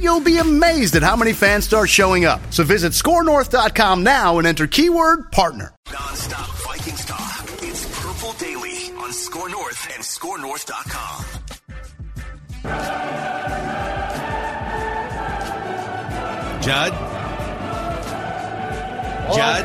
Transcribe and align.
you'll 0.00 0.20
be 0.20 0.38
amazed 0.38 0.96
at 0.96 1.02
how 1.02 1.16
many 1.16 1.32
fans 1.32 1.64
start 1.64 1.88
showing 1.88 2.24
up. 2.24 2.40
So 2.52 2.64
visit 2.64 2.92
scorenorth.com 2.92 4.02
now 4.02 4.38
and 4.38 4.46
enter 4.46 4.66
keyword 4.66 5.30
partner. 5.32 5.74
Non-stop 5.92 6.48
Vikings 6.66 7.04
talk. 7.04 7.44
It's 7.62 8.00
Purple 8.02 8.32
Daily 8.34 8.92
on 8.98 9.12
Score 9.12 9.48
North 9.48 9.88
and 9.94 10.02
ScoreNorth.com. 10.02 11.24
Judd? 16.62 16.92
Judd? 19.34 19.64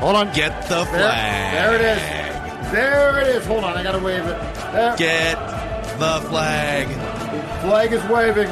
Hold 0.00 0.16
on. 0.16 0.32
Get 0.34 0.62
the 0.68 0.84
There, 0.84 0.84
flag. 0.84 1.52
there 1.54 1.74
it 1.74 1.80
is. 1.80 2.72
There 2.72 3.20
it 3.20 3.26
is. 3.36 3.46
Hold 3.46 3.64
on. 3.64 3.76
I 3.78 3.82
got 3.82 3.92
to 3.92 3.98
wave 3.98 4.24
it. 4.26 4.38
There. 4.72 4.96
Get 4.96 5.36
the 5.98 6.20
flag. 6.28 6.88
Flag 7.62 7.92
is 7.92 8.02
waving. 8.10 8.46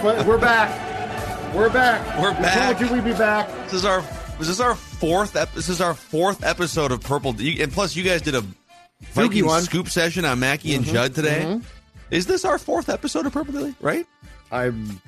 Flag- 0.00 0.26
We're 0.26 0.38
back. 0.38 1.54
We're 1.54 1.70
back. 1.70 2.20
We're 2.20 2.32
we 2.34 2.40
back. 2.42 2.78
told 2.78 2.88
you 2.88 2.94
we'd 2.94 3.04
be 3.04 3.12
back. 3.18 3.48
This 3.64 3.72
is 3.74 3.84
our 3.84 4.02
this 4.38 4.48
is 4.48 4.60
our 4.60 4.74
fourth 4.74 5.34
ep- 5.34 5.52
this 5.54 5.68
is 5.68 5.80
our 5.80 5.94
fourth 5.94 6.44
episode 6.44 6.92
of 6.92 7.00
Purple 7.00 7.34
you, 7.40 7.62
and 7.62 7.72
plus 7.72 7.96
you 7.96 8.04
guys 8.04 8.22
did 8.22 8.34
a 8.34 8.44
Viking 9.12 9.48
scoop 9.60 9.88
session 9.88 10.24
on 10.24 10.38
Mackey 10.38 10.74
and 10.74 10.84
mm-hmm. 10.84 10.94
Judd 10.94 11.14
today. 11.14 11.42
Mm-hmm. 11.44 11.66
Is 12.10 12.26
this 12.26 12.44
our 12.44 12.58
fourth 12.58 12.88
episode 12.88 13.26
of 13.26 13.32
Purple 13.32 13.54
Daily? 13.54 13.74
Right? 13.80 14.06
I'm. 14.52 15.00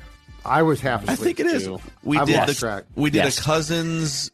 I 0.45 0.63
was 0.63 0.81
half 0.81 1.09
I 1.09 1.15
think 1.15 1.39
it 1.41 1.47
is. 1.47 1.65
too. 1.65 1.79
We 2.03 2.19
I've 2.19 2.27
did 2.27 2.37
lost 2.37 2.49
the 2.49 2.55
track. 2.55 2.85
we 2.97 3.11
did 3.11 3.25
Yes. 3.25 3.39
a 3.39 3.43
cousins 3.43 4.31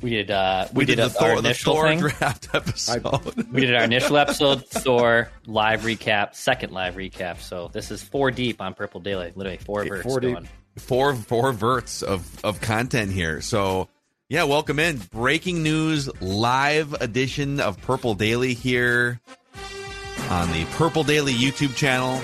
We 0.00 0.10
did. 0.10 0.30
Uh, 0.30 0.66
we, 0.72 0.78
we, 0.78 0.84
did, 0.86 0.96
did, 0.96 1.04
the 1.04 1.10
Thor, 1.10 1.28
our 1.28 1.34
the 1.34 1.48
initial 1.48 1.74
Thor 1.74 1.88
thing. 1.88 1.98
draft 2.00 2.48
episode. 2.54 3.46
We 3.52 3.62
did 3.62 3.74
our 3.74 3.84
initial 3.84 4.16
episode, 4.16 4.66
Thor 4.66 5.30
live 5.46 5.82
recap, 5.82 6.34
second 6.34 6.72
live 6.72 6.94
recap. 6.94 7.38
So 7.40 7.68
this 7.72 7.90
is 7.90 8.02
four 8.02 8.30
deep 8.30 8.60
on 8.60 8.74
Purple 8.74 9.00
Daily. 9.00 9.32
Literally 9.34 9.58
four 9.58 9.84
verts 9.84 10.02
four 10.04 10.20
going. 10.20 10.48
four 10.76 11.14
four 11.14 11.52
verts 11.52 12.02
of 12.02 12.44
of 12.44 12.60
content 12.60 13.12
here. 13.12 13.40
So 13.40 13.88
yeah, 14.28 14.44
welcome 14.44 14.78
in. 14.78 14.98
Breaking 15.10 15.62
news 15.62 16.08
live 16.22 16.94
edition 16.94 17.60
of 17.60 17.80
Purple 17.82 18.14
Daily 18.14 18.54
here 18.54 19.20
on 20.30 20.50
the 20.52 20.64
Purple 20.76 21.02
Daily 21.02 21.32
YouTube 21.34 21.74
channel. 21.74 22.22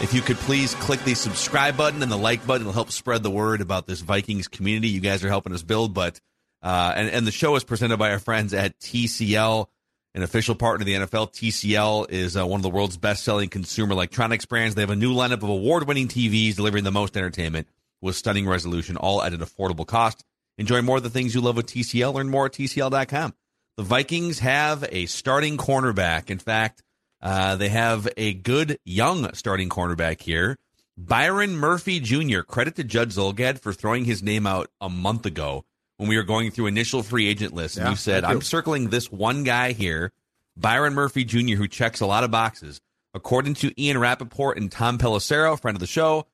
If 0.00 0.14
you 0.14 0.20
could 0.20 0.36
please 0.36 0.74
click 0.74 1.02
the 1.04 1.14
subscribe 1.14 1.76
button 1.76 2.02
and 2.02 2.12
the 2.12 2.16
like 2.18 2.46
button, 2.46 2.62
it'll 2.62 2.72
help 2.72 2.92
spread 2.92 3.24
the 3.24 3.30
word 3.30 3.60
about 3.60 3.86
this 3.86 4.00
Vikings 4.00 4.46
community. 4.46 4.88
You 4.88 5.00
guys 5.00 5.24
are 5.24 5.28
helping 5.28 5.52
us 5.54 5.62
build, 5.62 5.92
but 5.92 6.20
uh, 6.68 6.92
and 6.96 7.08
and 7.08 7.26
the 7.26 7.32
show 7.32 7.56
is 7.56 7.64
presented 7.64 7.96
by 7.96 8.10
our 8.10 8.18
friends 8.18 8.52
at 8.52 8.78
TCL, 8.78 9.68
an 10.14 10.22
official 10.22 10.54
partner 10.54 10.82
of 10.82 10.86
the 10.86 10.94
NFL. 10.96 11.32
TCL 11.32 12.10
is 12.10 12.36
uh, 12.36 12.46
one 12.46 12.58
of 12.58 12.62
the 12.62 12.68
world's 12.68 12.98
best-selling 12.98 13.48
consumer 13.48 13.92
electronics 13.92 14.44
brands. 14.44 14.74
They 14.74 14.82
have 14.82 14.90
a 14.90 14.96
new 14.96 15.14
lineup 15.14 15.42
of 15.42 15.44
award-winning 15.44 16.08
TVs 16.08 16.56
delivering 16.56 16.84
the 16.84 16.90
most 16.90 17.16
entertainment 17.16 17.68
with 18.02 18.16
stunning 18.16 18.46
resolution, 18.46 18.98
all 18.98 19.22
at 19.22 19.32
an 19.32 19.40
affordable 19.40 19.86
cost. 19.86 20.22
Enjoy 20.58 20.82
more 20.82 20.98
of 20.98 21.02
the 21.02 21.08
things 21.08 21.34
you 21.34 21.40
love 21.40 21.56
with 21.56 21.68
TCL. 21.68 22.12
Learn 22.12 22.28
more 22.28 22.44
at 22.44 22.52
TCL.com. 22.52 23.32
The 23.78 23.82
Vikings 23.82 24.40
have 24.40 24.84
a 24.92 25.06
starting 25.06 25.56
cornerback. 25.56 26.28
In 26.28 26.38
fact, 26.38 26.82
uh, 27.22 27.56
they 27.56 27.70
have 27.70 28.06
a 28.18 28.34
good 28.34 28.78
young 28.84 29.32
starting 29.32 29.70
cornerback 29.70 30.20
here. 30.20 30.58
Byron 30.98 31.56
Murphy 31.56 31.98
Jr. 31.98 32.40
Credit 32.40 32.76
to 32.76 32.84
Judd 32.84 33.08
Zulgad 33.08 33.58
for 33.58 33.72
throwing 33.72 34.04
his 34.04 34.22
name 34.22 34.46
out 34.46 34.68
a 34.82 34.90
month 34.90 35.24
ago 35.24 35.64
when 35.98 36.08
we 36.08 36.16
were 36.16 36.22
going 36.22 36.50
through 36.50 36.66
initial 36.66 37.02
free 37.02 37.28
agent 37.28 37.52
lists. 37.52 37.76
And 37.76 37.84
Yeah, 37.86 37.90
you 37.90 37.96
said. 37.96 38.24
I'm 38.24 38.40
circling 38.40 38.88
this 38.88 39.12
one 39.12 39.44
guy 39.44 39.72
here, 39.72 40.12
Byron 40.56 40.94
Murphy 40.94 41.24
Jr., 41.24 41.56
who 41.56 41.68
checks 41.68 42.00
a 42.00 42.06
lot 42.06 42.24
of 42.24 42.30
boxes. 42.30 42.80
According 43.14 43.54
to 43.54 43.80
Ian 43.80 43.98
Rapoport 43.98 44.58
and 44.58 44.70
Tom 44.72 44.96
Pelissero, 44.98 45.60
friend 45.60 45.76
of 45.76 45.80
the 45.80 45.86
show, 45.86 46.26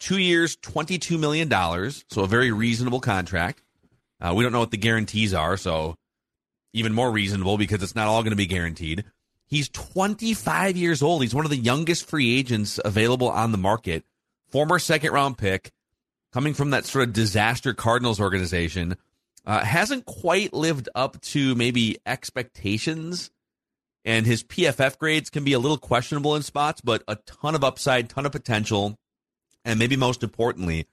two 0.00 0.18
years, 0.18 0.56
$22 0.56 1.18
million. 1.18 1.48
So 2.08 2.22
a 2.22 2.26
very 2.26 2.50
reasonable 2.50 3.00
contract. 3.00 3.62
Uh, 4.20 4.34
we 4.34 4.42
don't 4.42 4.52
know 4.52 4.60
what 4.60 4.70
the 4.70 4.76
guarantees 4.76 5.34
are, 5.34 5.56
so 5.56 5.96
even 6.72 6.92
more 6.92 7.10
reasonable 7.10 7.58
because 7.58 7.82
it's 7.82 7.94
not 7.94 8.06
all 8.06 8.22
going 8.22 8.30
to 8.30 8.36
be 8.36 8.46
guaranteed. 8.46 9.04
He's 9.46 9.68
25 9.68 10.76
years 10.76 11.02
old. 11.02 11.22
He's 11.22 11.34
one 11.34 11.44
of 11.44 11.50
the 11.50 11.56
youngest 11.56 12.08
free 12.08 12.38
agents 12.38 12.80
available 12.84 13.28
on 13.28 13.52
the 13.52 13.58
market. 13.58 14.04
Former 14.50 14.78
second 14.78 15.12
round 15.12 15.38
pick, 15.38 15.70
coming 16.32 16.54
from 16.54 16.70
that 16.70 16.86
sort 16.86 17.06
of 17.06 17.12
disaster 17.12 17.74
Cardinals 17.74 18.20
organization. 18.20 18.96
Uh, 19.44 19.64
hasn't 19.64 20.04
quite 20.04 20.52
lived 20.52 20.88
up 20.94 21.20
to 21.20 21.54
maybe 21.54 21.98
expectations, 22.06 23.30
and 24.04 24.24
his 24.24 24.44
PFF 24.44 24.98
grades 24.98 25.30
can 25.30 25.44
be 25.44 25.52
a 25.52 25.58
little 25.58 25.78
questionable 25.78 26.36
in 26.36 26.42
spots, 26.42 26.80
but 26.80 27.02
a 27.08 27.16
ton 27.16 27.54
of 27.54 27.64
upside, 27.64 28.08
ton 28.08 28.26
of 28.26 28.32
potential, 28.32 28.98
and 29.64 29.78
maybe 29.78 29.96
most 29.96 30.22
importantly, 30.22 30.86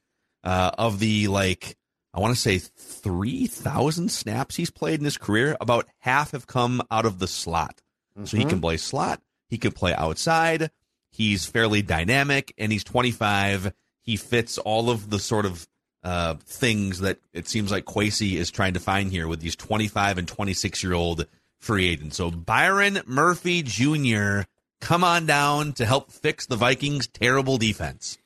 uh, 0.43 0.71
of 0.77 0.99
the 0.99 1.27
like 1.27 1.77
I 2.13 2.19
want 2.19 2.33
to 2.33 2.41
say 2.41 2.57
3,000 2.57 4.09
snaps 4.09 4.55
he's 4.55 4.71
played 4.71 4.99
in 4.99 5.05
his 5.05 5.17
career, 5.17 5.55
about 5.61 5.87
half 5.99 6.31
have 6.31 6.47
come 6.47 6.81
out 6.89 7.05
of 7.05 7.19
the 7.19 7.27
slot. 7.27 7.81
So 8.25 8.35
he 8.35 8.43
can 8.43 8.59
play 8.59 8.75
slot, 8.77 9.21
he 9.47 9.57
can 9.57 9.71
play 9.71 9.93
outside. 9.93 10.71
He's 11.11 11.45
fairly 11.45 11.81
dynamic 11.81 12.53
and 12.57 12.71
he's 12.71 12.83
25. 12.83 13.73
He 14.01 14.15
fits 14.17 14.57
all 14.57 14.89
of 14.89 15.09
the 15.09 15.19
sort 15.19 15.45
of 15.45 15.67
uh, 16.03 16.35
things 16.45 16.99
that 16.99 17.19
it 17.33 17.47
seems 17.47 17.71
like 17.71 17.85
Kwesi 17.85 18.35
is 18.35 18.51
trying 18.51 18.73
to 18.73 18.79
find 18.79 19.11
here 19.11 19.27
with 19.27 19.41
these 19.41 19.55
25 19.55 20.17
and 20.17 20.27
26 20.27 20.83
year 20.83 20.93
old 20.93 21.27
free 21.57 21.87
agents. 21.89 22.17
So 22.17 22.31
Byron 22.31 23.01
Murphy 23.05 23.63
Jr., 23.63 24.41
come 24.79 25.03
on 25.03 25.25
down 25.25 25.73
to 25.73 25.85
help 25.85 26.11
fix 26.11 26.45
the 26.45 26.55
Vikings' 26.55 27.07
terrible 27.07 27.57
defense. 27.57 28.17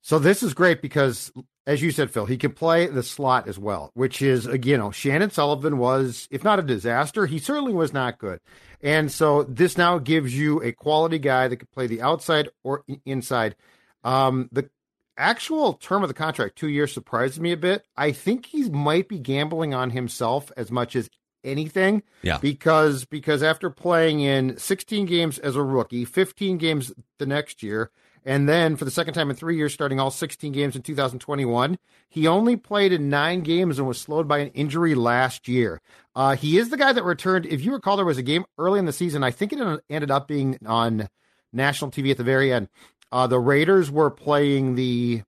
So 0.00 0.18
this 0.18 0.42
is 0.42 0.54
great 0.54 0.80
because, 0.80 1.32
as 1.66 1.82
you 1.82 1.90
said, 1.90 2.10
Phil, 2.10 2.26
he 2.26 2.38
can 2.38 2.52
play 2.52 2.86
the 2.86 3.02
slot 3.02 3.48
as 3.48 3.58
well, 3.58 3.90
which 3.94 4.22
is, 4.22 4.46
again, 4.46 4.70
you 4.70 4.78
know, 4.78 4.92
Chandon 4.92 5.30
Sullivan 5.30 5.78
was, 5.78 6.28
if 6.30 6.44
not 6.44 6.60
a 6.60 6.62
disaster, 6.62 7.26
he 7.26 7.38
certainly 7.38 7.74
was 7.74 7.92
not 7.92 8.18
good. 8.18 8.40
And 8.80 9.10
so 9.10 9.42
this 9.42 9.76
now 9.76 9.98
gives 9.98 10.36
you 10.38 10.62
a 10.62 10.72
quality 10.72 11.18
guy 11.18 11.48
that 11.48 11.56
could 11.56 11.72
play 11.72 11.88
the 11.88 12.02
outside 12.02 12.48
or 12.62 12.84
inside. 13.04 13.56
Um, 14.04 14.48
the 14.52 14.70
actual 15.16 15.74
term 15.74 16.02
of 16.02 16.08
the 16.08 16.14
contract, 16.14 16.56
two 16.56 16.68
years, 16.68 16.92
surprised 16.92 17.40
me 17.40 17.52
a 17.52 17.56
bit. 17.56 17.84
I 17.96 18.12
think 18.12 18.46
he 18.46 18.68
might 18.70 19.08
be 19.08 19.18
gambling 19.18 19.74
on 19.74 19.90
himself 19.90 20.50
as 20.56 20.70
much 20.70 20.94
as 20.96 21.08
anything 21.44 22.02
Yeah. 22.22 22.38
because 22.38 23.04
because 23.04 23.42
after 23.42 23.70
playing 23.70 24.20
in 24.20 24.56
16 24.58 25.06
games 25.06 25.38
as 25.38 25.54
a 25.54 25.62
rookie, 25.62 26.04
15 26.04 26.58
games 26.58 26.92
the 27.18 27.26
next 27.26 27.62
year, 27.62 27.90
and 28.24 28.48
then 28.48 28.74
for 28.74 28.84
the 28.84 28.90
second 28.90 29.14
time 29.14 29.30
in 29.30 29.36
three 29.36 29.56
years, 29.56 29.72
starting 29.72 30.00
all 30.00 30.10
16 30.10 30.50
games 30.50 30.74
in 30.74 30.82
2021, 30.82 31.78
he 32.08 32.26
only 32.26 32.56
played 32.56 32.92
in 32.92 33.08
nine 33.08 33.42
games 33.42 33.78
and 33.78 33.86
was 33.86 34.00
slowed 34.00 34.26
by 34.26 34.38
an 34.38 34.48
injury 34.48 34.96
last 34.96 35.46
year. 35.46 35.80
Uh, 36.16 36.34
he 36.34 36.58
is 36.58 36.70
the 36.70 36.76
guy 36.76 36.92
that 36.92 37.04
returned. 37.04 37.46
If 37.46 37.64
you 37.64 37.72
recall, 37.72 37.96
there 37.96 38.04
was 38.04 38.18
a 38.18 38.22
game 38.22 38.44
early 38.58 38.80
in 38.80 38.86
the 38.86 38.92
season. 38.92 39.22
I 39.22 39.30
think 39.30 39.52
it 39.52 39.80
ended 39.88 40.10
up 40.10 40.26
being 40.26 40.58
on 40.66 41.08
national 41.52 41.92
TV 41.92 42.10
at 42.10 42.16
the 42.16 42.24
very 42.24 42.52
end. 42.52 42.68
Uh, 43.16 43.26
the 43.26 43.40
Raiders 43.40 43.90
were 43.90 44.10
playing 44.10 44.74
the 44.74 45.22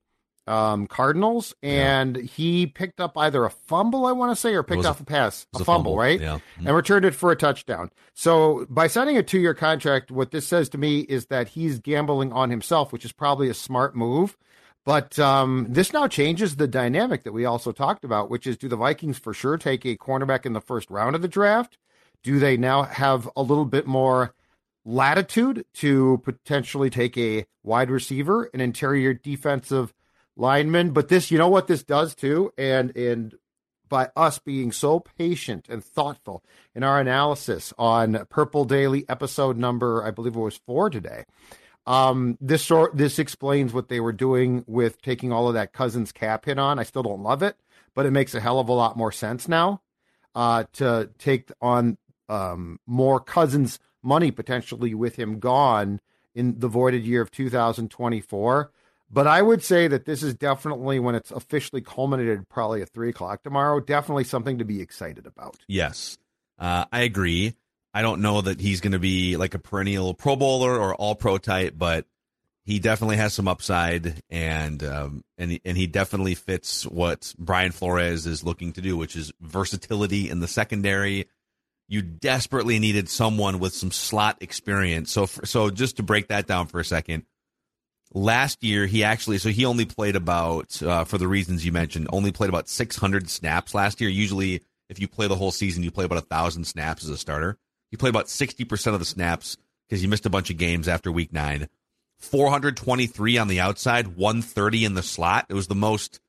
um, 0.45 0.85
Cardinals, 0.85 1.55
and 1.63 2.15
he 2.15 2.67
picked 2.67 3.01
up 3.01 3.17
either 3.17 3.45
a 3.45 3.49
fumble, 3.49 4.05
I 4.05 4.11
want 4.11 4.31
to 4.31 4.35
say, 4.35 4.53
or 4.53 4.61
picked 4.61 4.77
was 4.77 4.85
a- 4.85 4.89
off 4.89 4.99
a 4.99 5.05
pass, 5.05 5.47
a 5.55 5.57
a 5.57 5.65
fumble, 5.65 5.73
fumble, 5.73 5.97
right? 5.97 6.21
yeah. 6.21 6.37
and 6.63 6.75
returned 6.75 7.03
it 7.03 7.15
for 7.15 7.31
a 7.31 7.35
touchdown. 7.35 7.89
So 8.13 8.67
by 8.69 8.85
signing 8.85 9.17
a 9.17 9.23
two 9.23 9.39
year 9.39 9.55
contract, 9.55 10.11
what 10.11 10.29
this 10.29 10.45
says 10.45 10.69
to 10.69 10.77
me 10.77 10.99
is 10.99 11.25
that 11.27 11.47
he's 11.47 11.79
gambling 11.79 12.31
on 12.31 12.51
himself, 12.51 12.93
which 12.93 13.05
is 13.05 13.11
probably 13.11 13.49
a 13.49 13.55
smart 13.55 13.95
move. 13.95 14.37
But 14.85 15.17
um, 15.17 15.65
this 15.67 15.91
now 15.91 16.07
changes 16.07 16.57
the 16.57 16.67
dynamic 16.67 17.23
that 17.23 17.33
we 17.33 17.43
also 17.45 17.71
talked 17.71 18.05
about, 18.05 18.29
which 18.29 18.45
is 18.45 18.55
do 18.55 18.67
the 18.67 18.75
Vikings 18.75 19.17
for 19.17 19.33
sure 19.33 19.57
take 19.57 19.83
a 19.83 19.97
cornerback 19.97 20.45
in 20.45 20.53
the 20.53 20.61
first 20.61 20.91
round 20.91 21.15
of 21.15 21.23
the 21.23 21.27
draft? 21.27 21.79
Do 22.21 22.37
they 22.37 22.55
now 22.55 22.83
have 22.83 23.27
a 23.35 23.41
little 23.41 23.65
bit 23.65 23.87
more 23.87 24.35
latitude 24.89 25.65
to 25.75 26.19
potentially 26.23 26.89
take 26.89 27.17
a 27.17 27.45
wide 27.63 27.91
receiver, 27.91 28.49
an 28.53 28.61
interior 28.61 29.13
defensive 29.13 29.93
lineman? 30.35 30.91
But 30.91 31.09
this, 31.09 31.31
you 31.31 31.37
know 31.37 31.47
what 31.47 31.67
this 31.67 31.83
does 31.83 32.15
too, 32.15 32.51
and 32.57 32.95
and 32.97 33.35
by 33.87 34.09
us 34.15 34.39
being 34.39 34.71
so 34.71 34.99
patient 34.99 35.67
and 35.67 35.83
thoughtful 35.83 36.43
in 36.75 36.83
our 36.83 36.99
analysis 36.99 37.73
on 37.77 38.25
Purple 38.29 38.65
Daily 38.65 39.03
episode 39.09 39.57
number, 39.57 40.03
I 40.03 40.11
believe 40.11 40.35
it 40.35 40.39
was 40.39 40.57
four 40.57 40.89
today. 40.89 41.25
Um, 41.87 42.37
this 42.39 42.63
sort 42.63 42.95
this 42.95 43.19
explains 43.19 43.73
what 43.73 43.89
they 43.89 43.99
were 43.99 44.13
doing 44.13 44.63
with 44.67 45.01
taking 45.01 45.31
all 45.31 45.47
of 45.47 45.55
that 45.55 45.73
Cousins 45.73 46.11
cap 46.11 46.45
hit 46.45 46.59
on. 46.59 46.77
I 46.77 46.83
still 46.83 47.03
don't 47.03 47.23
love 47.23 47.41
it, 47.41 47.57
but 47.95 48.05
it 48.05 48.11
makes 48.11 48.35
a 48.35 48.39
hell 48.39 48.59
of 48.59 48.69
a 48.69 48.73
lot 48.73 48.95
more 48.95 49.11
sense 49.11 49.47
now 49.47 49.81
uh, 50.35 50.65
to 50.73 51.09
take 51.17 51.51
on 51.61 51.97
um, 52.27 52.79
more 52.85 53.19
Cousins 53.19 53.79
money 54.03 54.31
potentially 54.31 54.93
with 54.93 55.15
him 55.15 55.39
gone 55.39 55.99
in 56.35 56.59
the 56.59 56.67
voided 56.67 57.03
year 57.05 57.21
of 57.21 57.31
2024. 57.31 58.71
But 59.11 59.27
I 59.27 59.41
would 59.41 59.63
say 59.63 59.87
that 59.87 60.05
this 60.05 60.21
is 60.21 60.35
definitely 60.35 60.99
when 60.99 61.15
it's 61.15 61.31
officially 61.31 61.81
culminated, 61.81 62.47
probably 62.47 62.81
at 62.81 62.89
three 62.89 63.09
o'clock 63.09 63.41
tomorrow. 63.41 63.79
Definitely 63.79 64.25
something 64.25 64.59
to 64.59 64.65
be 64.65 64.81
excited 64.81 65.25
about. 65.25 65.57
Yes, 65.67 66.17
uh, 66.59 66.85
I 66.91 67.01
agree. 67.01 67.55
I 67.91 68.03
don't 68.03 68.21
know 68.21 68.41
that 68.41 68.61
he's 68.61 68.81
going 68.81 68.91
to 68.91 68.99
be 68.99 69.35
like 69.35 69.55
a 69.55 69.59
perennial 69.59 70.13
Pro 70.13 70.35
Bowler 70.35 70.79
or 70.79 70.93
All 70.93 71.15
Pro 71.15 71.39
type, 71.39 71.73
but 71.75 72.05
he 72.63 72.77
definitely 72.77 73.17
has 73.17 73.33
some 73.33 73.47
upside, 73.47 74.21
and 74.29 74.83
um, 74.83 75.23
and 75.39 75.59
and 75.65 75.75
he 75.75 75.87
definitely 75.87 76.35
fits 76.35 76.85
what 76.85 77.33
Brian 77.39 77.71
Flores 77.71 78.27
is 78.27 78.43
looking 78.43 78.73
to 78.73 78.81
do, 78.81 78.95
which 78.95 79.15
is 79.15 79.31
versatility 79.41 80.29
in 80.29 80.39
the 80.39 80.47
secondary. 80.47 81.27
You 81.89 82.01
desperately 82.03 82.77
needed 82.79 83.09
someone 83.09 83.59
with 83.59 83.73
some 83.73 83.91
slot 83.91 84.37
experience. 84.41 85.11
So 85.11 85.25
for, 85.25 85.45
so 85.45 85.69
just 85.71 85.97
to 85.97 86.03
break 86.03 86.27
that 86.27 86.45
down 86.45 86.67
for 86.67 86.79
a 86.79 86.85
second, 86.85 87.25
last 88.13 88.63
year 88.63 88.85
he 88.85 89.03
actually 89.03 89.39
so 89.39 89.49
he 89.49 89.65
only 89.65 89.85
played 89.85 90.15
about 90.15 90.81
uh, 90.83 91.03
for 91.03 91.17
the 91.17 91.27
reasons 91.27 91.65
you 91.65 91.71
mentioned 91.71 92.07
only 92.11 92.31
played 92.31 92.49
about 92.49 92.69
600 92.69 93.29
snaps 93.29 93.73
last 93.73 93.99
year. 93.99 94.09
Usually, 94.09 94.61
if 94.87 94.99
you 94.99 95.07
play 95.07 95.27
the 95.27 95.35
whole 95.35 95.51
season, 95.51 95.83
you 95.83 95.91
play 95.91 96.05
about 96.05 96.19
a 96.19 96.21
thousand 96.21 96.65
snaps 96.65 97.03
as 97.03 97.09
a 97.09 97.17
starter. 97.17 97.57
He 97.89 97.97
played 97.97 98.11
about 98.11 98.27
60% 98.27 98.93
of 98.93 98.99
the 98.99 99.05
snaps 99.05 99.57
because 99.87 100.01
he 100.01 100.07
missed 100.07 100.27
a 100.27 100.29
bunch 100.29 100.51
of 100.51 100.57
games 100.57 100.87
after 100.87 101.11
week 101.11 101.33
nine. 101.33 101.67
423 102.19 103.37
on 103.37 103.47
the 103.47 103.61
outside, 103.61 104.15
130 104.15 104.85
in 104.85 104.93
the 104.93 105.01
slot. 105.01 105.45
It 105.49 105.53
was 105.53 105.67
the 105.67 105.75
most 105.75 106.19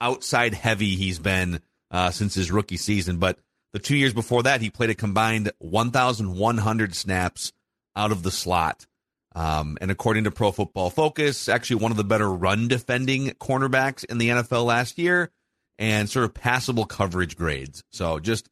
outside 0.00 0.54
heavy 0.54 0.96
he's 0.96 1.18
been 1.18 1.60
uh, 1.90 2.10
since 2.10 2.34
his 2.34 2.50
rookie 2.50 2.76
season. 2.76 3.18
But 3.18 3.38
the 3.72 3.78
two 3.78 3.96
years 3.96 4.12
before 4.12 4.42
that, 4.44 4.60
he 4.60 4.70
played 4.70 4.90
a 4.90 4.94
combined 4.94 5.52
1,100 5.58 6.94
snaps 6.94 7.52
out 7.96 8.12
of 8.12 8.22
the 8.22 8.30
slot. 8.30 8.86
Um, 9.34 9.78
and 9.80 9.90
according 9.90 10.24
to 10.24 10.30
Pro 10.30 10.50
Football 10.50 10.90
Focus, 10.90 11.48
actually 11.48 11.76
one 11.76 11.92
of 11.92 11.96
the 11.96 12.04
better 12.04 12.30
run 12.30 12.66
defending 12.66 13.28
cornerbacks 13.30 14.04
in 14.04 14.18
the 14.18 14.28
NFL 14.30 14.64
last 14.64 14.98
year 14.98 15.30
and 15.78 16.10
sort 16.10 16.24
of 16.24 16.34
passable 16.34 16.84
coverage 16.84 17.36
grades. 17.36 17.84
So 17.90 18.18
just 18.18 18.48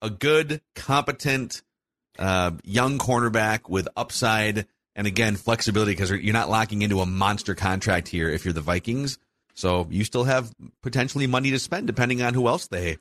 a 0.00 0.08
good, 0.08 0.62
competent, 0.76 1.62
uh, 2.18 2.52
young 2.62 2.98
cornerback 2.98 3.68
with 3.68 3.88
upside 3.96 4.66
and 4.94 5.06
again 5.06 5.36
flexibility 5.36 5.92
because 5.92 6.10
you're 6.10 6.32
not 6.32 6.50
locking 6.50 6.82
into 6.82 7.00
a 7.00 7.06
monster 7.06 7.54
contract 7.54 8.08
here 8.08 8.28
if 8.28 8.44
you're 8.44 8.54
the 8.54 8.60
Vikings. 8.60 9.18
So 9.54 9.86
you 9.90 10.04
still 10.04 10.24
have 10.24 10.52
potentially 10.82 11.26
money 11.26 11.50
to 11.50 11.58
spend 11.58 11.86
depending 11.86 12.22
on 12.22 12.34
who 12.34 12.46
else 12.46 12.68
they 12.68 12.98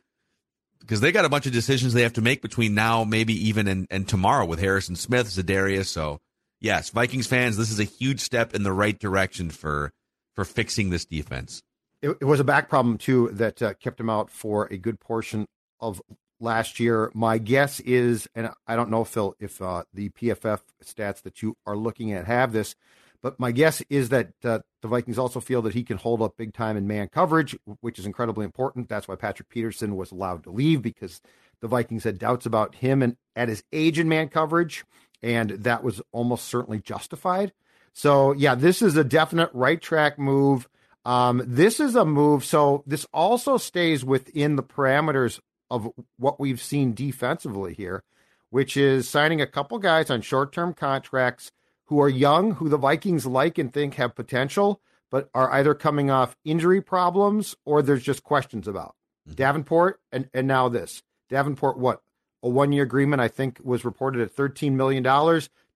because 0.79 1.01
they 1.01 1.11
got 1.11 1.25
a 1.25 1.29
bunch 1.29 1.45
of 1.45 1.51
decisions 1.51 1.93
they 1.93 2.03
have 2.03 2.13
to 2.13 2.21
make 2.21 2.41
between 2.41 2.73
now, 2.73 3.03
maybe 3.03 3.33
even 3.47 3.67
and, 3.67 3.87
and 3.89 4.07
tomorrow 4.07 4.45
with 4.45 4.59
Harrison 4.59 4.95
Smith, 4.95 5.27
Za'Darius. 5.27 5.87
So 5.87 6.19
yes, 6.59 6.89
Vikings 6.89 7.27
fans, 7.27 7.57
this 7.57 7.71
is 7.71 7.79
a 7.79 7.85
huge 7.85 8.19
step 8.21 8.53
in 8.53 8.63
the 8.63 8.73
right 8.73 8.97
direction 8.97 9.49
for 9.49 9.91
for 10.35 10.45
fixing 10.45 10.89
this 10.89 11.05
defense. 11.05 11.61
It, 12.01 12.17
it 12.21 12.25
was 12.25 12.39
a 12.39 12.45
back 12.45 12.69
problem 12.69 12.97
too 12.97 13.29
that 13.33 13.61
uh, 13.61 13.73
kept 13.73 13.99
him 13.99 14.09
out 14.09 14.29
for 14.29 14.67
a 14.67 14.77
good 14.77 14.99
portion 14.99 15.45
of 15.79 16.01
last 16.39 16.79
year. 16.79 17.11
My 17.13 17.37
guess 17.37 17.79
is, 17.81 18.27
and 18.35 18.49
I 18.65 18.75
don't 18.75 18.89
know, 18.89 19.03
Phil, 19.03 19.35
if 19.39 19.61
uh, 19.61 19.83
the 19.93 20.09
PFF 20.09 20.61
stats 20.83 21.21
that 21.23 21.41
you 21.41 21.55
are 21.65 21.75
looking 21.75 22.13
at 22.13 22.25
have 22.25 22.53
this, 22.53 22.75
but 23.21 23.39
my 23.39 23.51
guess 23.51 23.81
is 23.89 24.09
that 24.09 24.31
uh, 24.43 24.59
the 24.81 24.87
Vikings 24.87 25.19
also 25.19 25.39
feel 25.39 25.61
that 25.63 25.73
he 25.73 25.83
can 25.83 25.97
hold 25.97 26.21
up 26.21 26.37
big 26.37 26.53
time 26.53 26.77
in 26.77 26.87
man 26.87 27.09
coverage, 27.09 27.57
which 27.81 27.99
is 27.99 28.05
incredibly 28.05 28.45
important. 28.45 28.87
That's 28.87 29.07
why 29.07 29.15
Patrick 29.15 29.49
Peterson 29.49 29.95
was 29.95 30.11
allowed 30.11 30.43
to 30.43 30.51
leave 30.51 30.81
because 30.81 31.21
the 31.61 31.67
Vikings 31.67 32.05
had 32.05 32.17
doubts 32.17 32.45
about 32.45 32.75
him 32.75 33.01
and 33.01 33.17
at 33.35 33.49
his 33.49 33.63
age 33.73 33.99
in 33.99 34.07
man 34.07 34.29
coverage, 34.29 34.85
and 35.21 35.51
that 35.51 35.83
was 35.83 36.01
almost 36.11 36.45
certainly 36.45 36.79
justified. 36.79 37.51
So, 37.93 38.31
yeah, 38.33 38.55
this 38.55 38.81
is 38.81 38.95
a 38.95 39.03
definite 39.03 39.49
right 39.53 39.81
track 39.81 40.17
move. 40.17 40.69
Um, 41.03 41.41
this 41.45 41.79
is 41.79 41.95
a 41.95 42.05
move. 42.05 42.45
So, 42.45 42.83
this 42.87 43.05
also 43.13 43.57
stays 43.57 44.05
within 44.05 44.55
the 44.55 44.63
parameters 44.63 45.39
of 45.69 45.91
what 46.17 46.39
we've 46.39 46.61
seen 46.61 46.93
defensively 46.93 47.73
here, 47.73 48.03
which 48.49 48.77
is 48.77 49.09
signing 49.09 49.41
a 49.41 49.47
couple 49.47 49.79
guys 49.79 50.09
on 50.09 50.21
short 50.21 50.53
term 50.53 50.73
contracts 50.73 51.51
who 51.89 51.99
are 51.99 52.09
young, 52.09 52.51
who 52.51 52.69
the 52.69 52.77
Vikings 52.77 53.25
like 53.25 53.57
and 53.57 53.73
think 53.73 53.95
have 53.95 54.13
potential, 54.13 54.79
but 55.09 55.27
are 55.33 55.51
either 55.51 55.73
coming 55.73 56.11
off 56.11 56.37
injury 56.45 56.81
problems 56.81 57.55
or 57.65 57.81
there's 57.81 58.03
just 58.03 58.23
questions 58.23 58.67
about. 58.67 58.95
Mm-hmm. 59.27 59.35
Davenport 59.35 59.99
and, 60.11 60.29
and 60.31 60.47
now 60.47 60.69
this. 60.69 61.01
Davenport, 61.29 61.79
what? 61.79 62.03
A 62.43 62.49
one 62.49 62.71
year 62.71 62.83
agreement, 62.83 63.23
I 63.23 63.27
think, 63.27 63.59
was 63.63 63.83
reported 63.83 64.21
at 64.21 64.35
$13 64.35 64.73
million. 64.73 65.03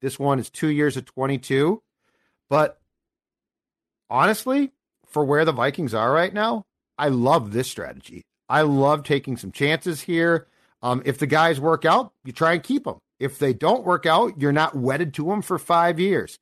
This 0.01 0.19
one 0.19 0.37
is 0.37 0.51
two 0.51 0.67
years 0.67 0.97
at 0.97 1.07
22. 1.07 1.81
But 2.47 2.79
honestly, 4.07 4.71
for 5.07 5.25
where 5.25 5.45
the 5.45 5.51
Vikings 5.51 5.95
are 5.95 6.11
right 6.11 6.33
now, 6.33 6.63
I 6.95 7.07
love 7.07 7.53
this 7.53 7.71
strategy. 7.71 8.21
I 8.47 8.61
love 8.61 9.03
taking 9.03 9.35
some 9.35 9.51
chances 9.51 10.01
here. 10.01 10.45
Um, 10.83 11.01
if 11.05 11.17
the 11.17 11.25
guys 11.25 11.59
work 11.59 11.85
out, 11.85 12.13
you 12.23 12.31
try 12.31 12.53
and 12.53 12.61
keep 12.61 12.83
them. 12.83 12.99
If 13.19 13.39
they 13.39 13.53
don't 13.53 13.85
work 13.85 14.05
out, 14.05 14.39
you're 14.39 14.51
not 14.51 14.75
wedded 14.75 15.13
to 15.15 15.27
them 15.27 15.41
for 15.41 15.57
five 15.57 15.99
years. 15.99 16.39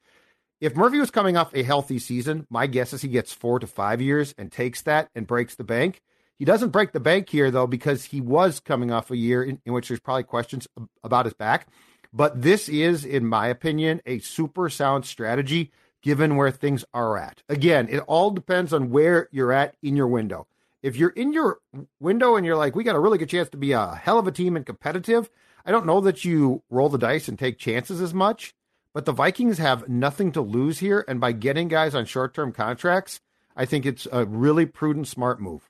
If 0.60 0.76
Murphy 0.76 1.00
was 1.00 1.12
coming 1.12 1.38
off 1.38 1.56
a 1.56 1.64
healthy 1.64 2.00
season, 2.00 2.46
my 2.50 2.68
guess 2.68 2.94
is 2.94 3.02
he 3.02 3.08
gets 3.08 3.34
four 3.34 3.60
to 3.60 3.68
five 3.68 4.02
years 4.02 4.36
and 4.38 4.52
takes 4.52 4.82
that 4.84 5.10
and 5.16 5.26
breaks 5.26 5.56
the 5.56 5.64
bank. 5.64 6.02
He 6.38 6.46
doesn't 6.46 6.70
break 6.70 6.92
the 6.92 7.00
bank 7.00 7.30
here, 7.30 7.52
though, 7.52 7.68
because 7.68 8.06
he 8.06 8.22
was 8.22 8.60
coming 8.60 8.92
off 8.92 9.12
a 9.12 9.18
year 9.18 9.44
in, 9.44 9.60
in 9.66 9.74
which 9.74 9.88
there's 9.88 10.00
probably 10.00 10.24
questions 10.24 10.68
about 11.04 11.26
his 11.26 11.34
back. 11.34 11.68
But 12.14 12.42
this 12.42 12.68
is, 12.68 13.06
in 13.06 13.26
my 13.26 13.48
opinion, 13.48 14.02
a 14.06 14.20
super 14.20 14.70
sound 14.70 15.06
strategy 15.06 15.72
given 16.02 16.36
where 16.36 16.52
things 16.52 16.84
are 16.94 17.18
at. 17.18 17.44
Again, 17.48 17.88
it 17.90 18.00
all 18.08 18.32
depends 18.32 18.74
on 18.74 18.90
where 18.90 19.30
you're 19.32 19.52
at 19.52 19.76
in 19.82 19.96
your 19.96 20.08
window 20.08 20.48
if 20.82 20.96
you're 20.96 21.10
in 21.10 21.34
your 21.34 21.60
window 22.00 22.36
and 22.36 22.46
you're 22.46 22.58
like, 22.58 22.76
we 22.76 22.84
got 22.84 22.96
a 22.96 23.00
really 23.00 23.18
good 23.18 23.30
chance 23.30 23.50
to 23.50 23.58
be 23.58 23.72
a 23.72 23.96
hell 23.96 24.20
of 24.20 24.28
a 24.28 24.32
team 24.32 24.56
and 24.56 24.66
competitive, 24.66 25.30
I 25.66 25.72
don't 25.72 25.86
know 25.86 26.02
that 26.02 26.26
you 26.26 26.64
roll 26.70 26.90
the 26.90 26.98
dice 26.98 27.28
and 27.28 27.38
take 27.38 27.58
chances 27.58 28.02
as 28.02 28.14
much. 28.14 28.54
But 28.94 29.06
the 29.06 29.14
Vikings 29.14 29.58
have 29.58 29.88
nothing 29.88 30.34
to 30.34 30.42
lose 30.42 30.80
here. 30.80 31.06
And 31.08 31.22
by 31.22 31.32
getting 31.32 31.68
guys 31.68 31.96
on 31.96 32.06
short 32.06 32.34
term 32.34 32.52
contracts, 32.52 33.22
I 33.56 33.66
think 33.66 33.86
it's 33.86 34.08
a 34.12 34.26
really 34.26 34.66
prudent, 34.66 35.08
smart 35.08 35.42
move. 35.42 35.70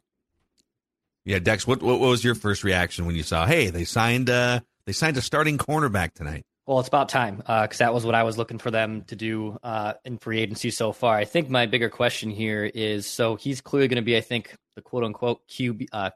Yeah, 1.23 1.39
Dex, 1.39 1.67
what 1.67 1.83
what 1.83 1.99
was 1.99 2.23
your 2.23 2.33
first 2.33 2.63
reaction 2.63 3.05
when 3.05 3.15
you 3.15 3.23
saw, 3.23 3.45
hey, 3.45 3.69
they 3.69 3.83
signed 3.83 4.29
uh 4.29 4.61
they 4.85 4.91
signed 4.91 5.17
a 5.17 5.21
starting 5.21 5.59
cornerback 5.59 6.13
tonight? 6.13 6.45
Well, 6.65 6.79
it's 6.79 6.87
about 6.87 7.09
time 7.09 7.37
because 7.37 7.81
uh, 7.81 7.85
that 7.85 7.93
was 7.93 8.05
what 8.05 8.15
I 8.15 8.23
was 8.23 8.37
looking 8.37 8.57
for 8.57 8.71
them 8.71 9.03
to 9.07 9.15
do 9.15 9.57
uh, 9.63 9.93
in 10.05 10.17
free 10.19 10.39
agency 10.39 10.69
so 10.71 10.91
far. 10.91 11.17
I 11.17 11.25
think 11.25 11.49
my 11.49 11.65
bigger 11.65 11.89
question 11.89 12.29
here 12.29 12.63
is 12.63 13.07
so 13.07 13.35
he's 13.35 13.61
clearly 13.61 13.87
going 13.87 13.97
to 13.97 14.03
be, 14.03 14.15
I 14.15 14.21
think, 14.21 14.55
the 14.75 14.81
quote 14.81 15.03
unquote 15.03 15.45
QB 15.47 15.87
uh, 15.91 16.11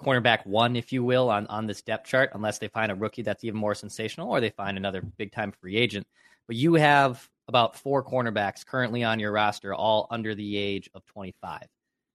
cornerback 0.00 0.46
one, 0.46 0.76
if 0.76 0.92
you 0.92 1.04
will, 1.04 1.30
on 1.30 1.46
on 1.46 1.66
this 1.66 1.82
depth 1.82 2.08
chart, 2.08 2.30
unless 2.34 2.58
they 2.58 2.68
find 2.68 2.90
a 2.90 2.94
rookie 2.94 3.22
that's 3.22 3.44
even 3.44 3.58
more 3.58 3.74
sensational 3.74 4.30
or 4.30 4.40
they 4.40 4.50
find 4.50 4.76
another 4.76 5.02
big 5.02 5.32
time 5.32 5.52
free 5.52 5.76
agent. 5.76 6.06
But 6.46 6.56
you 6.56 6.74
have 6.74 7.28
about 7.48 7.76
four 7.76 8.04
cornerbacks 8.04 8.64
currently 8.64 9.02
on 9.04 9.18
your 9.18 9.32
roster, 9.32 9.74
all 9.74 10.06
under 10.10 10.34
the 10.34 10.56
age 10.56 10.88
of 10.94 11.04
25. 11.06 11.66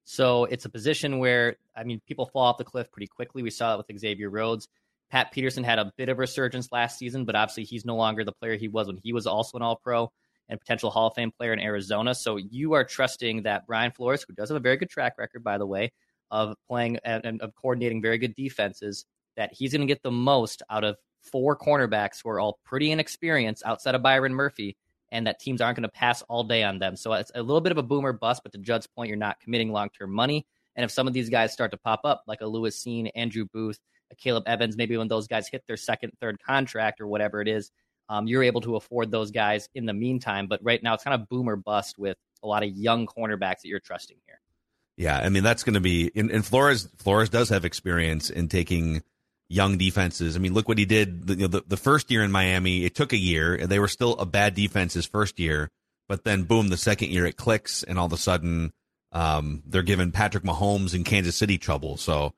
So 0.06 0.46
it's 0.46 0.65
a 0.65 0.70
position 0.70 1.20
where 1.20 1.58
I 1.75 1.84
mean 1.84 2.01
people 2.08 2.25
fall 2.25 2.44
off 2.44 2.58
the 2.58 2.63
cliff 2.63 2.92
pretty 2.92 3.08
quickly. 3.08 3.44
We 3.44 3.50
saw 3.50 3.74
it 3.74 3.77
with 3.77 4.00
Xavier 4.00 4.30
Rhodes. 4.30 4.68
Pat 5.12 5.32
Peterson 5.32 5.63
had 5.63 5.80
a 5.80 5.92
bit 5.98 6.10
of 6.10 6.18
resurgence 6.18 6.72
last 6.72 6.98
season, 6.98 7.25
but 7.25 7.36
obviously 7.36 7.63
he's 7.63 7.86
no 7.86 7.96
longer 7.96 8.24
the 8.24 8.32
player 8.32 8.56
he 8.56 8.68
was 8.68 8.88
when 8.88 8.98
he 8.98 9.13
was 9.13 9.27
also 9.27 9.58
an 9.58 9.63
All 9.63 9.75
Pro 9.75 10.12
and 10.50 10.60
potential 10.60 10.89
Hall 10.89 11.08
of 11.08 11.15
Fame 11.15 11.32
player 11.32 11.54
in 11.54 11.60
Arizona. 11.60 12.13
So 12.13 12.38
you 12.38 12.74
are 12.74 12.84
trusting 12.84 13.44
that 13.44 13.65
Brian 13.65 13.92
Flores, 13.92 14.25
who 14.27 14.34
does 14.34 14.50
have 14.50 14.56
a 14.56 14.60
very 14.60 14.77
good 14.77 14.89
track 14.89 15.18
record, 15.18 15.44
by 15.44 15.58
the 15.58 15.65
way, 15.65 15.92
of 16.32 16.55
playing 16.67 16.98
and 17.03 17.41
of 17.41 17.53
coordinating 17.55 18.01
very 18.01 18.17
good 18.17 18.36
defenses, 18.36 19.05
that 19.38 19.53
he's 19.53 19.72
going 19.72 19.82
to 19.82 19.88
get 19.88 20.03
the 20.03 20.12
most 20.12 20.62
out 20.70 20.84
of 20.84 20.96
four 21.22 21.58
cornerbacks 21.58 22.22
who 22.24 22.29
are 22.29 22.39
all 22.39 22.60
pretty 22.63 22.91
inexperienced 22.91 23.63
outside 23.65 23.96
of 23.96 24.03
Byron 24.03 24.34
Murphy 24.34 24.77
and 25.12 25.27
that 25.27 25.39
teams 25.39 25.62
aren't 25.62 25.77
going 25.77 25.84
to 25.84 25.89
pass 25.89 26.22
all 26.24 26.44
day 26.44 26.63
on 26.63 26.79
them. 26.79 26.96
So 26.96 27.13
it's 27.13 27.32
a 27.36 27.41
little 27.41 27.62
bit 27.62 27.72
of 27.72 27.77
a 27.77 27.84
boomer 27.84 28.13
bust, 28.13 28.41
but 28.44 28.51
to 28.53 28.58
Judd's 28.58 28.88
point, 28.88 29.10
you're 29.10 29.17
not 29.17 29.39
committing 29.39 29.72
long 29.72 29.89
term 29.89 30.12
money. 30.12 30.46
And 30.75 30.84
if 30.84 30.91
some 30.91 31.08
of 31.08 31.13
these 31.13 31.29
guys 31.29 31.53
start 31.53 31.72
to 31.72 31.77
pop 31.77 32.01
up, 32.03 32.24
like 32.27 32.41
a 32.41 32.48
Lewis 32.48 32.84
Cine, 32.84 33.10
Andrew 33.15 33.46
Booth, 33.53 33.79
a 34.12 34.15
Caleb 34.15 34.44
Evans, 34.46 34.75
maybe 34.75 34.98
when 34.98 35.08
those 35.08 35.27
guys 35.27 35.48
hit 35.48 35.63
their 35.67 35.77
second, 35.77 36.12
third 36.20 36.38
contract 36.44 37.00
or 37.00 37.08
whatever 37.08 37.41
it 37.41 37.48
is, 37.48 37.72
um, 38.10 38.27
you're 38.27 38.44
able 38.44 38.62
to 38.62 38.75
afford 38.75 39.10
those 39.10 39.32
guys 39.32 39.70
in 39.74 39.86
the 39.86 39.94
meantime. 39.94 40.48
But 40.48 40.63
right 40.63 40.82
now, 40.84 40.94
it's 40.94 41.03
kind 41.03 41.20
of 41.20 41.29
boomer 41.29 41.55
bust 41.55 41.98
with 41.98 42.17
a 42.44 42.48
lot 42.48 42.63
of 42.63 42.70
young 42.70 43.08
cornerbacks 43.08 43.62
that 43.62 43.67
you're 43.67 43.79
trusting 43.79 44.17
here. 44.25 44.35
Yeah, 44.97 45.17
I 45.17 45.29
mean 45.29 45.43
that's 45.43 45.63
going 45.63 45.73
to 45.73 45.81
be 45.81 46.11
and, 46.15 46.45
Flores. 46.45 46.87
Flores 46.97 47.29
does 47.29 47.49
have 47.49 47.65
experience 47.65 48.29
in 48.29 48.47
taking 48.47 49.03
young 49.49 49.77
defenses. 49.77 50.35
I 50.35 50.39
mean, 50.39 50.53
look 50.53 50.67
what 50.67 50.77
he 50.77 50.85
did. 50.85 51.27
The, 51.27 51.33
you 51.35 51.41
know, 51.41 51.47
the, 51.47 51.63
the 51.67 51.77
first 51.77 52.09
year 52.09 52.23
in 52.23 52.31
Miami, 52.31 52.85
it 52.85 52.95
took 52.95 53.13
a 53.13 53.17
year, 53.17 53.53
and 53.55 53.69
they 53.69 53.79
were 53.79 53.87
still 53.87 54.13
a 54.13 54.25
bad 54.25 54.55
defense 54.55 54.93
his 54.93 55.05
first 55.05 55.39
year. 55.39 55.69
But 56.07 56.23
then, 56.23 56.43
boom, 56.43 56.69
the 56.69 56.77
second 56.77 57.09
year 57.09 57.25
it 57.25 57.35
clicks, 57.35 57.83
and 57.83 57.97
all 57.97 58.05
of 58.05 58.13
a 58.13 58.17
sudden, 58.17 58.71
um, 59.11 59.63
they're 59.65 59.81
giving 59.81 60.11
Patrick 60.11 60.43
Mahomes 60.43 60.93
in 60.93 61.03
Kansas 61.03 61.35
City 61.35 61.57
trouble. 61.57 61.97
So, 61.97 62.33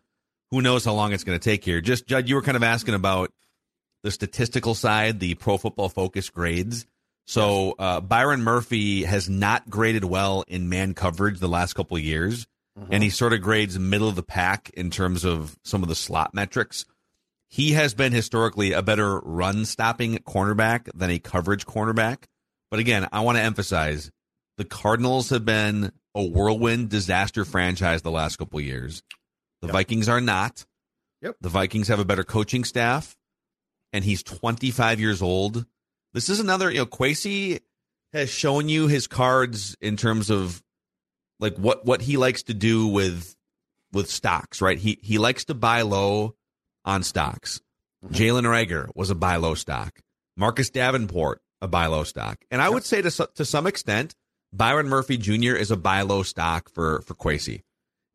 who 0.51 0.61
knows 0.61 0.85
how 0.85 0.93
long 0.93 1.11
it's 1.11 1.23
going 1.23 1.37
to 1.37 1.43
take 1.43 1.65
here? 1.65 1.81
Just 1.81 2.07
Judd, 2.07 2.29
you 2.29 2.35
were 2.35 2.41
kind 2.41 2.55
of 2.55 2.63
asking 2.63 2.93
about 2.93 3.31
the 4.03 4.11
statistical 4.11 4.73
side, 4.73 5.19
the 5.19 5.35
Pro 5.35 5.57
Football 5.57 5.89
Focus 5.89 6.29
grades. 6.29 6.85
So 7.27 7.75
uh, 7.77 7.99
Byron 7.99 8.41
Murphy 8.41 9.03
has 9.03 9.29
not 9.29 9.69
graded 9.69 10.05
well 10.05 10.45
in 10.47 10.69
man 10.69 10.93
coverage 10.93 11.39
the 11.39 11.49
last 11.49 11.73
couple 11.73 11.97
of 11.97 12.03
years, 12.03 12.47
mm-hmm. 12.79 12.93
and 12.93 13.03
he 13.03 13.09
sort 13.09 13.33
of 13.33 13.41
grades 13.41 13.77
middle 13.77 14.07
of 14.07 14.15
the 14.15 14.23
pack 14.23 14.69
in 14.75 14.89
terms 14.89 15.25
of 15.25 15.57
some 15.65 15.83
of 15.83 15.89
the 15.89 15.95
slot 15.95 16.33
metrics. 16.33 16.85
He 17.49 17.73
has 17.73 17.93
been 17.93 18.13
historically 18.13 18.71
a 18.71 18.81
better 18.81 19.19
run 19.19 19.65
stopping 19.65 20.17
cornerback 20.19 20.89
than 20.95 21.09
a 21.09 21.19
coverage 21.19 21.65
cornerback. 21.65 22.23
But 22.71 22.79
again, 22.79 23.07
I 23.11 23.19
want 23.21 23.37
to 23.37 23.43
emphasize 23.43 24.09
the 24.57 24.65
Cardinals 24.65 25.29
have 25.29 25.43
been 25.43 25.91
a 26.15 26.23
whirlwind 26.23 26.89
disaster 26.89 27.43
franchise 27.43 28.01
the 28.01 28.11
last 28.11 28.37
couple 28.37 28.59
of 28.59 28.65
years. 28.65 29.03
The 29.61 29.67
yep. 29.67 29.73
Vikings 29.73 30.07
are 30.07 30.21
not. 30.21 30.65
Yep. 31.21 31.35
The 31.41 31.49
Vikings 31.49 31.89
have 31.89 31.99
a 31.99 32.05
better 32.05 32.23
coaching 32.23 32.63
staff, 32.63 33.17
and 33.91 34.05
he's 34.05 34.23
25 34.23 35.01
years 35.01 35.21
old 35.21 35.65
this 36.13 36.29
is 36.29 36.39
another, 36.39 36.69
you 36.69 36.79
know, 36.79 36.85
Kwesi 36.85 37.59
has 38.13 38.29
shown 38.29 38.69
you 38.69 38.87
his 38.87 39.07
cards 39.07 39.75
in 39.81 39.97
terms 39.97 40.29
of 40.29 40.63
like 41.39 41.55
what 41.57 41.85
what 41.85 42.01
he 42.01 42.17
likes 42.17 42.43
to 42.43 42.53
do 42.53 42.87
with 42.87 43.35
with 43.91 44.09
stocks, 44.09 44.61
right? 44.61 44.77
He 44.77 44.99
he 45.01 45.17
likes 45.17 45.45
to 45.45 45.53
buy 45.53 45.81
low 45.81 46.35
on 46.85 47.03
stocks. 47.03 47.61
Mm-hmm. 48.03 48.15
Jalen 48.15 48.43
Reagor 48.43 48.89
was 48.95 49.09
a 49.09 49.15
buy 49.15 49.37
low 49.37 49.55
stock. 49.55 49.99
Marcus 50.35 50.69
Davenport 50.69 51.41
a 51.61 51.67
buy 51.67 51.87
low 51.87 52.03
stock, 52.03 52.37
and 52.51 52.61
I 52.61 52.65
yep. 52.65 52.73
would 52.73 52.83
say 52.83 53.01
to 53.01 53.29
to 53.35 53.45
some 53.45 53.67
extent, 53.67 54.15
Byron 54.53 54.87
Murphy 54.87 55.17
Jr. 55.17 55.55
is 55.55 55.71
a 55.71 55.77
buy 55.77 56.01
low 56.01 56.23
stock 56.23 56.69
for 56.69 57.01
for 57.01 57.15
Kwesi, 57.15 57.63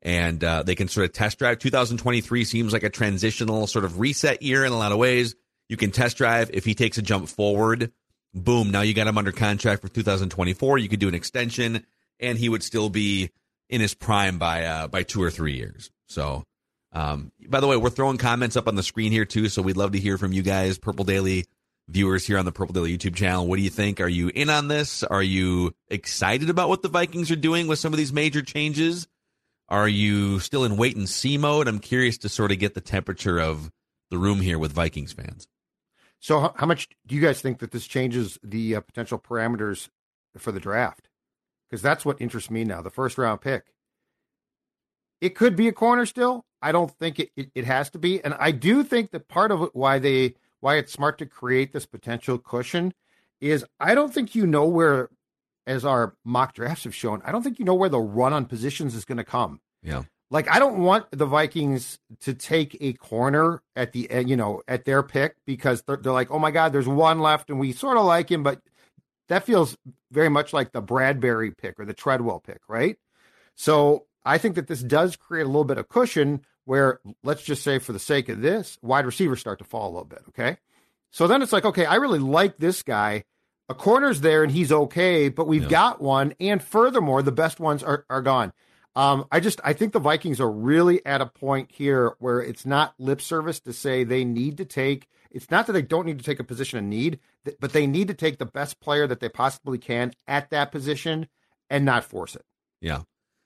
and 0.03 0.43
uh, 0.43 0.63
they 0.63 0.75
can 0.75 0.89
sort 0.89 1.07
of 1.07 1.13
test 1.13 1.39
drive. 1.39 1.59
2023 1.59 2.45
seems 2.45 2.73
like 2.73 2.85
a 2.85 2.91
transitional 2.91 3.67
sort 3.67 3.85
of 3.85 3.99
reset 3.99 4.43
year 4.43 4.65
in 4.65 4.73
a 4.73 4.79
lot 4.79 4.93
of 4.93 4.99
ways. 4.99 5.35
You 5.73 5.79
can 5.79 5.91
test 5.91 6.19
drive 6.19 6.51
if 6.53 6.67
he 6.67 6.75
takes 6.75 6.99
a 6.99 7.03
jump 7.03 7.31
forward. 7.31 7.93
Boom! 8.35 8.71
Now 8.71 8.83
you 8.83 8.93
got 8.93 9.07
him 9.07 9.17
under 9.17 9.33
contract 9.33 9.81
for 9.81 9.89
2024. 9.89 10.77
You 10.77 10.87
could 10.87 11.01
do 11.01 11.09
an 11.09 11.15
extension, 11.15 11.87
and 12.21 12.37
he 12.37 12.51
would 12.51 12.63
still 12.63 12.91
be 12.91 13.31
in 13.71 13.81
his 13.81 13.95
prime 13.95 14.37
by 14.37 14.67
uh, 14.67 14.89
by 14.89 15.03
two 15.03 15.23
or 15.23 15.31
three 15.31 15.55
years. 15.55 15.91
So, 16.09 16.45
um, 16.93 17.33
by 17.49 17.61
the 17.61 17.67
way, 17.67 17.79
we're 17.79 17.89
throwing 17.89 18.19
comments 18.19 18.55
up 18.55 18.69
on 18.69 18.75
the 18.75 18.83
screen 18.83 19.13
here 19.13 19.25
too, 19.25 19.49
so 19.49 19.63
we'd 19.63 19.79
love 19.79 19.93
to 19.93 19.99
hear 19.99 20.19
from 20.19 20.35
you 20.35 20.43
guys, 20.43 20.77
Purple 20.77 21.07
Daily 21.07 21.47
viewers 21.89 22.27
here 22.27 22.37
on 22.37 22.45
the 22.45 22.53
Purple 22.53 22.75
Daily 22.75 22.95
YouTube 22.99 23.15
channel. 23.15 23.47
What 23.47 23.57
do 23.57 23.63
you 23.63 23.71
think? 23.71 24.03
Are 24.03 24.07
you 24.07 24.29
in 24.29 24.51
on 24.51 24.69
this? 24.69 25.03
Are 25.03 25.23
you 25.23 25.73
excited 25.89 26.51
about 26.51 26.69
what 26.69 26.83
the 26.83 26.91
Vikings 26.91 27.31
are 27.31 27.37
doing 27.37 27.67
with 27.67 27.79
some 27.79 27.95
of 27.95 27.97
these 27.97 28.13
major 28.13 28.43
changes? 28.43 29.09
Are 29.71 29.89
you 29.89 30.39
still 30.39 30.65
in 30.65 30.77
wait 30.77 30.97
and 30.97 31.09
see 31.09 31.39
mode? 31.39 31.67
I'm 31.67 31.79
curious 31.79 32.19
to 32.19 32.29
sort 32.29 32.53
of 32.53 32.59
get 32.59 32.75
the 32.75 32.83
temperature 32.83 33.39
of 33.39 33.73
the 34.11 34.19
room 34.19 34.43
here 34.43 34.59
with 34.59 34.73
Vikings 34.73 35.15
fans. 35.15 35.49
So, 36.23 36.55
how, 36.55 36.67
much 36.67 36.89
do 37.05 37.17
you 37.17 37.21
guys 37.21 37.43
think 37.43 37.59
that 37.59 37.73
this 37.73 37.85
changes 37.85 38.39
the 38.45 38.77
uh, 38.77 38.81
potential 38.81 39.19
parameters 39.19 39.89
for 40.39 40.53
the 40.53 40.61
draft? 40.61 41.09
Because 41.69 41.83
that's 41.83 42.05
what 42.05 42.21
interests 42.21 42.49
me 42.49 42.63
now. 42.63 42.81
The 42.81 42.91
first 42.91 43.19
round 43.19 43.41
pick. 43.41 43.65
It 45.21 45.31
could 45.31 45.57
be 45.57 45.67
a 45.67 45.73
corner 45.73 46.07
still. 46.07 46.45
I 46.63 46.71
don't 46.71 46.93
think 46.93 47.19
it, 47.19 47.31
it, 47.37 47.51
it 47.57 47.65
has 47.65 47.91
to 47.91 47.99
be, 47.99 48.23
and 48.23 48.35
I 48.35 48.53
do 48.53 48.85
think 48.85 49.11
that 49.11 49.27
part 49.27 49.51
of 49.51 49.63
it, 49.63 49.71
why 49.73 49.99
they 49.99 50.37
why 50.61 50.77
it's 50.77 50.93
smart 50.93 51.19
to 51.19 51.27
create 51.27 51.73
this 51.73 51.87
potential 51.87 52.39
cushion 52.39 52.95
is 53.41 53.65
I 53.81 53.97
don't 53.97 54.15
think 54.15 54.37
you 54.37 54.47
know 54.47 54.67
where, 54.67 55.09
as 55.67 55.85
our 55.85 56.15
mock 56.25 56.55
drafts 56.55 56.85
have 56.85 56.95
shown, 56.95 57.21
I 57.25 57.33
don't 57.33 57.43
think 57.43 57.59
you 57.59 57.65
know 57.65 57.75
where 57.75 57.89
the 57.89 57.99
run 57.99 58.33
on 58.33 58.47
positions 58.47 58.95
is 58.95 59.05
going 59.05 59.19
to 59.19 59.25
come. 59.25 59.61
Yeah. 59.83 60.05
Like 60.33 60.51
I 60.51 60.59
don't 60.59 60.79
want 60.79 61.07
the 61.11 61.27
Vikings 61.27 61.99
to 62.21 62.33
take 62.33 62.75
a 62.81 62.95
corner 62.95 63.63
at 63.77 63.93
the 63.93 64.11
end, 64.11 64.31
you 64.31 64.37
know 64.37 64.63
at 64.67 64.87
their 64.87 65.03
pick 65.03 65.37
because 65.45 65.83
they're, 65.83 65.99
they're 65.99 66.11
like, 66.11 66.31
oh 66.31 66.39
my 66.39 66.51
God, 66.51 66.73
there's 66.73 66.89
one 66.89 67.21
left 67.21 67.51
and 67.51 67.61
we 67.61 67.73
sort 67.73 67.99
of 67.99 68.07
like 68.07 68.31
him, 68.31 68.43
but 68.43 68.63
that 69.29 69.45
feels 69.45 69.77
very 70.11 70.31
much 70.31 70.55
like 70.55 70.73
the 70.73 70.81
Bradbury 70.81 71.51
pick 71.51 71.79
or 71.79 71.85
the 71.85 71.93
Treadwell 71.93 72.41
pick, 72.41 72.61
right? 72.67 72.97
So 73.57 74.07
I 74.25 74.39
think 74.39 74.55
that 74.55 74.69
this 74.69 74.83
does 74.83 75.17
create 75.17 75.43
a 75.43 75.49
little 75.49 75.65
bit 75.65 75.77
of 75.77 75.91
cushion 75.91 76.41
where 76.65 77.01
let's 77.23 77.43
just 77.43 77.63
say 77.63 77.79
for 77.79 77.93
the 77.93 77.99
sake 77.99 78.31
of 78.31 78.41
this, 78.41 78.79
wide 78.81 79.05
receivers 79.05 79.39
start 79.39 79.59
to 79.59 79.65
fall 79.65 79.89
a 79.89 79.93
little 79.93 80.05
bit. 80.07 80.23
Okay. 80.31 80.57
So 81.11 81.27
then 81.27 81.43
it's 81.43 81.53
like, 81.53 81.67
okay, 81.67 81.85
I 81.85 81.97
really 81.97 82.19
like 82.19 82.57
this 82.57 82.83
guy. 82.83 83.25
A 83.69 83.75
corner's 83.75 84.23
there 84.23 84.43
and 84.43 84.51
he's 84.51 84.73
okay, 84.73 85.29
but 85.29 85.47
we've 85.47 85.65
yeah. 85.65 85.69
got 85.69 86.01
one. 86.01 86.33
And 86.41 86.63
furthermore, 86.63 87.23
the 87.23 87.33
best 87.33 87.61
ones 87.61 87.83
are, 87.83 88.07
are 88.09 88.23
gone. 88.23 88.55
Um, 88.95 89.27
I 89.33 89.41
just 89.41 89.61
I 89.65 89.73
think 89.73 89.93
the 89.93 89.99
Vikings 89.99 90.41
are 90.41 90.51
really 90.51 91.05
at 91.07 91.21
a 91.21 91.27
point 91.27 91.71
here 91.73 92.15
where 92.19 92.41
it's 92.41 92.67
not 92.67 92.95
lip 92.99 93.23
service 93.23 93.61
to 93.61 93.73
say 93.73 94.05
they 94.05 94.25
need 94.25 94.59
to 94.59 94.65
take. 94.65 95.09
It's 95.31 95.51
not 95.51 95.67
that 95.67 95.73
they 95.73 95.83
don't 95.83 96.05
need 96.05 96.19
to 96.19 96.25
take 96.25 96.41
a 96.41 96.45
position 96.45 96.79
of 96.79 96.85
need, 96.85 97.19
but 97.59 97.73
they 97.73 97.87
need 97.87 98.09
to 98.09 98.15
take 98.15 98.39
the 98.39 98.47
best 98.47 98.81
player 98.81 99.07
that 99.07 99.21
they 99.21 99.31
possibly 99.31 99.79
can 99.79 100.13
at 100.27 100.51
that 100.51 100.73
position 100.73 101.27
and 101.71 101.87
not 101.87 102.05
force 102.05 102.37
it. 102.37 102.45
Yeah, 102.83 103.03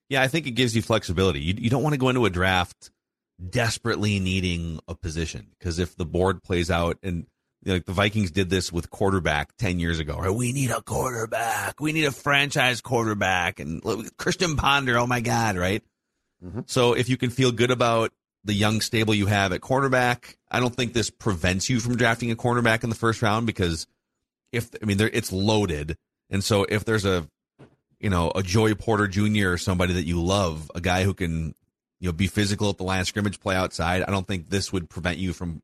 yeah. 0.09 0.23
I 0.23 0.29
think 0.29 0.49
it 0.49 0.53
gives 0.53 0.75
you 0.75 0.83
flexibility. 0.83 1.41
You 1.41 1.55
you 1.57 1.71
don't 1.71 1.83
want 1.83 1.93
to 1.93 1.99
go 1.99 2.09
into 2.09 2.25
a 2.25 2.31
draft 2.31 2.91
desperately 3.51 4.19
needing 4.19 4.81
a 4.89 4.95
position 4.95 5.49
because 5.59 5.79
if 5.79 5.95
the 5.97 6.07
board 6.07 6.43
plays 6.43 6.71
out 6.71 6.99
and 7.03 7.27
like 7.67 7.85
the 7.85 7.93
Vikings 7.93 8.31
did 8.31 8.49
this 8.49 8.73
with 8.73 8.91
quarterback 8.91 9.57
10 9.57 9.81
years 9.81 9.99
ago, 9.99 10.17
right? 10.17 10.31
We 10.31 10.53
need 10.53 10.71
a 10.71 10.81
quarterback. 10.81 11.81
We 11.81 11.93
need 11.93 12.05
a 12.05 12.13
franchise 12.13 12.81
quarterback. 12.81 13.61
And 13.61 13.83
Christian 14.17 14.57
Ponder, 14.57 14.99
oh 14.99 15.07
my 15.07 15.21
God, 15.21 15.57
right? 15.57 15.83
Mm-hmm. 16.45 16.61
So 16.67 16.93
if 16.93 17.09
you 17.09 17.17
can 17.17 17.31
feel 17.31 17.51
good 17.51 17.71
about 17.71 18.13
the 18.45 18.55
young 18.55 18.81
stable 18.81 19.15
you 19.15 19.27
have 19.27 19.53
at 19.53 19.61
cornerback, 19.61 20.37
I 20.51 20.61
don't 20.61 20.75
think 20.75 20.93
this 20.93 21.11
prevents 21.11 21.69
you 21.69 21.81
from 21.81 21.97
drafting 21.97 22.31
a 22.31 22.37
cornerback 22.37 22.85
in 22.85 22.91
the 22.91 22.97
first 22.97 23.21
round 23.21 23.47
because 23.47 23.87
if, 24.53 24.71
I 24.81 24.87
mean, 24.87 25.01
it's 25.01 25.33
loaded. 25.33 25.97
And 26.31 26.45
so 26.45 26.65
if 26.65 26.85
there's 26.85 27.05
a, 27.05 27.29
you 27.99 28.11
know, 28.11 28.31
a 28.35 28.43
Joey 28.43 28.75
Porter 28.75 29.09
Jr. 29.09 29.51
or 29.51 29.59
somebody 29.59 29.95
that 29.95 30.07
you 30.07 30.23
love, 30.23 30.71
a 30.75 30.81
guy 30.81 31.03
who 31.03 31.15
can, 31.15 31.55
you 31.99 32.09
know, 32.09 32.13
be 32.13 32.29
physical 32.29 32.71
at 32.71 32.77
the 32.77 32.85
line 32.85 33.01
of 33.01 33.09
scrimmage, 33.09 33.41
play 33.41 33.57
outside, 33.57 34.03
I 34.03 34.11
don't 34.11 34.27
think 34.27 34.49
this 34.49 34.73
would 34.73 34.89
prevent 34.89 35.19
you 35.19 35.33
from 35.33 35.63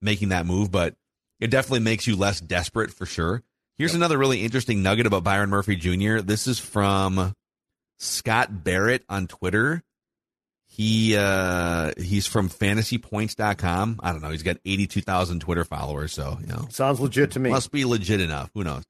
making 0.00 0.30
that 0.30 0.46
move. 0.46 0.70
But 0.72 0.96
it 1.40 1.50
definitely 1.50 1.80
makes 1.80 2.06
you 2.06 2.16
less 2.16 2.40
desperate 2.40 2.90
for 2.90 3.06
sure. 3.06 3.42
Here's 3.78 3.92
yep. 3.92 3.98
another 3.98 4.18
really 4.18 4.42
interesting 4.42 4.82
nugget 4.82 5.06
about 5.06 5.24
Byron 5.24 5.50
Murphy 5.50 5.76
Jr. 5.76 6.18
This 6.18 6.46
is 6.46 6.58
from 6.58 7.34
Scott 7.98 8.64
Barrett 8.64 9.04
on 9.08 9.26
Twitter. 9.26 9.82
He 10.68 11.16
uh 11.16 11.92
he's 11.96 12.26
from 12.26 12.48
fantasypoints.com. 12.48 14.00
I 14.02 14.12
don't 14.12 14.22
know. 14.22 14.30
He's 14.30 14.42
got 14.42 14.58
82,000 14.64 15.40
Twitter 15.40 15.64
followers, 15.64 16.12
so, 16.12 16.38
you 16.40 16.46
know. 16.46 16.66
Sounds 16.70 17.00
legit 17.00 17.32
to 17.32 17.40
me. 17.40 17.50
Must 17.50 17.70
be 17.70 17.84
legit 17.84 18.20
enough. 18.20 18.50
Who 18.54 18.64
knows? 18.64 18.84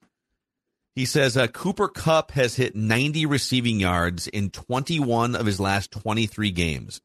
He 0.96 1.04
says 1.04 1.36
uh, 1.36 1.46
Cooper 1.48 1.88
Kupp 1.88 2.30
has 2.30 2.56
hit 2.56 2.74
90 2.74 3.26
receiving 3.26 3.78
yards 3.78 4.28
in 4.28 4.48
21 4.48 5.36
of 5.36 5.44
his 5.44 5.60
last 5.60 5.90
23 5.90 6.50
games. 6.52 7.02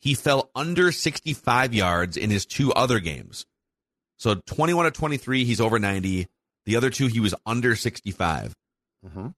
He 0.00 0.14
fell 0.14 0.50
under 0.54 0.92
65 0.92 1.74
yards 1.74 2.16
in 2.16 2.30
his 2.30 2.46
two 2.46 2.72
other 2.72 3.00
games. 3.00 3.44
So 4.18 4.34
21 4.34 4.86
of 4.86 4.92
23, 4.92 5.44
he's 5.44 5.60
over 5.60 5.78
90. 5.78 6.26
The 6.66 6.76
other 6.76 6.90
two, 6.90 7.06
he 7.06 7.20
was 7.20 7.34
under 7.46 7.76
65. 7.76 8.54
Mm-hmm. 9.06 9.28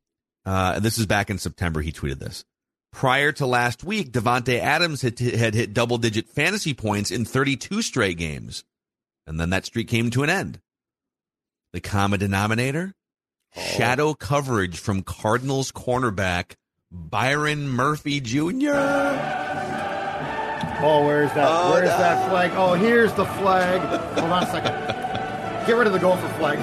Uh, 0.46 0.72
and 0.76 0.84
this 0.84 0.99
is 0.99 1.06
back 1.06 1.30
in 1.30 1.38
September. 1.38 1.80
He 1.80 1.92
tweeted 1.92 2.18
this. 2.18 2.44
Prior 2.92 3.30
to 3.32 3.46
last 3.46 3.84
week, 3.84 4.10
Davante 4.10 4.58
Adams 4.58 5.02
had, 5.02 5.18
had 5.18 5.54
hit 5.54 5.75
double 5.75 5.99
digit 5.99 6.28
fantasy 6.28 6.75
points 6.75 7.10
in 7.10 7.25
32 7.25 7.82
straight 7.82 8.18
games. 8.18 8.64
And 9.26 9.38
then 9.38 9.50
that 9.50 9.66
streak 9.66 9.87
came 9.88 10.10
to 10.10 10.25
an 10.25 10.30
end. 10.30 10.60
The 11.72 11.80
common 11.80 12.18
denominator? 12.18 12.94
Oh. 13.56 13.60
Shadow 13.60 14.14
coverage 14.14 14.78
from 14.78 15.02
Cardinals 15.02 15.70
cornerback 15.70 16.54
Byron 16.90 17.68
Murphy 17.68 18.20
Jr. 18.20 19.69
Oh, 20.82 21.04
where's 21.06 21.32
that? 21.34 21.46
Oh, 21.49 21.72
where's 21.72 21.88
no. 21.90 21.99
that 21.99 22.30
flag? 22.30 22.52
Oh, 22.54 22.75
here's 22.75 23.12
the 23.14 23.25
flag. 23.26 23.80
Hold 24.18 24.32
on 24.32 24.42
a 24.42 24.46
second. 24.46 25.66
Get 25.66 25.76
rid 25.76 25.87
of 25.87 25.92
the 25.92 25.99
gopher 25.99 26.28
flag. 26.38 26.58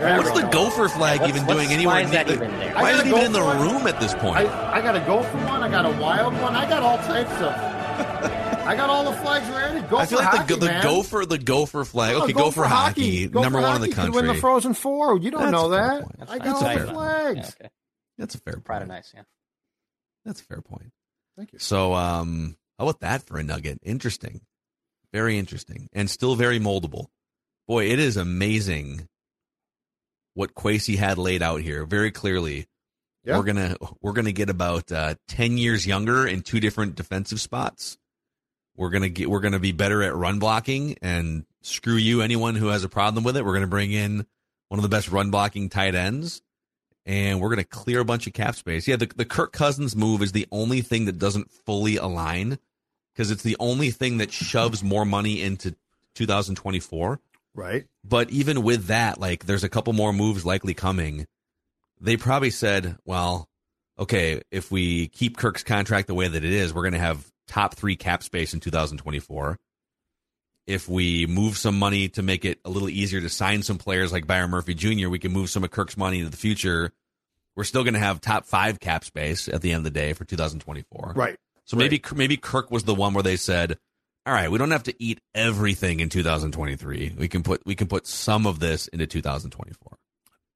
What's 0.00 0.40
the 0.40 0.46
gopher 0.48 0.88
flag 0.88 1.20
What's- 1.20 1.30
even 1.34 1.46
what's- 1.46 1.58
doing 1.60 1.72
anywhere? 1.72 1.96
why 1.96 2.02
is 2.02 2.10
that 2.12 2.26
near- 2.28 2.36
even 2.36 2.50
there? 2.58 2.74
Why 2.74 2.82
I 2.82 2.92
is 2.92 3.00
it 3.00 3.06
even 3.08 3.20
in 3.24 3.32
the 3.32 3.42
one. 3.42 3.58
room 3.60 3.86
at 3.88 3.98
this 3.98 4.14
point? 4.14 4.36
I, 4.48 4.74
I 4.78 4.80
got 4.80 4.94
a 4.94 5.00
gopher 5.00 5.36
one. 5.38 5.62
I 5.62 5.68
got 5.68 5.86
a 5.86 5.90
wild 6.00 6.34
one. 6.40 6.54
I 6.54 6.68
got 6.68 6.82
all 6.84 6.98
types 6.98 7.32
of. 7.40 7.52
I 8.64 8.76
got 8.76 8.90
all 8.90 9.10
the 9.10 9.16
flags 9.18 9.48
ready. 9.50 9.80
Go 9.88 9.96
I 9.96 10.06
feel 10.06 10.18
for 10.18 10.24
like 10.24 10.34
hockey, 10.36 10.54
the, 10.54 10.60
the 10.66 10.80
gopher 10.82 11.24
the 11.26 11.38
gopher 11.38 11.84
flag. 11.84 12.14
Oh, 12.14 12.22
Okay, 12.24 12.32
go, 12.34 12.50
for 12.52 12.64
hockey, 12.64 13.26
Go 13.26 13.42
number 13.42 13.58
for 13.58 13.62
one 13.62 13.76
in 13.76 13.78
hockey 13.80 13.90
the 13.90 13.96
could 13.96 14.02
country. 14.04 14.22
Win 14.22 14.26
the 14.28 14.34
Frozen 14.40 14.74
Four. 14.74 15.18
You 15.18 15.30
don't 15.32 15.40
That's 15.40 15.52
know 15.52 15.68
that. 15.70 16.04
That's 16.18 16.30
I 16.30 16.38
fine. 16.38 16.46
got 16.52 16.62
all 16.62 16.78
the 16.86 16.92
flags. 16.92 17.36
Yeah, 17.38 17.44
okay. 17.66 17.70
That's 18.18 18.34
a 18.34 18.38
fair 18.38 18.60
point. 18.60 18.82
Of 18.82 18.88
nice. 18.88 19.12
Yeah. 19.14 19.22
That's 20.24 20.40
a 20.42 20.44
fair 20.44 20.60
point. 20.60 20.92
Thank 21.36 21.52
you. 21.54 21.58
So, 21.58 21.94
um, 21.94 22.56
how 22.78 22.84
about 22.86 23.00
that 23.00 23.22
for 23.26 23.38
a 23.38 23.42
nugget? 23.42 23.80
Interesting, 23.82 24.40
very 25.12 25.38
interesting, 25.38 25.88
and 25.92 26.08
still 26.08 26.36
very 26.36 26.60
moldable. 26.60 27.06
Boy, 27.66 27.86
it 27.86 27.98
is 27.98 28.16
amazing 28.16 29.08
what 30.34 30.54
Kwesi 30.54 30.96
had 30.96 31.18
laid 31.18 31.42
out 31.42 31.60
here 31.60 31.84
very 31.84 32.12
clearly. 32.12 32.66
Yeah. 33.24 33.36
We're 33.36 33.44
gonna 33.44 33.76
we're 34.00 34.12
gonna 34.12 34.32
get 34.32 34.48
about 34.48 34.90
uh, 34.92 35.16
ten 35.26 35.58
years 35.58 35.86
younger 35.86 36.26
in 36.26 36.42
two 36.42 36.60
different 36.60 36.94
defensive 36.94 37.40
spots. 37.40 37.98
We're 38.76 38.90
gonna 38.90 39.08
get 39.08 39.28
we're 39.28 39.40
gonna 39.40 39.58
be 39.58 39.72
better 39.72 40.02
at 40.04 40.14
run 40.14 40.38
blocking 40.38 40.96
and 41.02 41.44
screw 41.62 41.96
you 41.96 42.22
anyone 42.22 42.54
who 42.54 42.68
has 42.68 42.84
a 42.84 42.88
problem 42.88 43.24
with 43.24 43.36
it. 43.36 43.44
We're 43.44 43.54
gonna 43.54 43.66
bring 43.66 43.90
in 43.90 44.24
one 44.68 44.78
of 44.78 44.82
the 44.82 44.88
best 44.88 45.10
run 45.10 45.30
blocking 45.30 45.68
tight 45.68 45.96
ends, 45.96 46.40
and 47.04 47.40
we're 47.40 47.50
gonna 47.50 47.64
clear 47.64 48.00
a 48.00 48.04
bunch 48.04 48.28
of 48.28 48.32
cap 48.32 48.54
space. 48.54 48.86
Yeah, 48.86 48.96
the 48.96 49.10
the 49.14 49.24
Kirk 49.24 49.52
Cousins 49.52 49.96
move 49.96 50.22
is 50.22 50.30
the 50.30 50.46
only 50.52 50.80
thing 50.80 51.06
that 51.06 51.18
doesn't 51.18 51.50
fully 51.50 51.96
align 51.96 52.58
because 53.18 53.32
it's 53.32 53.42
the 53.42 53.56
only 53.58 53.90
thing 53.90 54.18
that 54.18 54.30
shoves 54.30 54.80
more 54.80 55.04
money 55.04 55.42
into 55.42 55.74
2024. 56.14 57.18
Right. 57.52 57.84
But 58.04 58.30
even 58.30 58.62
with 58.62 58.86
that, 58.86 59.18
like 59.18 59.44
there's 59.44 59.64
a 59.64 59.68
couple 59.68 59.92
more 59.92 60.12
moves 60.12 60.46
likely 60.46 60.72
coming. 60.72 61.26
They 62.00 62.16
probably 62.16 62.50
said, 62.50 62.96
well, 63.04 63.48
okay, 63.98 64.40
if 64.52 64.70
we 64.70 65.08
keep 65.08 65.36
Kirk's 65.36 65.64
contract 65.64 66.06
the 66.06 66.14
way 66.14 66.28
that 66.28 66.44
it 66.44 66.52
is, 66.52 66.72
we're 66.72 66.82
going 66.82 66.92
to 66.92 67.00
have 67.00 67.28
top 67.48 67.74
three 67.74 67.96
cap 67.96 68.22
space 68.22 68.54
in 68.54 68.60
2024. 68.60 69.58
If 70.68 70.88
we 70.88 71.26
move 71.26 71.58
some 71.58 71.76
money 71.76 72.08
to 72.10 72.22
make 72.22 72.44
it 72.44 72.60
a 72.64 72.70
little 72.70 72.88
easier 72.88 73.20
to 73.20 73.28
sign 73.28 73.64
some 73.64 73.78
players 73.78 74.12
like 74.12 74.28
Byron 74.28 74.50
Murphy 74.50 74.74
Jr., 74.74 75.08
we 75.08 75.18
can 75.18 75.32
move 75.32 75.50
some 75.50 75.64
of 75.64 75.72
Kirk's 75.72 75.96
money 75.96 76.18
into 76.18 76.30
the 76.30 76.36
future. 76.36 76.92
We're 77.56 77.64
still 77.64 77.82
going 77.82 77.94
to 77.94 78.00
have 78.00 78.20
top 78.20 78.46
five 78.46 78.78
cap 78.78 79.02
space 79.02 79.48
at 79.48 79.60
the 79.60 79.72
end 79.72 79.78
of 79.78 79.84
the 79.92 79.98
day 79.98 80.12
for 80.12 80.24
2024. 80.24 81.14
Right. 81.16 81.36
So 81.68 81.76
maybe 81.76 82.02
maybe 82.14 82.38
Kirk 82.38 82.70
was 82.70 82.84
the 82.84 82.94
one 82.94 83.12
where 83.12 83.22
they 83.22 83.36
said, 83.36 83.78
"All 84.24 84.32
right, 84.32 84.50
we 84.50 84.56
don't 84.56 84.70
have 84.70 84.84
to 84.84 84.94
eat 84.98 85.20
everything 85.34 86.00
in 86.00 86.08
2023. 86.08 87.14
We 87.18 87.28
can 87.28 87.42
put 87.42 87.60
we 87.66 87.74
can 87.74 87.86
put 87.86 88.06
some 88.06 88.46
of 88.46 88.58
this 88.58 88.88
into 88.88 89.06
2024." 89.06 89.98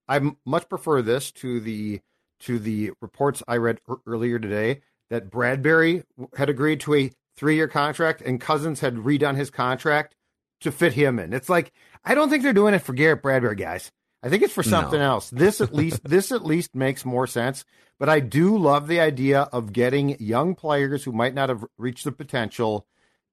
I 0.09 0.33
much 0.47 0.71
prefer 0.71 1.03
this 1.03 1.31
to 1.33 1.61
the 1.61 2.01
to 2.41 2.59
the 2.59 2.93
reports 3.03 3.43
I 3.47 3.59
read 3.59 3.81
earlier 4.07 4.39
today 4.39 4.81
that 5.11 5.31
Bradbury 5.31 6.03
had 6.37 6.49
agreed 6.49 6.81
to 6.81 6.95
a 6.95 7.13
three 7.37 7.57
year 7.57 7.69
contract 7.69 8.23
and 8.23 8.41
Cousins 8.41 8.81
had 8.81 8.97
redone 8.97 9.37
his 9.37 9.51
contract 9.51 10.17
to 10.63 10.73
fit 10.73 10.95
him 10.95 11.19
in. 11.19 11.35
It's 11.35 11.51
like 11.51 11.73
I 12.07 12.15
don't 12.15 12.31
think 12.31 12.43
they're 12.43 12.55
doing 12.55 12.73
it 12.73 12.81
for 12.81 12.95
Garrett 12.95 13.23
Bradbury, 13.23 13.57
guys. 13.57 13.93
I 14.23 14.29
think 14.29 14.43
it's 14.43 14.55
for 14.55 14.63
something 14.63 15.01
No. 15.01 15.07
else. 15.13 15.31
This 15.31 15.61
at 15.61 15.75
least 15.75 16.01
this 16.09 16.31
at 16.33 16.45
least 16.45 16.75
makes 16.75 17.05
more 17.05 17.27
sense. 17.27 17.65
But 17.99 18.09
I 18.09 18.21
do 18.21 18.57
love 18.57 18.89
the 18.89 19.01
idea 19.01 19.43
of 19.53 19.73
getting 19.73 20.17
young 20.21 20.55
players 20.55 21.05
who 21.05 21.13
might 21.13 21.35
not 21.35 21.49
have 21.49 21.65
reached 21.79 22.05
the 22.05 22.13
potential 22.13 22.87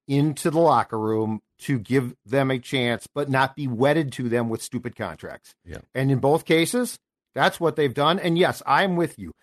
into 0.07 0.49
the 0.49 0.59
locker 0.59 0.99
room 0.99 1.41
to 1.59 1.77
give 1.79 2.15
them 2.25 2.49
a 2.51 2.57
chance, 2.59 3.07
but 3.13 3.29
not 3.29 3.55
be 3.55 3.67
wedded 3.67 4.11
to 4.13 4.29
them 4.29 4.49
with 4.49 4.61
stupid 4.61 4.95
contracts. 4.95 5.53
Yeah. 5.65 5.79
And 5.93 6.11
in 6.11 6.19
both 6.19 6.45
cases, 6.45 6.97
that's 7.35 7.59
what 7.59 7.75
they've 7.75 7.93
done. 7.93 8.17
And 8.19 8.37
yes, 8.37 8.61
I'm 8.65 8.95
with 8.95 9.17
you. 9.19 9.33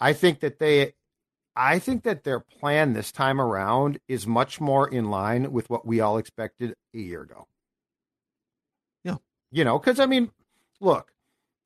I 0.00 0.12
think 0.12 0.40
that 0.40 0.58
they 0.58 0.94
I 1.56 1.78
think 1.78 2.02
that 2.02 2.24
their 2.24 2.40
plan 2.40 2.94
this 2.94 3.12
time 3.12 3.40
around 3.40 3.98
is 4.08 4.26
much 4.26 4.60
more 4.60 4.88
in 4.88 5.08
line 5.10 5.52
with 5.52 5.70
what 5.70 5.86
we 5.86 6.00
all 6.00 6.18
expected 6.18 6.74
a 6.94 6.98
year 6.98 7.22
ago. 7.22 7.46
Yeah. 9.04 9.16
You 9.52 9.64
know, 9.64 9.78
because 9.78 10.00
I 10.00 10.06
mean, 10.06 10.30
look, 10.84 11.12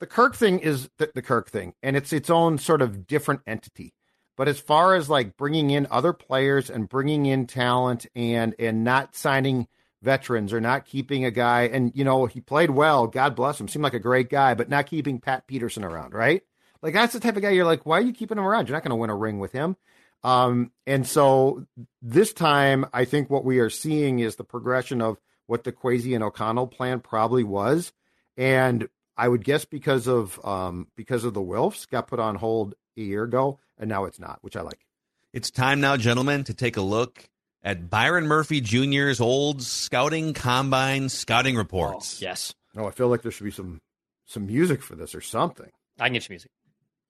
the 0.00 0.06
Kirk 0.06 0.36
thing 0.36 0.60
is 0.60 0.88
the, 0.98 1.10
the 1.14 1.22
Kirk 1.22 1.50
thing, 1.50 1.74
and 1.82 1.96
it's 1.96 2.12
its 2.12 2.30
own 2.30 2.58
sort 2.58 2.82
of 2.82 3.06
different 3.06 3.40
entity. 3.46 3.94
But 4.36 4.48
as 4.48 4.60
far 4.60 4.94
as 4.94 5.10
like 5.10 5.36
bringing 5.36 5.70
in 5.70 5.88
other 5.90 6.12
players 6.12 6.70
and 6.70 6.88
bringing 6.88 7.26
in 7.26 7.46
talent 7.46 8.06
and 8.14 8.54
and 8.58 8.84
not 8.84 9.16
signing 9.16 9.66
veterans 10.00 10.52
or 10.52 10.60
not 10.60 10.86
keeping 10.86 11.24
a 11.24 11.32
guy, 11.32 11.62
and 11.62 11.90
you 11.94 12.04
know 12.04 12.26
he 12.26 12.40
played 12.40 12.70
well, 12.70 13.08
God 13.08 13.34
bless 13.34 13.60
him, 13.60 13.66
seemed 13.66 13.82
like 13.82 13.94
a 13.94 13.98
great 13.98 14.30
guy, 14.30 14.54
but 14.54 14.68
not 14.68 14.86
keeping 14.86 15.20
Pat 15.20 15.46
Peterson 15.48 15.84
around, 15.84 16.14
right? 16.14 16.42
Like 16.80 16.94
that's 16.94 17.12
the 17.12 17.20
type 17.20 17.36
of 17.36 17.42
guy 17.42 17.50
you're 17.50 17.64
like, 17.64 17.84
why 17.84 17.98
are 17.98 18.02
you 18.02 18.12
keeping 18.12 18.38
him 18.38 18.46
around? 18.46 18.68
You're 18.68 18.76
not 18.76 18.84
going 18.84 18.90
to 18.90 18.96
win 18.96 19.10
a 19.10 19.16
ring 19.16 19.40
with 19.40 19.50
him. 19.50 19.76
Um, 20.22 20.70
and 20.86 21.06
so 21.06 21.66
this 22.02 22.32
time, 22.32 22.86
I 22.92 23.04
think 23.04 23.30
what 23.30 23.44
we 23.44 23.58
are 23.58 23.70
seeing 23.70 24.20
is 24.20 24.36
the 24.36 24.44
progression 24.44 25.00
of 25.00 25.18
what 25.46 25.64
the 25.64 25.72
Kwesi 25.72 26.14
and 26.14 26.22
O'Connell 26.22 26.66
plan 26.68 27.00
probably 27.00 27.42
was, 27.42 27.92
and 28.36 28.88
I 29.18 29.26
would 29.28 29.44
guess 29.44 29.64
because 29.64 30.06
of 30.06 30.38
um, 30.44 30.86
because 30.96 31.24
of 31.24 31.34
the 31.34 31.40
Wilfs 31.42 31.88
got 31.88 32.06
put 32.06 32.20
on 32.20 32.36
hold 32.36 32.74
a 32.96 33.00
year 33.02 33.24
ago, 33.24 33.58
and 33.76 33.88
now 33.88 34.04
it's 34.04 34.18
not, 34.20 34.38
which 34.42 34.56
I 34.56 34.62
like. 34.62 34.86
It's 35.32 35.50
time 35.50 35.80
now, 35.80 35.96
gentlemen, 35.96 36.44
to 36.44 36.54
take 36.54 36.76
a 36.76 36.80
look 36.80 37.28
at 37.62 37.90
Byron 37.90 38.26
Murphy 38.28 38.60
Jr.'s 38.60 39.20
old 39.20 39.62
scouting 39.62 40.32
combine 40.34 41.08
scouting 41.08 41.56
reports. 41.56 42.22
Yes. 42.22 42.54
No, 42.74 42.86
I 42.86 42.92
feel 42.92 43.08
like 43.08 43.22
there 43.22 43.32
should 43.32 43.44
be 43.44 43.50
some 43.50 43.80
some 44.26 44.46
music 44.46 44.82
for 44.82 44.94
this 44.94 45.14
or 45.14 45.20
something. 45.20 45.68
I 45.98 46.04
can 46.06 46.12
get 46.14 46.28
you 46.28 46.32
music. 46.34 46.50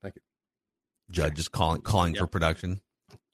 Thank 0.02 0.16
you. 0.16 0.22
Judge 1.10 1.38
is 1.38 1.48
calling 1.48 1.82
calling 1.82 2.14
Yep. 2.14 2.20
for 2.22 2.26
production. 2.26 2.80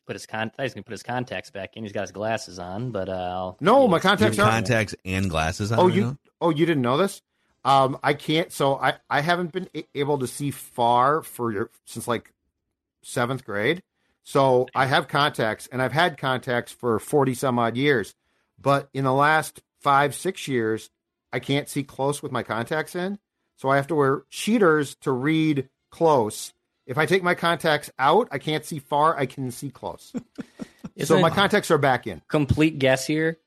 Put 0.07 0.17
his 0.17 0.27
con. 0.27 0.51
He's 0.61 0.75
gonna 0.75 0.83
put 0.85 0.93
his 0.93 1.03
contacts 1.03 1.51
back 1.51 1.77
in. 1.77 1.85
He's 1.85 1.93
got 1.93 2.03
his 2.03 2.13
glasses 2.13 2.59
on, 2.59 2.91
but 2.91 3.09
uh, 3.09 3.13
I'll, 3.13 3.57
No, 3.61 3.89
my 3.89 4.01
contacts 4.01 4.39
are. 4.39 4.51
contacts 4.51 4.95
and 5.05 5.31
glasses 5.31 5.71
on. 5.73 5.79
Oh, 5.79 5.87
right 5.87 5.95
you 5.95 6.01
now? 6.03 6.17
oh 6.41 6.51
you 6.51 6.67
didn't 6.67 6.83
know 6.83 6.97
this? 6.99 7.23
Um, 7.65 7.99
I 8.03 8.15
can't. 8.15 8.53
So 8.53 8.77
I 8.77 8.95
I 9.09 9.21
haven't 9.21 9.53
been 9.53 9.69
able 9.95 10.19
to 10.19 10.27
see 10.27 10.51
far 10.51 11.23
for 11.23 11.53
your, 11.53 11.71
since 11.87 12.07
like 12.07 12.33
seventh 13.03 13.45
grade. 13.45 13.83
So 14.23 14.67
I 14.75 14.87
have 14.87 15.09
contacts, 15.09 15.67
and 15.71 15.83
I've 15.83 15.93
had 15.93 16.19
contacts 16.19 16.73
for 16.73 16.99
forty 16.99 17.35
some 17.35 17.59
odd 17.59 17.77
years. 17.77 18.15
But 18.61 18.89
in 18.93 19.05
the 19.05 19.13
last 19.13 19.63
five 19.81 20.15
six 20.15 20.47
years, 20.47 20.91
I 21.33 21.41
can't 21.41 21.69
see 21.69 21.83
close 21.83 22.23
with 22.23 22.33
my 22.33 22.43
contacts 22.43 22.95
in. 22.95 23.19
So 23.57 23.69
I 23.69 23.77
have 23.77 23.87
to 23.89 23.95
wear 23.95 24.25
cheaters 24.31 24.97
to 25.03 25.13
read 25.13 25.69
close. 25.91 26.53
If 26.87 26.99
I 26.99 27.07
take 27.07 27.23
my 27.23 27.35
contacts 27.35 27.91
out, 27.99 28.29
I 28.31 28.39
can't 28.39 28.65
see 28.65 28.79
far. 28.79 29.17
I 29.17 29.27
can 29.27 29.51
see 29.51 29.71
close. 29.71 30.13
so 31.03 31.19
my 31.19 31.31
contacts 31.31 31.71
are 31.71 31.79
back 31.79 32.07
in. 32.07 32.21
complete 32.29 32.79
guess 32.79 33.07
here. 33.07 33.39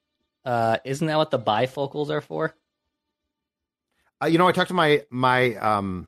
Uh, 0.43 0.77
isn't 0.85 1.05
that 1.07 1.17
what 1.17 1.29
the 1.29 1.39
bifocals 1.39 2.09
are 2.09 2.21
for? 2.21 2.55
Uh, 4.21 4.27
you 4.27 4.37
know, 4.37 4.47
I 4.47 4.51
talked 4.51 4.69
to 4.69 4.73
my 4.73 5.03
my 5.09 5.55
um, 5.55 6.07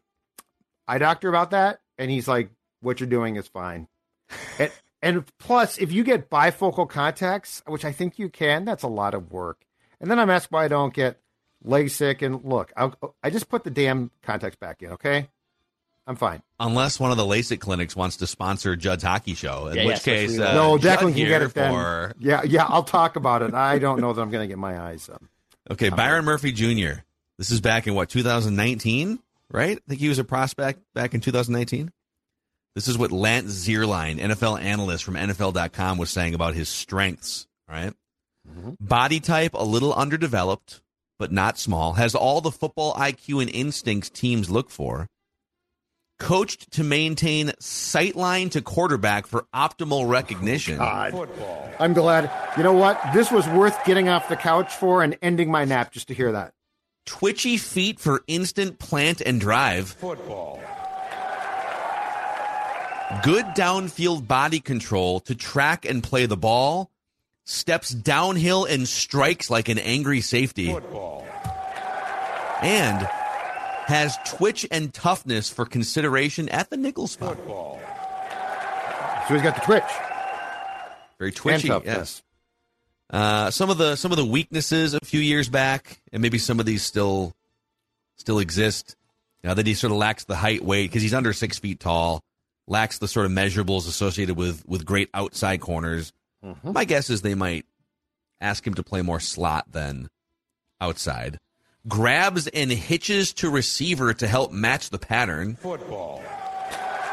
eye 0.87 0.97
doctor 0.97 1.29
about 1.29 1.51
that, 1.51 1.79
and 1.97 2.09
he's 2.09 2.27
like, 2.27 2.49
"What 2.81 2.99
you're 2.99 3.09
doing 3.09 3.35
is 3.35 3.47
fine." 3.47 3.87
and, 4.59 4.71
and 5.01 5.37
plus, 5.39 5.77
if 5.77 5.91
you 5.91 6.03
get 6.03 6.29
bifocal 6.29 6.87
contacts, 6.89 7.61
which 7.67 7.85
I 7.85 7.91
think 7.91 8.19
you 8.19 8.29
can, 8.29 8.65
that's 8.65 8.83
a 8.83 8.87
lot 8.87 9.13
of 9.13 9.31
work. 9.31 9.63
And 10.01 10.09
then 10.09 10.19
I'm 10.19 10.29
asked 10.29 10.51
why 10.51 10.65
I 10.65 10.67
don't 10.67 10.93
get 10.93 11.19
LASIK. 11.65 12.21
And 12.21 12.43
look, 12.45 12.71
I, 12.77 12.91
I 13.23 13.29
just 13.29 13.49
put 13.49 13.63
the 13.63 13.69
damn 13.71 14.11
contacts 14.23 14.55
back 14.57 14.81
in. 14.81 14.91
Okay, 14.91 15.27
I'm 16.07 16.15
fine. 16.15 16.41
Unless 16.59 16.99
one 16.99 17.11
of 17.11 17.17
the 17.17 17.23
LASIK 17.25 17.59
clinics 17.59 17.95
wants 17.95 18.17
to 18.17 18.27
sponsor 18.27 18.75
Judd's 18.75 19.03
hockey 19.03 19.33
show, 19.35 19.67
in 19.67 19.77
Yeah, 19.77 19.85
which 19.85 19.97
yeah, 19.97 20.13
case, 20.13 20.39
uh, 20.39 20.53
no, 20.53 20.77
Judd 20.77 20.99
Declan 20.99 21.15
can 21.15 21.27
get 21.27 21.41
it 21.41 21.53
then. 21.53 21.71
for- 21.71 22.13
Yeah, 22.19 22.43
yeah, 22.43 22.65
I'll 22.65 22.83
talk 22.83 23.15
about 23.15 23.41
it. 23.41 23.53
I 23.53 23.77
don't 23.79 23.99
know 24.01 24.13
that 24.13 24.21
I'm 24.21 24.29
going 24.31 24.43
to 24.43 24.47
get 24.47 24.57
my 24.57 24.79
eyes. 24.79 25.09
Um, 25.09 25.29
Okay, 25.71 25.89
Byron 25.89 26.25
Murphy 26.25 26.51
Jr. 26.51 27.01
This 27.39 27.51
is 27.51 27.61
back 27.61 27.87
in 27.87 27.95
what 27.95 28.09
2019, 28.09 29.17
right? 29.49 29.77
I 29.77 29.81
think 29.87 30.01
he 30.01 30.09
was 30.09 30.19
a 30.19 30.25
prospect 30.25 30.81
back 30.93 31.13
in 31.13 31.21
2019. 31.21 31.89
This 32.75 32.89
is 32.89 32.97
what 32.97 33.13
Lance 33.13 33.65
Zierlein, 33.65 34.19
NFL 34.19 34.61
analyst 34.61 35.05
from 35.05 35.13
NFL.com, 35.15 35.97
was 35.97 36.09
saying 36.09 36.33
about 36.35 36.53
his 36.53 36.67
strengths. 36.67 37.47
All 37.69 37.75
right? 37.75 37.93
Mm-hmm. 38.45 38.71
body 38.81 39.21
type 39.21 39.53
a 39.53 39.63
little 39.63 39.93
underdeveloped, 39.93 40.81
but 41.17 41.31
not 41.31 41.57
small. 41.57 41.93
Has 41.93 42.13
all 42.13 42.41
the 42.41 42.51
football 42.51 42.93
IQ 42.95 43.41
and 43.41 43.49
instincts 43.49 44.09
teams 44.09 44.49
look 44.49 44.69
for. 44.69 45.07
Coached 46.19 46.71
to 46.71 46.83
maintain 46.83 47.49
sightline 47.61 48.51
to 48.51 48.61
quarterback 48.61 49.27
for 49.27 49.45
optimal 49.55 50.09
recognition. 50.09 50.77
Oh, 50.81 51.25
God. 51.25 51.75
I'm 51.79 51.93
glad. 51.93 52.29
You 52.57 52.63
know 52.63 52.73
what? 52.73 52.99
This 53.13 53.31
was 53.31 53.47
worth 53.47 53.85
getting 53.85 54.09
off 54.09 54.27
the 54.27 54.35
couch 54.35 54.75
for 54.75 55.03
and 55.03 55.17
ending 55.21 55.49
my 55.49 55.63
nap 55.63 55.93
just 55.93 56.09
to 56.09 56.13
hear 56.13 56.33
that. 56.33 56.53
Twitchy 57.09 57.57
feet 57.57 57.99
for 57.99 58.23
instant 58.27 58.77
plant 58.77 59.19
and 59.19 59.41
drive. 59.41 59.89
Football. 59.89 60.61
Good 63.23 63.45
downfield 63.57 64.27
body 64.27 64.59
control 64.59 65.19
to 65.21 65.33
track 65.33 65.85
and 65.85 66.03
play 66.03 66.27
the 66.27 66.37
ball. 66.37 66.91
Steps 67.45 67.89
downhill 67.89 68.65
and 68.65 68.87
strikes 68.87 69.49
like 69.49 69.69
an 69.69 69.79
angry 69.79 70.21
safety. 70.21 70.71
Football. 70.71 71.27
And 72.61 73.07
has 73.87 74.15
twitch 74.27 74.67
and 74.69 74.93
toughness 74.93 75.49
for 75.49 75.65
consideration 75.65 76.47
at 76.49 76.69
the 76.69 76.77
nickel 76.77 77.07
spot. 77.07 77.37
Football. 77.37 77.79
So 79.27 79.33
he's 79.33 79.41
got 79.41 79.55
the 79.55 79.61
twitch. 79.61 79.83
Very 81.17 81.31
twitchy. 81.31 81.69
And 81.69 81.83
Yes. 81.85 82.21
Toughness. 83.09 83.47
Uh, 83.47 83.51
some 83.51 83.69
of 83.69 83.77
the 83.77 83.95
some 83.95 84.11
of 84.11 84.17
the 84.17 84.25
weaknesses 84.25 84.93
a 84.93 84.99
few 85.03 85.19
years 85.19 85.49
back, 85.49 86.01
and 86.11 86.21
maybe 86.21 86.37
some 86.37 86.59
of 86.59 86.65
these 86.65 86.83
still 86.83 87.33
still 88.15 88.39
exist. 88.39 88.95
You 89.43 89.49
know, 89.49 89.53
that 89.55 89.65
he 89.67 89.73
sort 89.73 89.91
of 89.91 89.97
lacks 89.97 90.25
the 90.25 90.35
height, 90.35 90.63
weight 90.63 90.89
because 90.89 91.01
he's 91.01 91.13
under 91.13 91.31
six 91.31 91.57
feet 91.59 91.79
tall, 91.79 92.21
lacks 92.67 92.97
the 92.97 93.07
sort 93.07 93.25
of 93.25 93.31
measurables 93.31 93.87
associated 93.87 94.35
with 94.35 94.67
with 94.67 94.85
great 94.85 95.09
outside 95.13 95.61
corners. 95.61 96.11
My 96.63 96.85
guess 96.85 97.09
is 97.09 97.21
they 97.21 97.35
might 97.35 97.65
ask 98.39 98.65
him 98.65 98.73
to 98.75 98.83
play 98.83 99.01
more 99.01 99.19
slot 99.19 99.71
than 99.71 100.09
outside. 100.79 101.37
Grabs 101.87 102.47
and 102.47 102.71
hitches 102.71 103.33
to 103.35 103.49
receiver 103.49 104.13
to 104.13 104.27
help 104.27 104.51
match 104.51 104.89
the 104.89 104.99
pattern. 104.99 105.55
Football. 105.55 106.21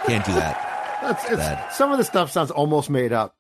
Can't 0.06 0.24
do 0.24 0.32
that. 0.35 0.98
That's, 1.02 1.24
it's, 1.30 1.76
some 1.76 1.92
of 1.92 1.98
the 1.98 2.04
stuff 2.04 2.30
sounds 2.30 2.50
almost 2.50 2.90
made 2.90 3.12
up. 3.12 3.36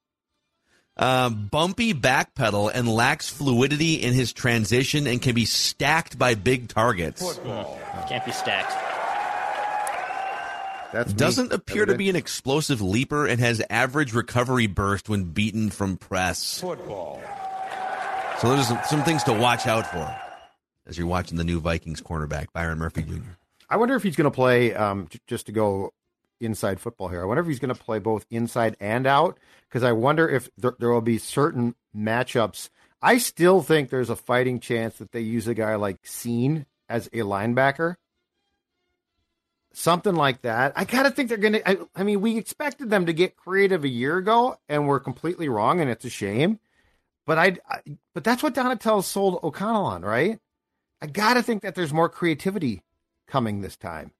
Um, 0.96 1.48
bumpy 1.50 1.92
backpedal 1.94 2.70
and 2.74 2.88
lacks 2.88 3.28
fluidity 3.28 3.94
in 3.94 4.14
his 4.14 4.32
transition 4.32 5.06
and 5.06 5.20
can 5.20 5.34
be 5.34 5.44
stacked 5.44 6.18
by 6.18 6.34
big 6.34 6.68
targets. 6.68 7.22
Can't 8.08 8.24
be 8.24 8.32
stacked. 8.32 8.72
That's. 10.92 11.12
Doesn't 11.12 11.52
appear 11.52 11.84
to 11.84 11.96
be 11.96 12.08
an 12.08 12.16
explosive 12.16 12.80
leaper 12.80 13.26
and 13.26 13.40
has 13.40 13.62
average 13.68 14.14
recovery 14.14 14.66
burst 14.66 15.08
when 15.08 15.24
beaten 15.24 15.70
from 15.70 15.96
press. 15.96 16.60
Football. 16.60 17.20
So 18.38 18.50
there's 18.50 18.68
some, 18.68 18.80
some 18.86 19.02
things 19.02 19.22
to 19.24 19.32
watch 19.32 19.66
out 19.66 19.86
for 19.86 20.14
as 20.86 20.96
you're 20.96 21.06
watching 21.06 21.36
the 21.36 21.44
new 21.44 21.60
Vikings 21.60 22.00
cornerback, 22.00 22.46
Byron 22.52 22.78
Murphy 22.78 23.02
Jr. 23.02 23.20
I 23.68 23.76
wonder 23.76 23.96
if 23.96 24.02
he's 24.02 24.16
going 24.16 24.30
to 24.30 24.34
play 24.34 24.74
um, 24.74 25.08
j- 25.10 25.18
just 25.26 25.46
to 25.46 25.52
go 25.52 25.92
inside 26.40 26.80
football 26.80 27.08
here. 27.08 27.22
I 27.22 27.24
wonder 27.24 27.42
if 27.42 27.48
he's 27.48 27.58
going 27.58 27.74
to 27.74 27.80
play 27.80 27.98
both 27.98 28.26
inside 28.30 28.76
and 28.80 29.06
out 29.06 29.38
because 29.68 29.82
I 29.82 29.92
wonder 29.92 30.28
if 30.28 30.48
there, 30.56 30.74
there 30.78 30.90
will 30.90 31.00
be 31.00 31.18
certain 31.18 31.74
matchups. 31.96 32.70
I 33.02 33.18
still 33.18 33.62
think 33.62 33.90
there's 33.90 34.10
a 34.10 34.16
fighting 34.16 34.60
chance 34.60 34.98
that 34.98 35.12
they 35.12 35.20
use 35.20 35.46
a 35.46 35.54
guy 35.54 35.74
like 35.76 36.02
Cine 36.02 36.66
as 36.88 37.06
a 37.08 37.18
linebacker. 37.18 37.96
Something 39.72 40.14
like 40.14 40.42
that. 40.42 40.72
I 40.74 40.86
kind 40.86 41.06
of 41.06 41.14
think 41.14 41.28
they're 41.28 41.36
going 41.36 41.52
to. 41.54 41.86
I, 41.94 42.02
mean, 42.02 42.22
we 42.22 42.38
expected 42.38 42.88
them 42.88 43.06
to 43.06 43.12
get 43.12 43.36
creative 43.36 43.84
a 43.84 43.88
year 43.88 44.16
ago, 44.16 44.58
and 44.70 44.88
we're 44.88 45.00
completely 45.00 45.50
wrong, 45.50 45.80
and 45.80 45.90
it's 45.90 46.06
a 46.06 46.10
shame. 46.10 46.60
But 47.26 47.36
I, 47.36 47.56
I 47.68 47.80
but 48.14 48.24
that's 48.24 48.42
what 48.42 48.54
Donatell 48.54 49.04
sold 49.04 49.38
O'Connell 49.42 49.84
on, 49.84 50.00
right? 50.00 50.38
I 51.02 51.06
got 51.06 51.34
to 51.34 51.42
think 51.42 51.62
that 51.62 51.74
there's 51.74 51.92
more 51.92 52.08
creativity 52.08 52.82
coming 53.26 53.60
this 53.60 53.76
time. 53.76 54.12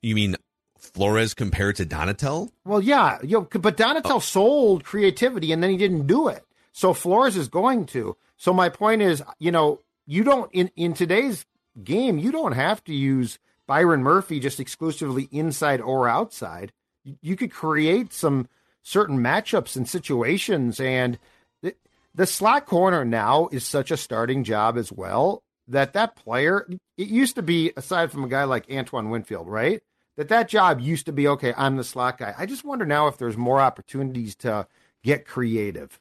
You 0.00 0.14
mean 0.14 0.36
Flores 0.78 1.34
compared 1.34 1.76
to 1.76 1.86
Donatell? 1.86 2.50
Well, 2.64 2.80
yeah, 2.80 3.18
you 3.22 3.38
know, 3.40 3.60
but 3.60 3.76
Donatell 3.76 4.16
oh. 4.16 4.18
sold 4.20 4.84
creativity 4.84 5.52
and 5.52 5.62
then 5.62 5.70
he 5.70 5.76
didn't 5.76 6.06
do 6.06 6.28
it. 6.28 6.44
So 6.72 6.94
Flores 6.94 7.36
is 7.36 7.48
going 7.48 7.86
to. 7.86 8.16
So 8.36 8.52
my 8.52 8.68
point 8.68 9.02
is, 9.02 9.22
you 9.38 9.50
know, 9.50 9.80
you 10.06 10.24
don't 10.24 10.50
in 10.52 10.70
in 10.76 10.94
today's 10.94 11.44
game, 11.82 12.18
you 12.18 12.30
don't 12.32 12.52
have 12.52 12.82
to 12.84 12.94
use 12.94 13.38
Byron 13.66 14.02
Murphy 14.02 14.40
just 14.40 14.60
exclusively 14.60 15.28
inside 15.32 15.80
or 15.80 16.08
outside. 16.08 16.72
You- 17.04 17.18
You 17.20 17.36
could 17.36 17.50
create 17.50 18.12
some 18.12 18.48
certain 18.82 19.18
matchups 19.18 19.76
and 19.76 19.88
situations 19.88 20.80
and 20.80 21.18
the, 21.62 21.74
the 22.14 22.26
slot 22.26 22.64
corner 22.66 23.04
now 23.04 23.48
is 23.52 23.66
such 23.66 23.90
a 23.90 23.96
starting 23.96 24.44
job 24.44 24.78
as 24.78 24.90
well 24.90 25.42
that 25.66 25.92
that 25.92 26.16
player 26.16 26.66
it 26.96 27.08
used 27.08 27.34
to 27.34 27.42
be 27.42 27.72
aside 27.76 28.10
from 28.10 28.24
a 28.24 28.28
guy 28.28 28.44
like 28.44 28.64
Antoine 28.72 29.10
Winfield, 29.10 29.46
right? 29.48 29.82
That 30.18 30.28
that 30.30 30.48
job 30.48 30.80
used 30.80 31.06
to 31.06 31.12
be 31.12 31.28
okay, 31.28 31.54
I'm 31.56 31.76
the 31.76 31.84
slot 31.84 32.18
guy. 32.18 32.34
I 32.36 32.44
just 32.44 32.64
wonder 32.64 32.84
now 32.84 33.06
if 33.06 33.18
there's 33.18 33.36
more 33.36 33.60
opportunities 33.60 34.34
to 34.38 34.66
get 35.04 35.24
creative. 35.24 36.00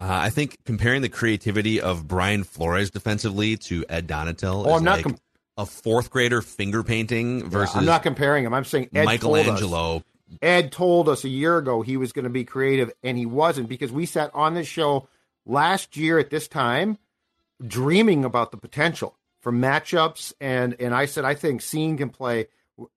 Uh, 0.00 0.06
I 0.08 0.30
think 0.30 0.56
comparing 0.64 1.02
the 1.02 1.10
creativity 1.10 1.78
of 1.78 2.08
Brian 2.08 2.44
Flores 2.44 2.90
defensively 2.90 3.58
to 3.58 3.84
Ed 3.90 4.08
Donatell 4.08 4.64
Oh, 4.66 4.70
is 4.70 4.78
I'm 4.78 4.84
not 4.84 4.96
like 4.96 5.02
com- 5.04 5.18
a 5.58 5.66
fourth 5.66 6.08
grader 6.08 6.40
finger 6.40 6.82
painting 6.82 7.48
versus 7.50 7.76
I'm 7.76 7.84
not 7.84 8.02
comparing 8.02 8.46
him. 8.46 8.54
I'm 8.54 8.64
saying 8.64 8.88
Ed 8.94 9.04
told 9.20 9.36
us- 9.36 9.46
Michelangelo. 9.46 10.02
Ed 10.40 10.72
told 10.72 11.06
us 11.08 11.22
a 11.22 11.28
year 11.28 11.58
ago 11.58 11.82
he 11.82 11.98
was 11.98 12.12
going 12.12 12.24
to 12.24 12.30
be 12.30 12.42
creative, 12.44 12.90
and 13.04 13.18
he 13.18 13.26
wasn't 13.26 13.68
because 13.68 13.92
we 13.92 14.06
sat 14.06 14.30
on 14.34 14.54
this 14.54 14.66
show 14.66 15.08
last 15.44 15.94
year 15.94 16.18
at 16.18 16.30
this 16.30 16.48
time 16.48 16.96
dreaming 17.64 18.24
about 18.24 18.50
the 18.50 18.56
potential 18.56 19.14
for 19.40 19.52
matchups. 19.52 20.32
And, 20.40 20.74
and 20.80 20.94
I 20.94 21.04
said, 21.04 21.26
I 21.26 21.34
think 21.34 21.60
Cine 21.60 21.96
can 21.98 22.08
play 22.10 22.48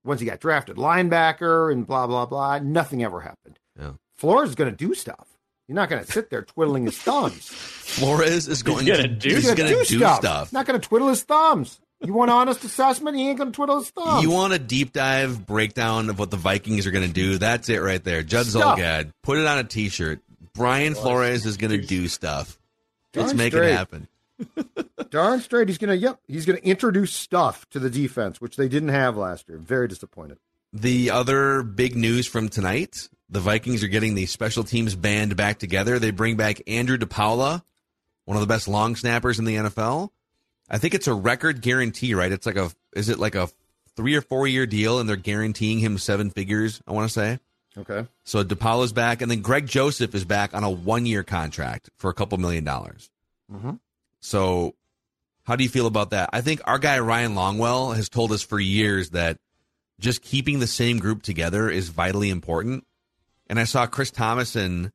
once 0.03 0.19
he 0.19 0.25
got 0.25 0.39
drafted 0.39 0.75
linebacker 0.77 1.71
and 1.71 1.85
blah, 1.87 2.07
blah, 2.07 2.25
blah. 2.25 2.59
Nothing 2.59 3.03
ever 3.03 3.19
happened. 3.21 3.59
Yeah. 3.79 3.91
Flores 4.17 4.49
is 4.49 4.55
going 4.55 4.69
to 4.71 4.75
do 4.75 4.93
stuff. 4.93 5.27
You're 5.67 5.75
not 5.75 5.89
going 5.89 6.03
to 6.03 6.11
sit 6.11 6.29
there 6.29 6.41
twiddling 6.41 6.85
his 6.85 6.97
thumbs. 6.97 7.47
Flores 7.47 8.47
is 8.47 8.63
going 8.63 8.85
gonna 8.87 9.03
to 9.03 9.07
do- 9.07 9.29
he's 9.29 9.37
He's 9.45 9.45
going 9.55 9.71
gonna 9.71 9.85
to 9.85 9.89
do 9.89 10.05
stuff. 10.15 10.51
Not 10.51 10.65
going 10.65 10.79
to 10.79 10.87
twiddle 10.87 11.07
his 11.09 11.23
thumbs. 11.23 11.79
You 12.01 12.13
want 12.13 12.31
honest 12.31 12.63
assessment? 12.63 13.17
He 13.17 13.27
ain't 13.27 13.37
going 13.37 13.51
to 13.51 13.55
twiddle 13.55 13.79
his 13.79 13.89
thumbs. 13.89 14.23
You 14.23 14.31
want 14.31 14.53
a 14.53 14.59
deep 14.59 14.93
dive 14.93 15.45
breakdown 15.45 16.09
of 16.09 16.17
what 16.17 16.31
the 16.31 16.37
Vikings 16.37 16.87
are 16.87 16.91
going 16.91 17.05
to 17.07 17.13
do? 17.13 17.37
That's 17.37 17.69
it 17.69 17.79
right 17.79 18.03
there. 18.03 18.23
Judd 18.23 18.45
Stuff. 18.47 18.79
Zulgad, 18.79 19.11
put 19.21 19.37
it 19.37 19.45
on 19.45 19.57
a 19.59 19.63
T-shirt. 19.63 20.21
Brian 20.55 20.95
Flores 20.95 21.45
is 21.45 21.57
going 21.57 21.71
to 21.71 21.85
do 21.85 22.07
stuff. 22.07 22.57
Let's 23.15 23.29
Darn 23.29 23.37
make 23.37 23.53
straight. 23.53 23.69
it 23.71 23.75
happen. 23.75 24.07
Darn 25.09 25.39
straight, 25.41 25.67
he's 25.69 25.77
gonna. 25.77 25.95
Yep, 25.95 26.19
he's 26.27 26.45
gonna 26.45 26.59
introduce 26.59 27.11
stuff 27.13 27.67
to 27.69 27.79
the 27.79 27.89
defense, 27.89 28.39
which 28.39 28.55
they 28.57 28.67
didn't 28.67 28.89
have 28.89 29.17
last 29.17 29.49
year. 29.49 29.57
Very 29.57 29.87
disappointed. 29.87 30.37
The 30.71 31.09
other 31.11 31.63
big 31.63 31.95
news 31.95 32.27
from 32.27 32.49
tonight: 32.49 33.09
the 33.29 33.39
Vikings 33.39 33.83
are 33.83 33.87
getting 33.87 34.13
the 34.15 34.25
special 34.27 34.63
teams 34.63 34.95
band 34.95 35.35
back 35.35 35.57
together. 35.59 35.97
They 35.99 36.11
bring 36.11 36.35
back 36.37 36.61
Andrew 36.67 36.97
DePaola, 36.97 37.63
one 38.25 38.37
of 38.37 38.41
the 38.41 38.47
best 38.47 38.67
long 38.67 38.95
snappers 38.95 39.39
in 39.39 39.45
the 39.45 39.55
NFL. 39.55 40.09
I 40.69 40.77
think 40.77 40.93
it's 40.93 41.07
a 41.07 41.13
record 41.13 41.61
guarantee, 41.61 42.13
right? 42.13 42.31
It's 42.31 42.45
like 42.45 42.57
a 42.57 42.69
is 42.93 43.09
it 43.09 43.17
like 43.19 43.35
a 43.35 43.49
three 43.95 44.15
or 44.15 44.21
four 44.21 44.47
year 44.47 44.65
deal, 44.67 44.99
and 44.99 45.09
they're 45.09 45.15
guaranteeing 45.15 45.79
him 45.79 45.97
seven 45.97 46.29
figures. 46.29 46.81
I 46.87 46.91
want 46.91 47.07
to 47.09 47.13
say. 47.13 47.39
Okay. 47.77 48.07
So 48.25 48.43
DePaola's 48.43 48.93
back, 48.93 49.21
and 49.21 49.31
then 49.31 49.41
Greg 49.41 49.65
Joseph 49.65 50.13
is 50.13 50.25
back 50.25 50.53
on 50.53 50.63
a 50.63 50.69
one 50.69 51.05
year 51.07 51.23
contract 51.23 51.89
for 51.97 52.09
a 52.09 52.13
couple 52.13 52.37
million 52.37 52.63
dollars. 52.63 53.09
Mhm. 53.51 53.79
So, 54.21 54.75
how 55.43 55.55
do 55.55 55.63
you 55.63 55.69
feel 55.69 55.87
about 55.87 56.11
that? 56.11 56.29
I 56.33 56.41
think 56.41 56.61
our 56.65 56.79
guy 56.79 56.99
Ryan 56.99 57.33
Longwell 57.33 57.95
has 57.95 58.09
told 58.09 58.31
us 58.31 58.43
for 58.43 58.59
years 58.59 59.11
that 59.11 59.37
just 59.99 60.21
keeping 60.21 60.59
the 60.59 60.67
same 60.67 60.99
group 60.99 61.23
together 61.23 61.69
is 61.69 61.89
vitally 61.89 62.29
important. 62.29 62.85
And 63.47 63.59
I 63.59 63.63
saw 63.63 63.87
Chris 63.87 64.11
Tomasson 64.11 64.91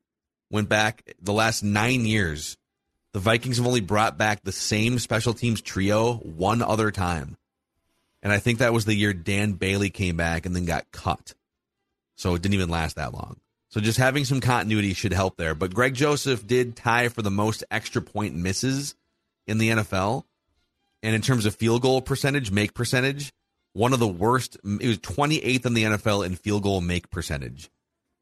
went 0.49 0.69
back 0.69 1.13
the 1.21 1.33
last 1.33 1.63
nine 1.63 2.05
years. 2.05 2.57
The 3.11 3.19
Vikings 3.19 3.57
have 3.57 3.67
only 3.67 3.81
brought 3.81 4.17
back 4.17 4.43
the 4.43 4.51
same 4.51 4.99
special 4.99 5.33
teams 5.33 5.61
trio 5.61 6.15
one 6.15 6.61
other 6.61 6.91
time. 6.91 7.37
And 8.23 8.31
I 8.31 8.39
think 8.39 8.59
that 8.59 8.73
was 8.73 8.85
the 8.85 8.95
year 8.95 9.13
Dan 9.13 9.53
Bailey 9.53 9.89
came 9.89 10.17
back 10.17 10.45
and 10.45 10.55
then 10.55 10.65
got 10.65 10.91
cut. 10.91 11.33
So 12.15 12.33
it 12.33 12.41
didn't 12.41 12.55
even 12.55 12.69
last 12.69 12.95
that 12.95 13.13
long. 13.13 13.37
So 13.69 13.81
just 13.81 13.97
having 13.97 14.25
some 14.25 14.39
continuity 14.39 14.93
should 14.93 15.13
help 15.13 15.37
there. 15.37 15.53
But 15.53 15.73
Greg 15.73 15.93
Joseph 15.93 16.47
did 16.47 16.75
tie 16.75 17.09
for 17.09 17.21
the 17.21 17.29
most 17.29 17.63
extra 17.69 18.01
point 18.01 18.35
misses 18.35 18.95
in 19.47 19.57
the 19.57 19.69
NFL. 19.69 20.23
And 21.03 21.15
in 21.15 21.21
terms 21.21 21.45
of 21.45 21.55
field 21.55 21.81
goal 21.81 22.01
percentage, 22.01 22.51
make 22.51 22.73
percentage, 22.73 23.31
one 23.73 23.93
of 23.93 23.99
the 23.99 24.07
worst. 24.07 24.57
It 24.63 24.87
was 24.87 24.97
28th 24.99 25.65
in 25.65 25.73
the 25.73 25.83
NFL 25.83 26.25
in 26.25 26.35
field 26.35 26.63
goal 26.63 26.81
make 26.81 27.09
percentage. 27.09 27.69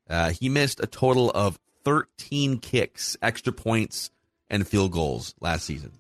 Uh, 0.10 0.32
he 0.32 0.50
missed 0.50 0.80
a 0.82 0.88
total 0.88 1.32
of 1.32 1.58
13 1.86 2.58
kicks, 2.60 3.16
extra 3.22 3.54
points, 3.54 4.12
and 4.50 4.68
field 4.68 4.92
goals 4.92 5.34
last 5.40 5.66
season. 5.66 5.92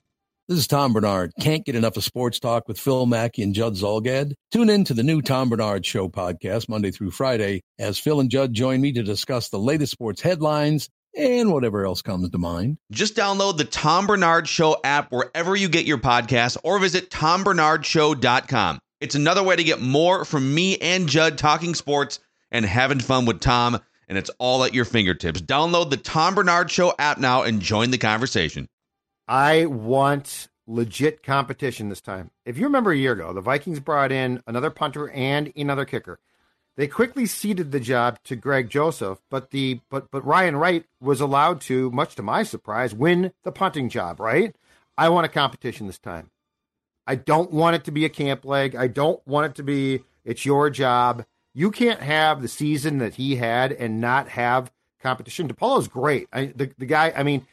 This 0.49 0.59
is 0.59 0.67
Tom 0.67 0.91
Barnard. 0.91 1.31
Can't 1.39 1.65
get 1.65 1.75
enough 1.75 1.95
of 1.95 2.03
sports 2.03 2.38
talk 2.38 2.67
with 2.67 2.77
Phil 2.77 3.05
Mackey 3.05 3.43
and 3.43 3.55
Judd 3.55 3.75
Zulgad? 3.75 4.33
Tune 4.51 4.69
in 4.69 4.83
to 4.83 4.93
the 4.93 5.01
new 5.01 5.21
Tom 5.21 5.49
Barnard 5.49 5.86
Show 5.86 6.09
podcast 6.09 6.67
Monday 6.67 6.91
through 6.91 7.12
Friday 7.12 7.62
as 7.79 7.97
Phil 7.97 8.19
and 8.19 8.29
Judd 8.29 8.53
join 8.53 8.81
me 8.81 8.91
to 8.91 9.03
discuss 9.03 9.47
the 9.47 9.57
latest 9.57 9.93
sports 9.93 10.21
headlines 10.21 10.89
and 11.15 11.52
whatever 11.52 11.86
else 11.86 12.02
comes 12.02 12.30
to 12.30 12.38
mind. 12.38 12.78
Just 12.91 13.15
download 13.15 13.58
the 13.58 13.65
Tom 13.65 14.08
Barnard 14.08 14.47
Show 14.47 14.78
app 14.84 15.12
wherever 15.12 15.56
you 15.56 15.69
get 15.69 15.86
your 15.86 15.97
podcasts 15.97 16.58
or 16.63 16.80
visit 16.80 17.10
tombarnardshow.com. 17.10 18.80
It's 18.99 19.15
another 19.15 19.43
way 19.43 19.56
to 19.56 19.63
get 19.63 19.82
more 19.82 20.26
from 20.26 20.54
me 20.54 20.78
and 20.78 21.10
Judd 21.10 21.38
talking 21.38 21.76
sports 21.76 22.19
and 22.52 22.65
having 22.65 22.99
fun 22.99 23.26
with 23.26 23.41
Tom, 23.41 23.80
and 24.08 24.17
it's 24.17 24.32
all 24.39 24.63
at 24.63 24.73
your 24.73 24.86
fingertips. 24.86 25.41
Download 25.41 25.89
the 25.89 25.97
Tom 25.97 26.36
Barnard 26.36 26.71
Show 26.71 26.93
app 26.97 27.17
now 27.17 27.43
and 27.43 27.62
join 27.62 27.91
the 27.91 27.97
conversation. 27.97 28.67
I 29.28 29.65
want 29.65 30.47
legit 30.67 31.23
competition 31.23 31.89
this 31.89 32.02
time. 32.02 32.32
If 32.45 32.58
you 32.58 32.65
remember 32.65 32.91
a 32.91 32.97
year 32.97 33.13
ago, 33.13 33.34
the 33.34 33.41
Vikings 33.41 33.80
brought 33.80 34.12
in 34.12 34.41
another 34.47 34.69
punter 34.69 35.10
and 35.10 35.52
another 35.56 35.86
kicker. 35.86 36.19
They 36.75 36.88
quickly 36.88 37.27
ceded 37.27 37.71
the 37.71 37.79
job 37.79 38.17
to 38.23 38.36
Greg 38.36 38.69
Joseph, 38.69 39.19
but 39.29 39.51
the 39.51 39.81
but 39.89 40.09
but 40.09 40.25
Ryan 40.25 40.55
Wright 40.55 40.86
was 40.99 41.21
allowed 41.21 41.62
to, 41.62 41.91
much 41.91 42.15
to 42.15 42.23
my 42.23 42.43
surprise, 42.43 42.95
win 42.95 43.31
the 43.43 43.51
punting 43.51 43.89
job. 43.89 44.19
Right? 44.19 44.55
I 44.97 45.09
want 45.09 45.25
a 45.25 45.29
competition 45.29 45.88
this 45.88 45.99
time. 45.99 46.31
I 47.05 47.15
don't 47.15 47.51
want 47.51 47.75
it 47.75 47.83
to 47.86 47.91
be 47.91 48.05
a 48.05 48.09
camp 48.09 48.45
leg. 48.45 48.75
I 48.75 48.88
don't 48.88 49.25
want 49.27 49.51
it 49.51 49.55
to 49.55 49.63
be 49.63 50.03
it's 50.25 50.45
your 50.45 50.69
job. 50.69 51.25
You 51.53 51.69
can't 51.69 51.99
have 51.99 52.41
the 52.41 52.47
season 52.47 52.97
that 52.99 53.15
he 53.15 53.36
had 53.36 53.71
and 53.71 54.01
not 54.01 54.29
have 54.29 54.71
competition. 54.99 55.47
DePaola's 55.47 55.88
great. 55.88 56.27
I, 56.33 56.47
the 56.55 56.71
the 56.77 56.88
guy. 56.88 57.13
I 57.15 57.21
mean, 57.21 57.45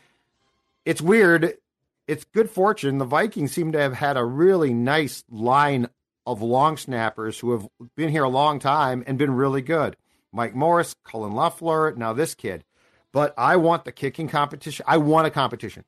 it's 0.87 1.02
weird. 1.02 1.59
It's 2.06 2.24
good 2.24 2.48
fortune. 2.48 2.98
The 2.98 3.04
Vikings 3.04 3.52
seem 3.52 3.72
to 3.72 3.78
have 3.78 3.94
had 3.94 4.16
a 4.16 4.24
really 4.24 4.72
nice 4.72 5.24
line 5.30 5.88
of 6.26 6.42
long 6.42 6.76
snappers 6.76 7.38
who 7.38 7.52
have 7.52 7.68
been 7.96 8.11
here 8.11 8.24
a 8.24 8.28
long 8.28 8.59
time 8.59 9.02
and 9.06 9.18
been 9.18 9.35
really 9.35 9.62
good. 9.62 9.96
Mike 10.33 10.54
Morris, 10.54 10.94
Cullen 11.04 11.33
Loeffler, 11.33 11.92
now 11.96 12.12
this 12.12 12.35
kid. 12.35 12.64
But 13.12 13.35
I 13.37 13.56
want 13.56 13.85
the 13.85 13.92
kicking 13.92 14.28
competition. 14.28 14.85
I 14.87 14.98
want 14.98 15.26
a 15.26 15.30
competition. 15.30 15.85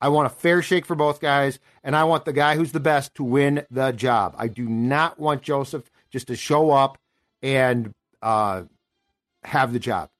I 0.00 0.08
want 0.08 0.26
a 0.26 0.30
fair 0.30 0.60
shake 0.60 0.84
for 0.84 0.94
both 0.94 1.20
guys, 1.20 1.58
and 1.82 1.96
I 1.96 2.04
want 2.04 2.24
the 2.24 2.32
guy 2.32 2.56
who's 2.56 2.72
the 2.72 2.80
best 2.80 3.14
to 3.14 3.24
win 3.24 3.64
the 3.70 3.92
job. 3.92 4.34
I 4.36 4.48
do 4.48 4.68
not 4.68 5.18
want 5.18 5.42
Joseph 5.42 5.90
just 6.10 6.26
to 6.26 6.36
show 6.36 6.70
up 6.70 6.98
and 7.42 7.94
uh, 8.20 8.64
have 9.44 9.72
the 9.72 9.78
job. 9.78 10.10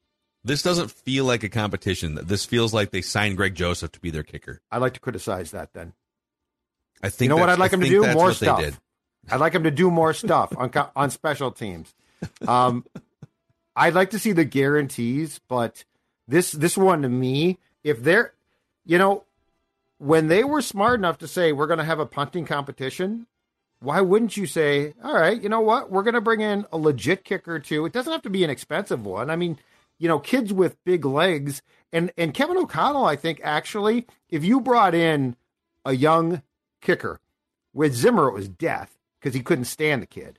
This 0.44 0.62
doesn't 0.62 0.92
feel 0.92 1.24
like 1.24 1.42
a 1.42 1.48
competition. 1.48 2.18
This 2.22 2.44
feels 2.44 2.72
like 2.72 2.92
they 2.92 3.02
signed 3.02 3.36
Greg 3.36 3.54
Joseph 3.56 3.92
to 3.92 4.00
be 4.00 4.10
their 4.10 4.22
kicker. 4.22 4.60
I'd 4.70 4.78
like 4.78 4.94
to 4.94 5.00
criticize 5.00 5.50
that 5.50 5.72
then. 5.72 5.92
I 7.02 7.10
think 7.10 7.28
you 7.28 7.34
know 7.34 7.40
what 7.40 7.48
I'd 7.48 7.58
like 7.58 7.72
I 7.72 7.74
him 7.74 7.80
to 7.82 7.88
do? 7.88 8.06
More 8.14 8.32
stuff. 8.32 8.78
I'd 9.30 9.40
like 9.40 9.54
him 9.54 9.64
to 9.64 9.70
do 9.70 9.90
more 9.90 10.12
stuff 10.14 10.52
on 10.56 10.70
on 10.94 11.10
special 11.10 11.50
teams. 11.50 11.94
Um, 12.46 12.84
I'd 13.74 13.94
like 13.94 14.10
to 14.10 14.18
see 14.18 14.32
the 14.32 14.44
guarantees, 14.44 15.40
but 15.48 15.84
this 16.26 16.52
this 16.52 16.76
one 16.76 17.02
to 17.02 17.08
me, 17.08 17.58
if 17.84 18.02
they're, 18.02 18.32
you 18.84 18.98
know, 18.98 19.24
when 19.98 20.28
they 20.28 20.44
were 20.44 20.62
smart 20.62 20.98
enough 20.98 21.18
to 21.18 21.28
say 21.28 21.52
we're 21.52 21.66
going 21.66 21.78
to 21.78 21.84
have 21.84 22.00
a 22.00 22.06
punting 22.06 22.46
competition, 22.46 23.26
why 23.80 24.00
wouldn't 24.00 24.36
you 24.36 24.46
say, 24.46 24.94
all 25.02 25.14
right, 25.14 25.40
you 25.40 25.48
know 25.48 25.60
what, 25.60 25.90
we're 25.90 26.02
going 26.02 26.14
to 26.14 26.20
bring 26.20 26.40
in 26.40 26.66
a 26.72 26.78
legit 26.78 27.24
kicker 27.24 27.58
too? 27.58 27.84
It 27.84 27.92
doesn't 27.92 28.12
have 28.12 28.22
to 28.22 28.30
be 28.30 28.44
an 28.44 28.50
expensive 28.50 29.04
one. 29.04 29.28
I 29.28 29.36
mean, 29.36 29.58
you 29.98 30.08
know, 30.08 30.18
kids 30.18 30.52
with 30.52 30.82
big 30.84 31.04
legs, 31.04 31.62
and 31.92 32.12
and 32.16 32.32
Kevin 32.32 32.56
O'Connell, 32.56 33.04
I 33.04 33.16
think 33.16 33.40
actually, 33.42 34.06
if 34.30 34.44
you 34.44 34.60
brought 34.60 34.94
in 34.94 35.36
a 35.84 35.92
young 35.92 36.42
kicker 36.80 37.20
with 37.72 37.94
Zimmer, 37.94 38.28
it 38.28 38.34
was 38.34 38.48
death 38.48 38.95
because 39.26 39.34
he 39.34 39.42
couldn't 39.42 39.64
stand 39.64 40.00
the 40.00 40.06
kid. 40.06 40.38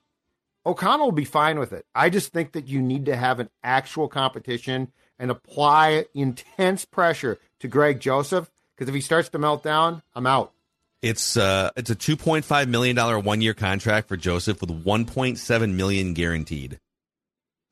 O'Connell 0.65 1.07
will 1.07 1.11
be 1.11 1.25
fine 1.25 1.59
with 1.59 1.73
it. 1.73 1.85
I 1.93 2.09
just 2.09 2.31
think 2.31 2.53
that 2.53 2.69
you 2.69 2.81
need 2.81 3.07
to 3.07 3.17
have 3.17 3.41
an 3.41 3.49
actual 3.61 4.07
competition 4.07 4.93
and 5.19 5.29
apply 5.29 6.05
intense 6.13 6.85
pressure 6.85 7.37
to 7.59 7.67
Greg 7.67 7.99
Joseph 7.99 8.49
because 8.73 8.87
if 8.87 8.95
he 8.95 9.01
starts 9.01 9.27
to 9.29 9.39
melt 9.39 9.61
down, 9.61 10.03
I'm 10.15 10.25
out. 10.25 10.53
It's 11.01 11.35
uh 11.35 11.71
it's 11.75 11.89
a 11.89 11.95
two 11.95 12.15
point 12.15 12.45
five 12.45 12.69
million 12.69 12.95
dollar 12.95 13.19
one 13.19 13.41
year 13.41 13.53
contract 13.53 14.07
for 14.07 14.15
Joseph 14.15 14.61
with 14.61 14.71
one 14.71 15.03
point 15.03 15.37
seven 15.37 15.75
million 15.75 16.13
guaranteed. 16.13 16.79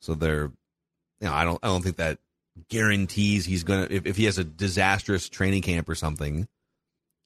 So 0.01 0.15
they're 0.15 0.51
you 1.21 1.27
know, 1.27 1.33
I 1.33 1.45
don't 1.45 1.59
I 1.63 1.67
don't 1.67 1.81
think 1.81 1.95
that 1.95 2.19
guarantees 2.67 3.45
he's 3.45 3.63
gonna 3.63 3.87
if, 3.89 4.05
if 4.05 4.17
he 4.17 4.25
has 4.25 4.37
a 4.37 4.43
disastrous 4.43 5.29
training 5.29 5.61
camp 5.61 5.87
or 5.87 5.95
something, 5.95 6.45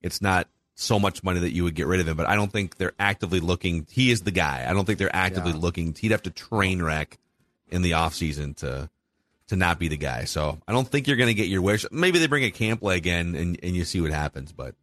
it's 0.03 0.21
not 0.21 0.47
so 0.81 0.97
much 0.99 1.23
money 1.23 1.41
that 1.41 1.51
you 1.51 1.63
would 1.65 1.75
get 1.75 1.87
rid 1.87 1.99
of 1.99 2.07
him. 2.07 2.15
But 2.15 2.27
I 2.29 2.35
don't 2.35 2.51
think 2.51 2.77
they're 2.77 2.93
actively 2.99 3.39
looking 3.39 3.85
he 3.89 4.11
is 4.11 4.21
the 4.21 4.31
guy. 4.31 4.65
I 4.67 4.73
don't 4.73 4.85
think 4.85 4.97
they're 4.97 5.15
actively 5.15 5.51
Yeah. 5.51 5.57
looking 5.59 5.93
he'd 5.99 6.11
have 6.11 6.23
to 6.23 6.29
train 6.29 6.81
wreck 6.81 7.17
in 7.67 7.81
the 7.81 7.91
offseason 7.91 8.55
to 8.57 8.89
to 9.47 9.55
not 9.55 9.79
be 9.79 9.87
the 9.87 9.97
guy. 9.97 10.23
So 10.25 10.59
I 10.67 10.71
don't 10.71 10.87
think 10.87 11.07
you're 11.07 11.17
gonna 11.17 11.33
get 11.33 11.47
your 11.49 11.61
wish. 11.61 11.85
Maybe 11.91 12.19
they 12.19 12.27
bring 12.27 12.43
a 12.45 12.51
camp 12.51 12.81
leg 12.81 13.07
in 13.07 13.35
and, 13.35 13.59
and 13.61 13.75
you 13.75 13.83
see 13.83 13.99
what 13.99 14.11
happens, 14.11 14.51
but 14.53 14.75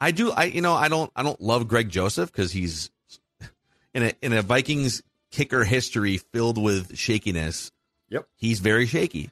I 0.00 0.10
do. 0.10 0.30
I 0.32 0.44
you 0.44 0.60
know 0.60 0.74
I 0.74 0.88
don't 0.88 1.10
I 1.16 1.22
don't 1.22 1.40
love 1.40 1.66
Greg 1.66 1.88
Joseph 1.88 2.30
because 2.30 2.52
he's 2.52 2.90
in 3.94 4.02
a 4.02 4.12
in 4.20 4.32
a 4.32 4.42
Vikings 4.42 5.02
kicker 5.30 5.64
history 5.64 6.18
filled 6.18 6.58
with 6.62 6.96
shakiness. 6.98 7.72
Yep. 8.10 8.26
He's 8.36 8.60
very 8.60 8.86
shaky. 8.86 9.30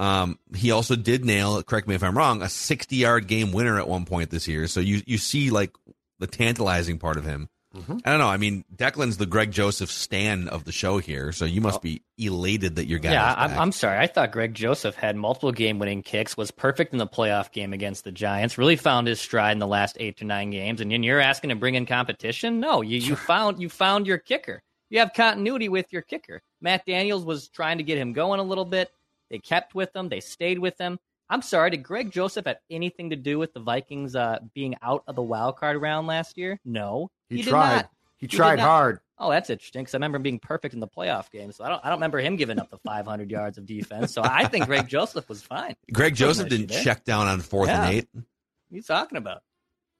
Um, 0.00 0.38
he 0.56 0.70
also 0.70 0.96
did 0.96 1.24
nail. 1.24 1.62
Correct 1.62 1.86
me 1.86 1.94
if 1.94 2.02
I'm 2.02 2.16
wrong. 2.16 2.40
A 2.40 2.48
60 2.48 2.96
yard 2.96 3.26
game 3.26 3.52
winner 3.52 3.78
at 3.78 3.86
one 3.86 4.06
point 4.06 4.30
this 4.30 4.48
year. 4.48 4.66
So 4.66 4.80
you 4.80 5.02
you 5.06 5.18
see 5.18 5.50
like 5.50 5.72
the 6.18 6.26
tantalizing 6.26 6.98
part 6.98 7.18
of 7.18 7.24
him. 7.24 7.48
I 7.72 8.10
don't 8.10 8.18
know. 8.18 8.26
I 8.26 8.36
mean, 8.36 8.64
Declan's 8.74 9.16
the 9.16 9.26
Greg 9.26 9.52
Joseph 9.52 9.92
stan 9.92 10.48
of 10.48 10.64
the 10.64 10.72
show 10.72 10.98
here, 10.98 11.30
so 11.30 11.44
you 11.44 11.60
must 11.60 11.80
be 11.82 12.02
elated 12.18 12.76
that 12.76 12.86
your 12.86 12.98
guy. 12.98 13.12
yeah, 13.12 13.32
I'm. 13.36 13.56
I'm 13.56 13.72
sorry. 13.72 13.96
I 13.96 14.08
thought 14.08 14.32
Greg 14.32 14.54
Joseph 14.54 14.96
had 14.96 15.14
multiple 15.14 15.52
game-winning 15.52 16.02
kicks, 16.02 16.36
was 16.36 16.50
perfect 16.50 16.92
in 16.92 16.98
the 16.98 17.06
playoff 17.06 17.52
game 17.52 17.72
against 17.72 18.02
the 18.02 18.10
Giants. 18.10 18.58
Really 18.58 18.74
found 18.74 19.06
his 19.06 19.20
stride 19.20 19.52
in 19.52 19.60
the 19.60 19.68
last 19.68 19.96
eight 20.00 20.16
to 20.16 20.24
nine 20.24 20.50
games. 20.50 20.80
And 20.80 20.90
then 20.90 21.04
you're 21.04 21.20
asking 21.20 21.50
to 21.50 21.56
bring 21.56 21.76
in 21.76 21.86
competition? 21.86 22.58
No, 22.58 22.82
you 22.82 22.98
you 22.98 23.14
found 23.30 23.62
you 23.62 23.68
found 23.68 24.08
your 24.08 24.18
kicker. 24.18 24.62
You 24.88 24.98
have 24.98 25.12
continuity 25.14 25.68
with 25.68 25.92
your 25.92 26.02
kicker. 26.02 26.42
Matt 26.60 26.84
Daniels 26.86 27.24
was 27.24 27.48
trying 27.50 27.78
to 27.78 27.84
get 27.84 27.98
him 27.98 28.14
going 28.14 28.40
a 28.40 28.44
little 28.44 28.64
bit. 28.64 28.90
They 29.30 29.38
kept 29.38 29.74
with 29.74 29.92
them. 29.92 30.08
They 30.08 30.20
stayed 30.20 30.58
with 30.58 30.76
them. 30.76 30.98
I'm 31.28 31.42
sorry. 31.42 31.70
Did 31.70 31.82
Greg 31.84 32.10
Joseph 32.10 32.46
have 32.46 32.56
anything 32.70 33.10
to 33.10 33.16
do 33.16 33.38
with 33.38 33.52
the 33.54 33.60
Vikings 33.60 34.16
uh, 34.16 34.40
being 34.54 34.74
out 34.82 35.04
of 35.06 35.14
the 35.14 35.22
wild 35.22 35.56
card 35.56 35.80
round 35.80 36.06
last 36.08 36.36
year? 36.36 36.58
No, 36.64 37.10
He, 37.28 37.42
did 37.42 37.50
tried. 37.50 37.76
not. 37.76 37.90
He 38.18 38.26
did 38.26 38.36
tried 38.36 38.56
not. 38.58 38.66
hard. 38.66 39.00
Oh, 39.18 39.30
that's 39.30 39.48
interesting 39.50 39.82
because 39.82 39.94
I 39.94 39.98
remember 39.98 40.16
him 40.16 40.22
being 40.22 40.38
perfect 40.40 40.74
in 40.74 40.80
the 40.80 40.88
playoff 40.88 41.30
game. 41.30 41.52
So 41.52 41.62
I 41.62 41.68
don't, 41.68 41.84
I 41.84 41.88
don't 41.88 41.98
remember 41.98 42.18
him 42.18 42.36
giving 42.36 42.58
up 42.58 42.70
the 42.70 42.78
500 42.78 43.30
yards 43.30 43.58
of 43.58 43.66
defense. 43.66 44.12
So 44.12 44.22
I 44.24 44.46
think 44.48 44.66
Greg 44.66 44.88
Joseph 44.88 45.28
was 45.28 45.42
fine. 45.42 45.76
Greg 45.92 46.14
Joseph 46.14 46.48
didn't 46.48 46.68
there. 46.68 46.82
check 46.82 47.04
down 47.04 47.28
on 47.28 47.40
fourth 47.40 47.68
Yeah. 47.68 47.84
and 47.84 47.94
eight. 47.94 48.08
What 48.12 48.22
are 48.22 48.76
you 48.76 48.82
talking 48.82 49.18
about? 49.18 49.42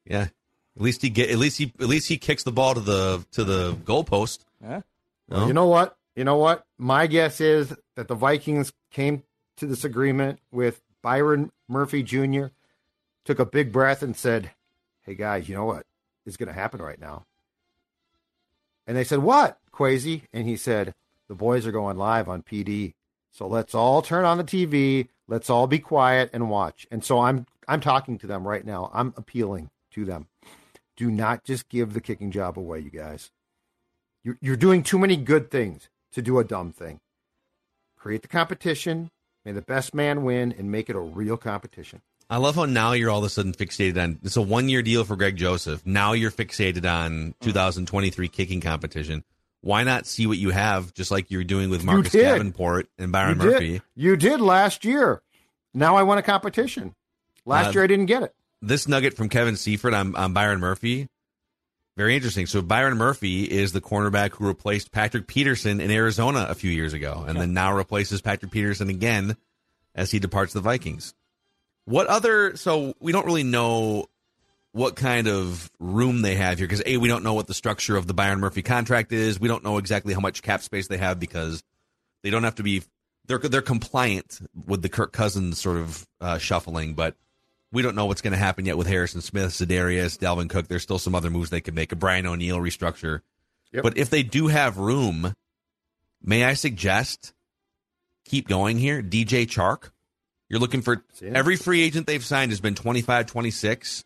Yeah. 0.07 0.23
At 0.77 0.83
least 0.83 1.03
he 1.03 1.11
get. 1.11 1.31
At 1.31 1.37
least 1.39 1.59
he. 1.59 1.73
At 1.81 1.87
least 1.89 2.09
he 2.09 2.17
kicks 2.17 2.45
the 2.45 2.53
ball 2.53 2.75
to 2.75 2.81
the 2.81 3.27
to 3.33 3.45
the 3.45 3.75
goalpost. 3.75 4.39
Yeah. 4.63 4.81
No? 5.29 5.47
You 5.49 5.53
know 5.53 5.67
what? 5.67 5.97
You 6.17 6.25
know 6.25 6.37
what? 6.37 6.65
My 6.79 7.07
guess 7.07 7.41
is 7.41 7.75
that 7.97 8.09
the 8.09 8.15
Vikings 8.15 8.73
came 8.91 9.23
to 9.57 9.67
this 9.67 9.85
agreement 9.85 10.41
with 10.51 10.81
Byron 11.03 11.51
Murphy 11.69 12.03
Jr., 12.03 12.47
took 13.25 13.39
a 13.39 13.47
big 13.47 13.73
breath 13.73 14.03
and 14.03 14.17
said, 14.17 14.51
Hey 15.03 15.15
guys, 15.15 15.49
you 15.49 15.55
know 15.55 15.65
what 15.65 15.87
is 16.27 16.37
going 16.37 16.49
to 16.49 16.53
happen 16.53 16.83
right 16.83 17.01
now? 17.01 17.27
And 18.87 18.97
they 18.97 19.05
said, 19.05 19.21
What, 19.21 19.59
Kwesi? 19.73 20.23
And 20.33 20.49
he 20.49 20.57
said, 20.57 20.95
The 21.29 21.35
boys 21.35 21.67
are 21.67 21.73
going 21.73 21.97
live 21.97 22.29
on 22.29 22.43
PD. 22.43 22.95
So 23.31 23.47
let's 23.47 23.75
all 23.75 24.03
turn 24.03 24.25
on 24.25 24.39
the 24.39 24.45
TV. 24.45 25.09
Let's 25.29 25.49
all 25.49 25.67
be 25.67 25.79
quiet 25.79 26.31
and 26.33 26.51
watch. 26.51 26.87
And 26.91 27.05
so 27.05 27.21
I'm 27.21 27.47
I'm 27.69 27.81
talking 27.81 28.19
to 28.19 28.27
them 28.27 28.47
right 28.47 28.65
now. 28.65 28.91
I'm 28.93 29.15
appealing 29.17 29.71
to 29.93 30.05
them. 30.05 30.27
Do 30.97 31.11
not 31.11 31.45
just 31.45 31.69
give 31.69 31.95
the 31.95 32.01
kicking 32.01 32.31
job 32.33 32.59
away, 32.59 32.81
you 32.81 32.91
guys. 32.91 33.31
You're, 34.25 34.37
you're 34.41 34.57
doing 34.57 34.83
too 34.83 34.99
many 34.99 35.17
good 35.17 35.51
things 35.51 35.89
to 36.13 36.23
do 36.23 36.39
a 36.39 36.45
dumb 36.45 36.73
thing. 36.73 37.01
Create 37.97 38.23
the 38.23 38.29
competition, 38.29 39.11
may 39.45 39.53
the 39.53 39.63
best 39.63 39.95
man 39.95 40.23
win, 40.25 40.53
and 40.57 40.71
make 40.71 40.89
it 40.89 40.97
a 40.97 41.01
real 41.01 41.37
competition. 41.37 42.01
I 42.29 42.37
love 42.37 42.55
how 42.55 42.65
now 42.65 42.93
you're 42.93 43.11
all 43.11 43.19
of 43.19 43.25
a 43.25 43.29
sudden 43.29 43.53
fixated 43.53 44.01
on. 44.01 44.21
It's 44.23 44.37
a 44.37 44.43
one 44.43 44.69
year 44.69 44.83
deal 44.83 45.05
for 45.05 45.17
Greg 45.17 45.37
Joseph. 45.37 45.85
Now 45.85 46.13
you're 46.13 46.31
fixated 46.31 46.89
on 46.89 47.35
2023 47.41 48.29
kicking 48.29 48.61
competition. 48.61 49.25
Why 49.63 49.83
not 49.83 50.07
see 50.07 50.27
what 50.27 50.39
you 50.39 50.51
have, 50.51 50.95
just 50.95 51.11
like 51.11 51.31
you're 51.31 51.45
doing 51.45 51.69
with 51.71 51.85
Marcus. 51.85 52.13
Davenport 52.13 52.89
and 52.99 53.13
Byron 53.13 53.41
you 53.41 53.47
Murphy? 53.47 53.73
Did, 53.73 53.83
you 53.97 54.17
did 54.17 54.41
last 54.41 54.85
year. 54.85 55.23
Now 55.75 55.97
I 55.97 56.03
want 56.05 56.21
a 56.21 56.23
competition. 56.23 56.95
Last 57.45 57.69
Uh, 57.69 57.73
year 57.73 57.85
I 57.85 57.87
didn't 57.89 58.07
get 58.07 58.23
it. 58.23 58.35
This 58.63 58.87
nugget 58.89 59.15
from 59.15 59.29
Kevin 59.29 59.57
Seifert 59.57 59.93
on, 59.93 60.15
on 60.17 60.33
Byron 60.33 60.61
Murphy, 60.61 61.09
very 62.01 62.17
interesting. 62.17 62.47
So 62.47 62.63
Byron 62.63 62.97
Murphy 62.97 63.45
is 63.45 63.73
the 63.73 63.83
cornerback 63.83 64.31
who 64.31 64.47
replaced 64.47 64.91
Patrick 64.91 65.27
Peterson 65.27 65.83
in 65.83 65.91
Arizona 65.91 66.47
a 66.49 66.55
few 66.55 66.71
years 66.71 66.95
ago, 66.95 67.27
and 67.29 67.39
then 67.39 67.53
now 67.53 67.75
replaces 67.77 68.23
Patrick 68.23 68.51
Peterson 68.51 68.89
again 68.89 69.37
as 69.95 70.11
he 70.11 70.19
departs 70.19 70.55
the 70.55 70.63
Vikings. 70.63 71.13
What 71.85 72.07
other? 72.07 72.57
So 72.57 72.95
we 73.01 73.13
don't 73.13 73.27
really 73.27 73.43
know 73.43 74.07
what 74.73 74.97
kind 74.97 75.29
of 75.29 75.71
room 75.79 76.23
they 76.23 76.37
have 76.37 76.57
here 76.57 76.67
because 76.67 76.83
a 76.87 76.97
we 76.97 77.07
don't 77.07 77.23
know 77.23 77.35
what 77.35 77.49
the 77.49 77.53
structure 77.53 77.99
of 77.99 78.07
the 78.07 78.15
Byron 78.15 78.41
Murphy 78.41 78.63
contract 78.63 79.13
is. 79.13 79.39
We 79.39 79.49
don't 79.49 79.63
know 79.63 79.77
exactly 79.77 80.15
how 80.15 80.21
much 80.21 80.41
cap 80.41 80.63
space 80.63 80.89
they 80.89 80.97
have 80.97 81.21
because 81.21 81.63
they 82.23 82.31
don't 82.31 82.45
have 82.45 82.55
to 82.55 82.63
be. 82.63 82.83
They're 83.27 83.39
they're 83.39 83.61
compliant 83.61 84.41
with 84.67 84.81
the 84.81 84.89
Kirk 84.89 85.13
Cousins 85.13 85.61
sort 85.61 85.77
of 85.77 86.07
uh, 86.19 86.39
shuffling, 86.39 86.95
but 86.95 87.15
we 87.73 87.83
don't 87.83 87.95
know 87.95 88.07
what's 88.07 88.21
going 88.21 88.33
to 88.33 88.39
happen 88.39 88.65
yet 88.67 88.77
with 88.77 88.87
Harrison 88.87 89.21
Smith, 89.21 89.53
Za'Darius, 89.53 90.19
Dalvin 90.19 90.49
Cook. 90.51 90.69
There's 90.69 90.83
still 90.83 90.99
some 90.99 91.15
other 91.15 91.31
moves 91.31 91.51
they 91.51 91.61
could 91.61 91.75
make. 91.75 91.93
A 91.93 91.97
Brian 91.97 92.27
O'Neill 92.27 92.59
restructure. 92.59 93.21
Yep. 93.73 93.83
But 93.85 93.97
if 93.99 94.11
they 94.11 94.23
do 94.23 94.49
have 94.49 94.79
room, 94.79 95.35
may 96.23 96.45
I 96.45 96.55
suggest 96.55 97.33
keep 98.25 98.49
going 98.49 98.79
here? 98.79 99.03
DJ 99.03 99.47
Chark. 99.47 99.91
You're 100.49 100.59
looking 100.61 100.83
for 100.83 101.05
every 101.23 101.55
free 101.55 101.81
agent 101.83 102.09
they've 102.09 102.25
signed 102.25 102.51
has 102.51 102.61
been 102.61 102.75
25, 102.75 103.27
26. 103.27 104.05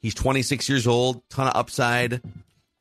He's 0.00 0.14
26 0.14 0.68
years 0.68 0.86
old, 0.88 1.22
ton 1.30 1.46
of 1.46 1.54
upside. 1.54 2.20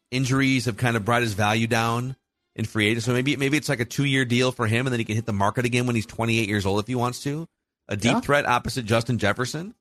Injuries 0.09 0.65
have 0.65 0.77
kind 0.77 0.95
of 0.97 1.05
brought 1.05 1.21
his 1.21 1.33
value 1.33 1.67
down 1.67 2.15
in 2.55 2.65
free 2.65 2.87
agent. 2.87 3.03
So 3.03 3.13
maybe 3.13 3.35
maybe 3.35 3.57
it's 3.57 3.69
like 3.69 3.79
a 3.79 3.85
two 3.85 4.05
year 4.05 4.25
deal 4.25 4.51
for 4.51 4.65
him, 4.65 4.87
and 4.87 4.91
then 4.91 4.99
he 4.99 5.05
can 5.05 5.15
hit 5.15 5.27
the 5.27 5.33
market 5.33 5.65
again 5.65 5.85
when 5.85 5.95
he's 5.95 6.07
28 6.07 6.49
years 6.49 6.65
old 6.65 6.79
if 6.79 6.87
he 6.87 6.95
wants 6.95 7.21
to. 7.23 7.47
A 7.87 7.95
deep 7.95 8.13
Yeah. 8.13 8.19
threat 8.21 8.47
opposite 8.47 8.85
Justin 8.85 9.19
Jefferson. 9.19 9.75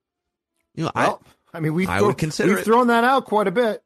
You 0.74 0.85
know, 0.85 0.92
Well, 0.94 1.22
I, 1.52 1.61
mean, 1.61 1.74
we've, 1.74 1.88
I 1.88 1.98
thrown- 1.98 2.09
would 2.09 2.18
consider 2.18 2.48
we've 2.50 2.59
it. 2.59 2.64
thrown 2.64 2.87
that 2.88 3.04
out 3.04 3.24
quite 3.24 3.46
a 3.46 3.50
bit. 3.52 3.83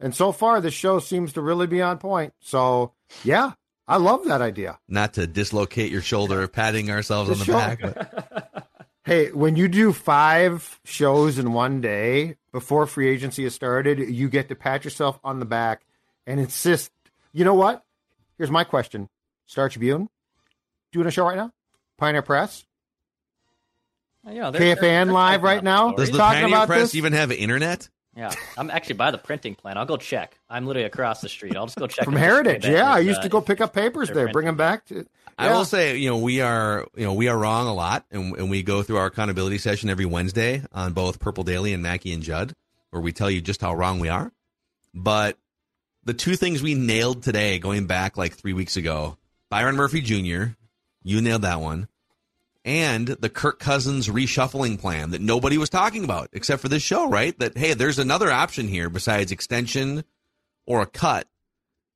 And 0.00 0.14
so 0.14 0.32
far, 0.32 0.60
this 0.60 0.74
show 0.74 0.98
seems 0.98 1.32
to 1.34 1.40
really 1.40 1.66
be 1.68 1.80
on 1.80 1.98
point. 1.98 2.34
So, 2.40 2.92
yeah, 3.22 3.52
I 3.86 3.98
love 3.98 4.24
that 4.24 4.42
idea. 4.42 4.78
Not 4.88 5.14
to 5.14 5.26
dislocate 5.28 5.92
your 5.92 6.02
shoulder, 6.02 6.48
patting 6.48 6.90
ourselves 6.90 7.30
on 7.30 7.38
the 7.38 7.44
show- 7.44 7.52
back. 7.52 7.80
But 7.80 8.68
Hey, 9.04 9.32
when 9.32 9.56
you 9.56 9.66
do 9.66 9.92
five 9.92 10.78
shows 10.84 11.36
in 11.38 11.52
one 11.52 11.80
day 11.80 12.36
before 12.52 12.86
free 12.86 13.08
agency 13.08 13.42
has 13.44 13.52
started, 13.54 13.98
you 13.98 14.28
get 14.28 14.48
to 14.48 14.54
pat 14.54 14.84
yourself 14.84 15.18
on 15.24 15.40
the 15.40 15.44
back 15.44 15.82
and 16.24 16.38
insist. 16.38 16.92
You 17.32 17.44
know 17.44 17.54
what? 17.54 17.84
Here's 18.38 18.50
my 18.50 18.62
question 18.62 19.08
Star 19.46 19.68
Tribune, 19.68 20.08
doing 20.92 21.06
a 21.08 21.10
show 21.10 21.24
right 21.24 21.36
now? 21.36 21.52
Pioneer 21.98 22.22
Press, 22.22 22.64
Yeah, 24.24 24.50
they're- 24.50 24.60
they're- 24.60 24.76
KFAN 24.76 25.06
they're 25.06 25.12
Live 25.12 25.42
right 25.42 25.62
now? 25.64 25.90
stories. 25.92 25.96
does 26.08 26.10
the 26.12 26.18
Talking 26.18 26.40
Pioneer 26.42 26.56
about 26.56 26.68
Press 26.68 26.80
this? 26.82 26.94
even 26.94 27.12
have 27.12 27.32
internet? 27.32 27.88
Yeah, 28.14 28.30
I'm 28.58 28.70
actually 28.70 28.96
by 28.96 29.10
the 29.10 29.16
printing 29.18 29.54
plant. 29.54 29.78
I'll 29.78 29.86
go 29.86 29.96
check. 29.96 30.38
I'm 30.50 30.66
literally 30.66 30.84
across 30.86 31.22
the 31.22 31.30
street. 31.30 31.56
I'll 31.56 31.64
just 31.66 31.78
go 31.78 31.86
check 31.86 32.04
from 32.04 32.14
and 32.14 32.22
just 32.22 32.28
say 32.30 32.34
Heritage. 32.44 32.66
Yeah, 32.66 32.92
I 32.92 32.98
used 32.98 33.20
uh, 33.20 33.22
to 33.22 33.28
go 33.30 33.40
pick 33.40 33.62
up 33.62 33.72
papers 33.72 34.08
they're 34.08 34.16
there, 34.26 34.28
bring 34.32 34.44
them 34.44 34.56
back 34.56 34.84
to. 34.86 35.06
I 35.38 35.46
Yeah. 35.46 35.56
will 35.56 35.64
say, 35.64 35.96
you 35.96 36.10
know, 36.10 36.18
we 36.18 36.42
are, 36.42 36.86
you 36.94 37.04
know, 37.06 37.14
we 37.14 37.28
are 37.28 37.38
wrong 37.38 37.66
a 37.66 37.72
lot, 37.74 38.04
and, 38.10 38.36
and 38.36 38.50
we 38.50 38.62
go 38.62 38.82
through 38.82 38.98
our 38.98 39.06
accountability 39.06 39.56
session 39.56 39.88
every 39.88 40.04
Wednesday 40.04 40.62
on 40.72 40.92
both 40.92 41.20
Purple 41.20 41.42
Daily 41.42 41.72
and 41.72 41.82
Mackey 41.82 42.12
and 42.12 42.22
Judd, 42.22 42.54
where 42.90 43.00
we 43.00 43.12
tell 43.12 43.30
you 43.30 43.40
just 43.40 43.62
how 43.62 43.74
wrong 43.74 43.98
we 43.98 44.10
are. 44.10 44.30
But 44.92 45.38
the 46.04 46.12
two 46.12 46.36
things 46.36 46.62
we 46.62 46.74
nailed 46.74 47.22
today, 47.22 47.58
going 47.58 47.86
back 47.86 48.18
like 48.18 48.34
three 48.34 48.52
weeks 48.52 48.76
ago, 48.76 49.16
Byron 49.48 49.74
Murphy 49.76 50.02
Jr., 50.02 50.52
you 51.02 51.22
nailed 51.22 51.42
that 51.42 51.60
one, 51.60 51.88
and 52.64 53.08
the 53.08 53.28
Kirk 53.28 53.58
Cousins 53.58 54.08
reshuffling 54.08 54.78
plan 54.78 55.10
that 55.10 55.20
nobody 55.20 55.58
was 55.58 55.68
talking 55.70 56.04
about 56.04 56.28
except 56.32 56.62
for 56.62 56.68
this 56.68 56.82
show, 56.82 57.08
right? 57.08 57.36
That 57.38 57.56
hey, 57.56 57.74
there's 57.74 57.98
another 57.98 58.30
option 58.30 58.68
here 58.68 58.88
besides 58.88 59.32
extension 59.32 60.04
or 60.66 60.80
a 60.82 60.86
cut. 60.86 61.28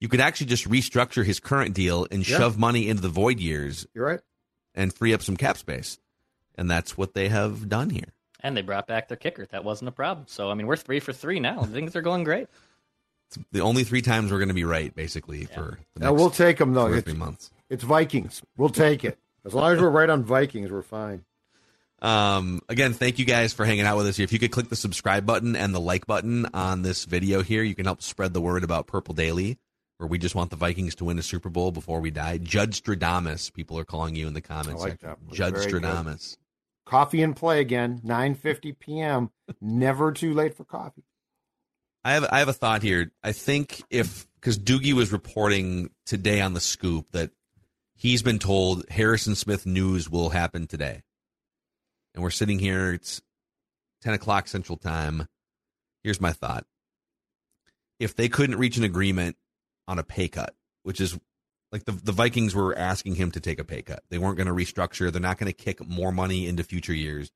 You 0.01 0.09
could 0.09 0.21
actually 0.21 0.49
just 0.49 0.69
restructure 0.69 1.25
his 1.25 1.41
current 1.41 1.75
deal 1.75 2.07
and 2.11 2.29
Yeah. 2.29 2.39
shove 2.39 2.59
money 2.59 2.89
into 2.89 3.03
the 3.03 3.09
void 3.09 3.39
years 3.41 3.87
You're 3.95 4.07
right. 4.07 4.21
and 4.75 4.93
free 4.93 5.15
up 5.15 5.23
some 5.23 5.37
cap 5.37 5.57
space. 5.57 5.99
And 6.57 6.71
that's 6.71 6.97
what 6.99 7.15
they 7.15 7.29
have 7.29 7.69
done 7.69 7.91
here. 7.91 8.13
And 8.41 8.57
they 8.57 8.63
brought 8.63 8.87
back 8.87 9.09
their 9.09 9.17
kicker. 9.17 9.47
That 9.47 9.65
wasn't 9.65 9.89
a 9.89 9.93
problem. 9.93 10.27
So 10.29 10.51
I 10.51 10.55
mean, 10.55 10.67
we're 10.67 10.77
three 10.77 11.01
for 11.01 11.13
three 11.13 11.41
now. 11.41 11.63
Things 11.65 11.95
are 11.97 12.03
going 12.03 12.25
great. 12.25 12.49
It's 13.29 13.39
the 13.53 13.61
only 13.61 13.83
three 13.85 14.03
times 14.03 14.31
we're 14.31 14.39
going 14.39 14.49
to 14.49 14.55
be 14.55 14.65
right, 14.65 14.95
basically, 14.95 15.45
for 15.47 15.79
the 15.95 16.01
Now, 16.01 16.11
next 16.11 16.21
we'll 16.21 16.31
take 16.31 16.59
them, 16.59 16.75
though. 16.75 16.87
two 16.89 16.95
It's, 16.95 17.05
three 17.05 17.19
months. 17.19 17.51
it's 17.69 17.83
Vikings. 17.83 18.41
We'll 18.57 18.69
take 18.69 19.05
it. 19.05 19.19
As 19.47 19.55
long 19.55 19.73
as 19.73 19.81
we're 19.81 19.89
right 19.89 20.11
on 20.11 20.25
Vikings, 20.25 20.73
we're 20.73 20.83
fine. 20.83 21.25
Um, 22.03 22.61
again, 22.69 22.93
thank 22.93 23.19
you 23.21 23.25
guys 23.25 23.53
for 23.53 23.65
hanging 23.65 23.87
out 23.87 23.97
with 23.97 24.09
us 24.09 24.17
here. 24.17 24.25
If 24.25 24.33
you 24.33 24.41
could 24.41 24.51
click 24.51 24.69
the 24.69 24.77
subscribe 24.77 25.25
button 25.25 25.55
and 25.55 25.73
the 25.73 25.81
like 25.81 26.07
button 26.07 26.47
on 26.53 26.83
this 26.83 27.05
video 27.05 27.43
here, 27.43 27.63
you 27.63 27.75
can 27.75 27.87
help 27.87 28.03
spread 28.03 28.35
the 28.35 28.41
word 28.41 28.65
about 28.65 28.89
Purple 28.89 29.15
Daily, 29.15 29.59
where 29.99 30.09
we 30.09 30.19
just 30.19 30.35
want 30.35 30.51
the 30.51 30.57
Vikings 30.57 30.97
to 30.97 31.05
win 31.05 31.19
a 31.19 31.23
Super 31.23 31.49
Bowl 31.49 31.71
before 31.71 32.01
we 32.01 32.11
die. 32.11 32.39
Judd 32.39 32.73
Stradamus, 32.73 33.53
people 33.53 33.79
are 33.79 33.85
calling 33.85 34.17
you 34.17 34.27
in 34.27 34.35
the 34.35 34.41
comments. 34.41 34.83
I 34.83 34.85
like 34.85 34.93
section. 34.95 35.09
that. 35.09 35.19
That's 35.27 35.37
Judd 35.37 35.55
very 35.55 35.71
good. 35.71 35.83
Stradamus. 35.83 36.37
Coffee 36.85 37.23
and 37.23 37.35
play 37.35 37.61
again, 37.61 38.01
9.50 38.05 38.79
p.m. 38.79 39.31
Never 39.61 40.13
too 40.13 40.35
late 40.35 40.55
for 40.55 40.65
coffee. 40.65 41.05
I 42.05 42.13
have 42.13 42.27
I 42.31 42.39
have 42.39 42.49
a 42.49 42.53
thought 42.53 42.83
here. 42.83 43.11
I 43.25 43.33
think 43.33 43.83
if 43.91 44.29
because 44.41 44.61
Doogie 44.61 44.93
was 44.93 45.11
reporting 45.11 45.91
today 46.05 46.41
on 46.41 46.55
the 46.55 46.61
scoop 46.61 47.07
that 47.11 47.33
he's 47.97 48.23
been 48.23 48.39
told 48.39 48.85
Harrison 48.89 49.35
Smith 49.35 49.67
news 49.67 50.09
will 50.09 50.31
happen 50.31 50.67
today, 50.67 51.03
and 52.15 52.23
we're 52.23 52.31
sitting 52.31 52.59
here. 52.59 52.93
It's 52.93 53.21
ten 54.03 54.15
o'clock 54.15 54.47
Central 54.47 54.79
Time. 54.79 55.27
Here's 56.05 56.21
my 56.21 56.33
thought: 56.33 56.65
if 57.99 58.15
they 58.15 58.29
couldn't 58.29 58.59
reach 58.59 58.77
an 58.77 58.85
agreement 58.85 59.37
on 59.89 59.99
a 59.99 60.05
pay 60.05 60.29
cut, 60.29 60.55
which 60.85 61.01
is 61.01 61.19
like 61.73 61.85
the 61.85 61.93
the 61.93 62.13
Vikings 62.13 62.55
were 62.55 62.77
asking 62.77 63.17
him 63.17 63.31
to 63.33 63.41
take 63.41 63.59
a 63.59 63.65
pay 63.65 63.83
cut, 63.83 64.03
they 64.11 64.19
weren't 64.19 64.37
going 64.37 64.47
to 64.47 64.53
restructure. 64.53 65.11
They're 65.11 65.21
not 65.21 65.39
going 65.39 65.53
to 65.53 65.57
kick 65.57 65.85
more 65.87 66.13
money 66.13 66.47
into 66.47 66.63
future 66.63 66.95
years. 66.95 67.31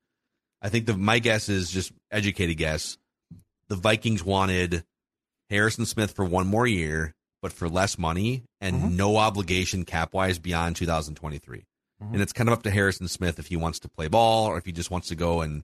I 0.61 0.69
think 0.69 0.85
the 0.85 0.95
my 0.95 1.19
guess 1.19 1.49
is 1.49 1.71
just 1.71 1.91
educated 2.11 2.57
guess 2.57 2.97
the 3.67 3.75
Vikings 3.75 4.23
wanted 4.23 4.83
Harrison 5.49 5.85
Smith 5.85 6.11
for 6.11 6.25
one 6.25 6.45
more 6.45 6.67
year, 6.67 7.15
but 7.41 7.51
for 7.53 7.67
less 7.69 7.97
money 7.97 8.43
and 8.59 8.95
no 8.97 9.17
obligation 9.17 9.83
cap 9.85 10.13
wise 10.13 10.39
beyond 10.39 10.75
2023. 10.75 11.65
And 11.99 12.19
it's 12.19 12.33
kind 12.33 12.49
of 12.49 12.53
up 12.53 12.63
to 12.63 12.71
Harrison 12.71 13.07
Smith 13.07 13.37
if 13.37 13.45
he 13.45 13.55
wants 13.55 13.77
to 13.81 13.87
play 13.89 14.07
ball 14.07 14.47
or 14.47 14.57
if 14.57 14.65
he 14.65 14.71
just 14.71 14.89
wants 14.89 15.09
to 15.09 15.15
go 15.15 15.41
and 15.41 15.63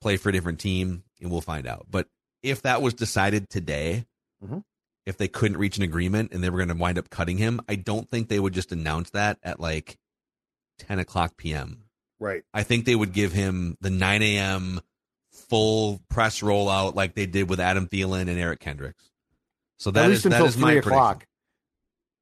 play 0.00 0.16
for 0.16 0.30
a 0.30 0.32
different 0.32 0.58
team, 0.58 1.04
and 1.20 1.30
we'll 1.30 1.40
find 1.40 1.68
out. 1.68 1.86
But 1.88 2.08
if 2.42 2.62
that 2.62 2.82
was 2.82 2.94
decided 2.94 3.48
today, 3.48 4.04
Mhm. 4.44 4.64
if 5.06 5.16
they 5.16 5.28
couldn't 5.28 5.58
reach 5.58 5.76
an 5.76 5.84
agreement 5.84 6.32
and 6.32 6.42
they 6.42 6.50
were 6.50 6.58
going 6.58 6.66
to 6.68 6.74
wind 6.74 6.98
up 6.98 7.10
cutting 7.10 7.38
him, 7.38 7.60
I 7.68 7.76
don't 7.76 8.10
think 8.10 8.28
they 8.28 8.40
would 8.40 8.54
just 8.54 8.72
announce 8.72 9.10
that 9.10 9.38
at 9.44 9.60
like 9.60 9.98
10 10.80 10.98
o'clock 10.98 11.36
p.m. 11.36 11.84
Right. 12.18 12.42
I 12.52 12.64
think 12.64 12.84
they 12.84 12.96
would 12.96 13.12
give 13.12 13.30
him 13.32 13.76
the 13.80 13.90
9 13.90 14.20
a.m. 14.22 14.80
full 15.30 16.00
press 16.10 16.40
rollout 16.40 16.96
like 16.96 17.14
they 17.14 17.26
did 17.26 17.48
with 17.48 17.60
Adam 17.60 17.86
Thielen 17.86 18.22
and 18.22 18.38
Eric 18.40 18.58
Kendricks. 18.58 19.11
So 19.82 19.90
that 19.90 20.04
At 20.04 20.10
least 20.10 20.22
that 20.22 20.32
until 20.34 20.46
is 20.46 20.56
my 20.56 20.68
3 20.68 20.74
prediction. 20.74 20.92
o'clock 20.92 21.26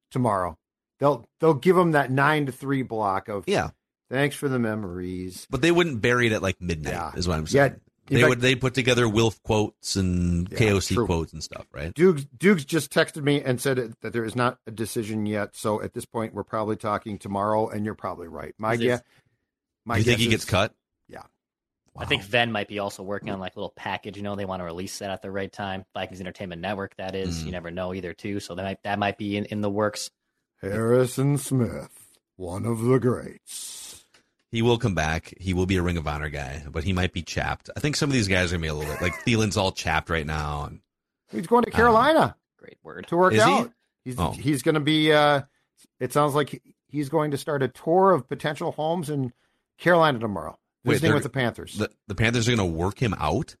tomorrow. 0.09 0.57
They'll 0.99 1.27
they'll 1.39 1.53
give 1.53 1.75
them 1.75 1.91
that 1.91 2.09
9 2.09 2.47
to 2.47 2.51
3 2.51 2.81
block 2.81 3.27
of 3.27 3.43
Yeah, 3.47 3.69
thanks 4.09 4.35
for 4.35 4.49
the 4.49 4.57
memories. 4.57 5.45
but 5.49 5.61
they 5.61 5.71
wouldn't 5.71 6.01
bury 6.01 6.25
it 6.25 6.31
at 6.33 6.41
like 6.41 6.59
midnight. 6.59 6.93
Yeah. 6.93 7.11
Is 7.15 7.27
what 7.27 7.35
I'm 7.37 7.43
Yeah, 7.43 7.67
saying. 7.67 7.79
in 8.09 8.15
they 8.15 8.21
fact- 8.21 8.29
would 8.29 8.41
they 8.41 8.55
put 8.55 8.73
together 8.73 9.07
Wilf 9.07 9.41
quotes 9.43 9.95
and 9.95 10.49
Yeah, 10.51 10.57
KOC 10.57 10.95
true. 10.95 11.05
quotes 11.05 11.33
and 11.33 11.43
stuff, 11.43 11.67
right? 11.71 11.93
Dukes, 11.93 12.25
Dukes 12.37 12.65
just 12.65 12.91
texted 12.91 13.23
me 13.23 13.41
and 13.43 13.61
said 13.61 13.93
that 14.01 14.11
there 14.11 14.25
is 14.25 14.35
not 14.35 14.57
a 14.65 14.71
decision 14.71 15.27
yet. 15.27 15.55
So 15.55 15.83
at 15.83 15.93
this 15.93 16.05
point, 16.05 16.33
we're 16.33 16.43
probably 16.43 16.77
talking 16.77 17.19
tomorrow, 17.19 17.69
and 17.69 17.85
you're 17.85 17.93
probably 17.93 18.27
right. 18.27 18.55
My 18.57 18.75
guess. 18.75 19.03
My 19.85 19.97
you 19.97 20.03
think 20.03 20.17
guess 20.17 20.23
he 20.25 20.31
gets 20.31 20.45
cut? 20.45 20.73
Yeah. 21.07 21.23
I 21.97 22.05
think 22.05 22.23
Ven 22.23 22.51
might 22.51 22.67
be 22.69 22.79
also 22.79 23.03
working 23.03 23.29
on 23.31 23.39
like 23.39 23.55
a 23.55 23.59
little 23.59 23.73
package. 23.75 24.15
You 24.17 24.23
know, 24.23 24.35
they 24.35 24.45
want 24.45 24.61
to 24.61 24.65
release 24.65 24.99
that 24.99 25.11
at 25.11 25.21
the 25.21 25.29
right 25.29 25.51
time. 25.51 25.83
Vikings 25.93 26.21
Entertainment 26.21 26.61
Network, 26.61 26.95
that 26.95 27.15
is. 27.15 27.41
Mm. 27.41 27.45
You 27.47 27.51
never 27.51 27.69
know 27.71 27.93
either, 27.93 28.13
too. 28.13 28.39
So 28.39 28.55
that 28.55 28.63
might 28.63 28.83
that 28.83 28.97
might 28.99 29.17
be 29.17 29.35
in, 29.37 29.45
in 29.45 29.61
the 29.61 29.69
works. 29.69 30.09
Harrison 30.61 31.37
Smith, 31.37 31.89
one 32.37 32.65
of 32.65 32.81
the 32.81 32.97
greats. 32.99 34.03
He 34.51 34.61
will 34.61 34.77
come 34.77 34.93
back. 34.95 35.33
He 35.39 35.53
will 35.53 35.65
be 35.65 35.77
a 35.77 35.81
Ring 35.81 35.97
of 35.97 36.07
Honor 36.07 36.29
guy, 36.29 36.63
but 36.69 36.83
he 36.83 36.93
might 36.93 37.13
be 37.13 37.21
chapped. 37.23 37.69
I 37.75 37.79
think 37.79 37.95
some 37.95 38.09
of 38.09 38.13
these 38.13 38.27
guys 38.27 38.51
are 38.51 38.55
gonna 38.57 38.61
be 38.63 38.67
a 38.67 38.73
little 38.73 38.91
bit 38.93 39.01
like 39.01 39.13
Thielen's 39.25 39.57
all 39.57 39.71
chapped 39.71 40.09
right 40.09 40.25
now. 40.25 40.65
And 40.65 40.79
He's 41.31 41.47
going 41.47 41.63
to 41.63 41.71
Carolina 41.71 42.35
Great 42.57 42.77
word. 42.83 43.07
to 43.07 43.17
work 43.17 43.33
Is 43.33 43.43
he? 43.43 43.49
out. 43.51 43.71
He's 44.03 44.15
Oh. 44.19 44.31
he's 44.31 44.61
going 44.61 44.75
to 44.75 44.81
be. 44.81 45.13
Uh, 45.13 45.41
it 45.99 46.11
sounds 46.11 46.35
like 46.35 46.61
he's 46.89 47.07
going 47.09 47.31
to 47.31 47.37
start 47.37 47.63
a 47.63 47.67
tour 47.69 48.11
of 48.11 48.27
potential 48.27 48.71
homes 48.73 49.09
in 49.09 49.31
Carolina 49.77 50.19
tomorrow, 50.19 50.57
Wait, 50.83 50.93
visiting 50.93 51.09
they're- 51.09 51.15
with 51.15 51.23
the 51.23 51.29
Panthers. 51.29 51.77
the, 51.77 51.89
the 52.07 52.15
Panthers 52.15 52.47
are 52.47 52.55
gonna 52.55 52.65
work 52.65 52.99
him 53.01 53.13
out. 53.17 53.55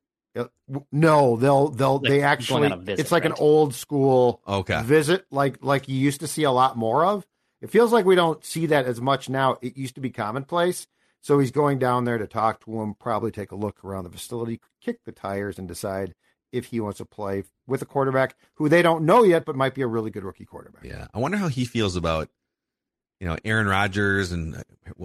No, 0.91 1.35
they'll 1.35 1.67
they'll 1.69 1.95
Like 1.97 2.09
they 2.09 2.21
actually. 2.21 2.69
visit, 2.69 2.99
it's 2.99 3.11
like 3.11 3.25
an 3.25 3.33
old 3.37 3.75
school 3.75 4.41
Okay. 4.47 4.81
visit, 4.83 5.25
like 5.29 5.63
like 5.63 5.89
you 5.89 5.95
used 5.97 6.21
to 6.21 6.27
see 6.27 6.43
a 6.43 6.51
lot 6.51 6.77
more 6.77 7.03
of. 7.05 7.25
It 7.61 7.69
feels 7.69 7.91
like 7.91 8.05
we 8.05 8.15
don't 8.15 8.43
see 8.43 8.67
that 8.67 8.85
as 8.85 9.01
much 9.01 9.27
now. 9.29 9.57
It 9.61 9.75
used 9.77 9.95
to 9.95 10.01
be 10.01 10.09
commonplace. 10.09 10.87
So 11.23 11.37
he's 11.37 11.51
going 11.51 11.77
down 11.77 12.05
there 12.05 12.17
to 12.17 12.25
talk 12.25 12.63
to 12.65 12.81
him, 12.81 12.95
probably 12.95 13.29
take 13.29 13.51
a 13.51 13.55
look 13.55 13.83
around 13.83 14.05
the 14.05 14.09
facility, 14.09 14.59
kick 14.81 15.03
the 15.05 15.11
tires, 15.11 15.59
and 15.59 15.67
decide 15.67 16.15
if 16.51 16.65
he 16.65 16.79
wants 16.79 16.97
to 16.97 17.05
play 17.05 17.43
with 17.67 17.81
a 17.81 17.85
quarterback 17.85 18.35
who 18.55 18.67
they 18.69 18.81
don't 18.81 19.05
know 19.05 19.23
yet, 19.23 19.45
but 19.45 19.55
might 19.55 19.75
be 19.75 19.81
a 19.83 19.87
really 19.87 20.09
good 20.09 20.23
rookie 20.23 20.45
quarterback. 20.45 20.83
Yeah, 20.83 21.07
I 21.13 21.19
wonder 21.19 21.37
how 21.37 21.49
he 21.49 21.65
feels 21.65 21.95
about 21.95 22.29
you 23.21 23.27
know 23.27 23.37
Aaron 23.45 23.67
Rodgers, 23.67 24.31
and 24.31 24.55
uh, 24.55 24.63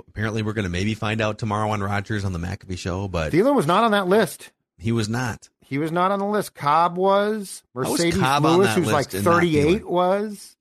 apparently 0.08 0.42
we're 0.42 0.54
going 0.54 0.64
to 0.64 0.70
maybe 0.70 0.94
find 0.94 1.20
out 1.20 1.38
tomorrow 1.38 1.68
on 1.70 1.82
Rodgers 1.82 2.24
on 2.24 2.32
the 2.32 2.38
McAfee 2.38 2.78
show, 2.78 3.06
but 3.06 3.32
Thielen 3.32 3.54
was 3.54 3.66
not 3.66 3.84
on 3.84 3.92
that 3.92 4.08
list. 4.08 4.50
he 4.78 4.90
was 4.90 5.08
not. 5.08 5.50
He 5.60 5.78
was 5.78 5.92
not 5.92 6.10
on 6.10 6.18
the 6.18 6.26
list. 6.26 6.54
Cobb 6.54 6.96
was. 6.96 7.62
was 7.74 7.88
Marcedes 7.88 8.18
Cobb 8.18 8.44
Lewis, 8.44 8.74
who's 8.74 8.86
like 8.86 9.12
list 9.12 9.14
and 9.14 9.24
not 9.24 9.34
38, 9.34 9.88
was. 9.88 10.56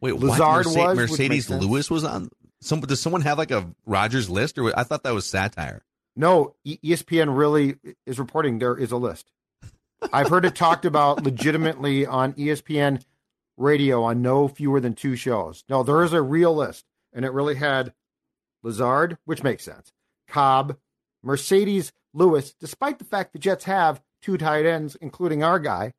Wait, 0.00 0.16
Lazard 0.16 0.66
what? 0.66 0.96
was, 0.96 1.10
Marcedes. 1.10 1.60
Lewis 1.60 1.90
was 1.90 2.04
on. 2.04 2.28
Some 2.60 2.80
does 2.80 3.00
someone 3.00 3.22
have 3.22 3.38
like 3.38 3.52
a 3.52 3.70
Rodgers 3.86 4.28
list, 4.28 4.58
or 4.58 4.76
I 4.76 4.82
thought 4.82 5.04
that 5.04 5.14
was 5.14 5.26
satire. 5.26 5.84
No, 6.16 6.54
ESPN 6.66 7.36
really 7.36 7.76
is 8.06 8.18
reporting 8.18 8.58
there 8.58 8.76
is 8.76 8.90
a 8.90 8.96
list. 8.96 9.30
I've 10.12 10.28
heard 10.28 10.44
it 10.44 10.54
talked 10.54 10.84
about 10.84 11.22
legitimately 11.24 12.06
on 12.06 12.32
ESPN 12.34 13.02
radio 13.56 14.02
on 14.02 14.22
no 14.22 14.48
fewer 14.48 14.80
than 14.80 14.94
two 14.94 15.16
shows. 15.16 15.64
No, 15.68 15.82
there 15.82 16.02
is 16.02 16.12
a 16.12 16.22
real 16.22 16.54
list, 16.54 16.84
and 17.12 17.24
it 17.24 17.32
really 17.32 17.54
had 17.54 17.92
Lazard, 18.62 19.18
which 19.24 19.42
makes 19.42 19.64
sense, 19.64 19.92
Cobb, 20.28 20.76
Marcedes 21.24 21.92
Lewis, 22.12 22.54
despite 22.60 22.98
the 22.98 23.04
fact 23.04 23.32
the 23.32 23.38
Jets 23.38 23.64
have 23.64 24.00
two 24.22 24.36
tight 24.38 24.66
ends, 24.66 24.96
including 25.00 25.42
our 25.42 25.58
guy, 25.58 25.92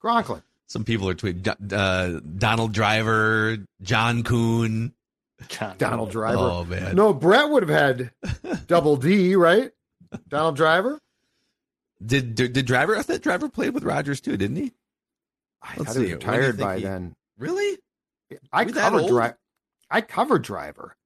Conklin. 0.00 0.42
Some 0.66 0.84
people 0.84 1.08
are 1.08 1.14
tweeting 1.14 1.72
uh, 1.72 2.20
Donald 2.38 2.72
Driver, 2.72 3.58
John 3.82 4.22
Kuhn. 4.22 4.92
John. 5.48 5.74
Donald 5.76 6.10
Driver. 6.10 6.38
Oh 6.38 6.64
man, 6.64 6.94
No, 6.94 7.12
Brett 7.12 7.50
would 7.50 7.68
have 7.68 7.70
had 7.70 8.12
double 8.66 8.96
D, 8.96 9.34
right? 9.34 9.70
Donald 10.28 10.56
Driver. 10.56 10.98
Did, 12.04 12.34
did 12.34 12.52
did 12.52 12.66
Driver? 12.66 12.96
I 12.96 13.02
thought 13.02 13.20
Driver 13.22 13.48
played 13.48 13.74
with 13.74 13.84
Rodgers 13.84 14.20
too, 14.20 14.36
didn't 14.36 14.56
he? 14.56 14.72
I 15.62 15.74
Let's 15.76 15.92
see, 15.94 16.00
was 16.00 16.08
you 16.10 16.14
retired 16.16 16.56
think 16.56 16.60
by 16.68 16.76
he- 16.78 16.82
then. 16.82 17.14
Really? 17.38 17.78
I 18.52 18.64
We're 18.64 18.72
covered 18.72 19.00
old? 19.02 19.10
driver. 19.10 19.38
I 19.90 20.00
covered 20.00 20.42
driver. 20.42 20.96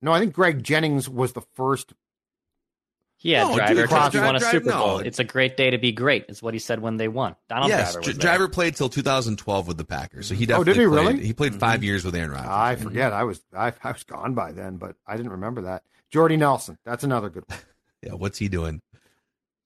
No, 0.00 0.12
I 0.12 0.20
think 0.20 0.32
Greg 0.32 0.62
Jennings 0.62 1.08
was 1.08 1.32
the 1.32 1.42
first. 1.54 1.92
Yeah, 3.20 3.48
No, 3.48 3.56
driver. 3.56 3.86
Cross- 3.88 4.12
because 4.12 4.14
you 4.14 4.20
won 4.20 4.36
a 4.36 4.38
Drive- 4.38 4.50
Super 4.52 4.70
no. 4.70 4.78
Bowl. 4.78 4.98
It's 5.00 5.18
a 5.18 5.24
great 5.24 5.56
day 5.56 5.70
to 5.70 5.78
be 5.78 5.90
great. 5.90 6.26
Is 6.28 6.40
what 6.40 6.54
he 6.54 6.60
said 6.60 6.80
when 6.80 6.98
they 6.98 7.08
won. 7.08 7.34
Donald 7.48 7.68
yes, 7.68 7.94
Driver 7.94 8.04
Dr- 8.04 8.14
was. 8.14 8.18
Driver 8.18 8.48
played 8.48 8.76
till 8.76 8.88
2012 8.88 9.66
with 9.66 9.76
the 9.76 9.84
Packers, 9.84 10.28
so 10.28 10.36
he 10.36 10.50
Oh, 10.52 10.62
did 10.62 10.76
he 10.76 10.86
played. 10.86 10.94
really? 10.94 11.26
He 11.26 11.32
played 11.32 11.56
5 11.56 11.78
mm-hmm. 11.78 11.84
years 11.84 12.04
with 12.04 12.14
Aaron 12.14 12.30
Rodgers. 12.30 12.48
I 12.48 12.76
forget. 12.76 13.12
I 13.12 13.24
was 13.24 13.42
I, 13.56 13.72
I 13.82 13.90
was 13.90 14.04
gone 14.04 14.34
by 14.34 14.52
then, 14.52 14.76
but 14.76 14.94
I 15.04 15.16
didn't 15.16 15.32
remember 15.32 15.62
that. 15.62 15.82
Jordy 16.12 16.36
Nelson. 16.36 16.78
That's 16.84 17.02
another 17.04 17.28
good 17.30 17.44
one. 17.48 17.58
Yeah, 18.00 18.12
what's 18.12 18.38
he 18.38 18.48
doing? 18.48 18.80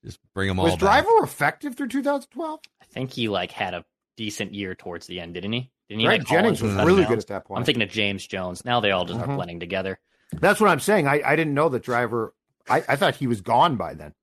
Just 0.02 0.18
bring 0.32 0.48
them 0.48 0.58
all 0.58 0.64
Was 0.64 0.72
back. 0.76 0.80
driver 1.04 1.22
effective 1.22 1.76
through 1.76 1.88
2012? 1.88 2.60
I 2.80 2.84
think 2.86 3.12
he 3.12 3.28
like 3.28 3.52
had 3.52 3.74
a 3.74 3.84
decent 4.16 4.54
year 4.54 4.74
towards 4.74 5.06
the 5.06 5.20
end, 5.20 5.34
didn't 5.34 5.52
he? 5.52 5.70
Didn't 5.88 6.00
he? 6.00 6.06
Greg 6.06 6.20
like, 6.20 6.28
Jennings 6.28 6.62
was 6.62 6.74
really 6.74 7.04
good 7.04 7.18
at 7.18 7.26
that 7.28 7.44
point. 7.44 7.58
I'm 7.58 7.64
thinking 7.64 7.82
of 7.82 7.90
James 7.90 8.26
Jones. 8.26 8.64
Now 8.64 8.80
they 8.80 8.90
all 8.90 9.04
just 9.04 9.20
Mhm. 9.20 9.28
are 9.28 9.36
blending 9.36 9.60
together. 9.60 9.98
That's 10.32 10.60
what 10.60 10.70
I'm 10.70 10.80
saying. 10.80 11.06
I, 11.06 11.20
I 11.24 11.36
didn't 11.36 11.54
know 11.54 11.68
that 11.68 11.82
driver. 11.82 12.34
I, 12.68 12.82
I 12.88 12.96
thought 12.96 13.16
he 13.16 13.26
was 13.26 13.40
gone 13.40 13.76
by 13.76 13.94
then. 13.94 14.14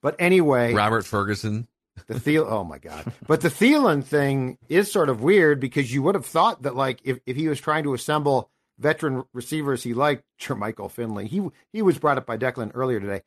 But 0.00 0.16
anyway, 0.18 0.72
Robert 0.72 1.04
Ferguson. 1.04 1.68
the 2.06 2.18
Thiel. 2.18 2.46
Oh 2.48 2.64
my 2.64 2.78
god! 2.78 3.12
But 3.26 3.40
the 3.42 3.48
Thielen 3.48 4.02
thing 4.02 4.58
is 4.68 4.90
sort 4.90 5.08
of 5.08 5.20
weird 5.22 5.60
because 5.60 5.92
you 5.92 6.02
would 6.02 6.14
have 6.14 6.26
thought 6.26 6.62
that 6.62 6.74
like 6.74 7.00
if, 7.04 7.18
if 7.26 7.36
he 7.36 7.48
was 7.48 7.60
trying 7.60 7.84
to 7.84 7.94
assemble 7.94 8.50
veteran 8.78 9.24
receivers 9.32 9.82
he 9.82 9.94
liked, 9.94 10.24
Jermichael 10.40 10.90
Finley. 10.90 11.26
He 11.28 11.46
he 11.72 11.82
was 11.82 11.98
brought 11.98 12.18
up 12.18 12.26
by 12.26 12.36
Declan 12.38 12.72
earlier 12.74 12.98
today 12.98 13.22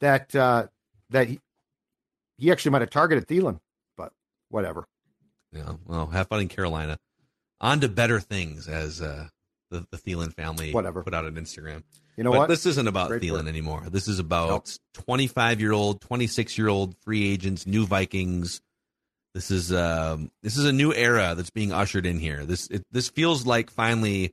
that 0.00 0.34
uh, 0.34 0.66
that 1.10 1.28
he, 1.28 1.40
he 2.36 2.50
actually 2.50 2.72
might 2.72 2.82
have 2.82 2.90
targeted 2.90 3.26
Thielen, 3.26 3.60
but 3.96 4.12
whatever. 4.50 4.86
Yeah, 5.52 5.72
well, 5.86 6.06
have 6.06 6.28
fun 6.28 6.40
in 6.40 6.48
Carolina. 6.48 6.98
On 7.60 7.80
to 7.80 7.88
better 7.88 8.20
things, 8.20 8.68
as 8.68 9.02
uh, 9.02 9.28
the 9.70 9.86
the 9.90 9.98
Thielen 9.98 10.32
family 10.32 10.72
Whatever. 10.72 11.02
put 11.02 11.14
out 11.14 11.24
on 11.24 11.34
Instagram. 11.34 11.82
You 12.16 12.24
know 12.24 12.30
but 12.32 12.38
what? 12.40 12.48
this 12.48 12.66
isn't 12.66 12.86
about 12.88 13.08
Great 13.08 13.22
Thielen 13.22 13.48
anymore. 13.48 13.84
This 13.90 14.08
is 14.08 14.18
about 14.18 14.76
25 14.94 15.60
year 15.60 15.72
old, 15.72 16.00
26 16.00 16.58
year 16.58 16.68
old 16.68 16.96
free 16.98 17.30
agents, 17.30 17.66
new 17.66 17.86
Vikings. 17.86 18.60
This 19.34 19.50
is 19.50 19.72
um, 19.72 20.30
this 20.42 20.56
is 20.56 20.64
a 20.64 20.72
new 20.72 20.92
era 20.92 21.34
that's 21.36 21.50
being 21.50 21.72
ushered 21.72 22.06
in 22.06 22.18
here. 22.18 22.44
This 22.44 22.66
it, 22.68 22.82
this 22.90 23.08
feels 23.08 23.46
like 23.46 23.70
finally 23.70 24.32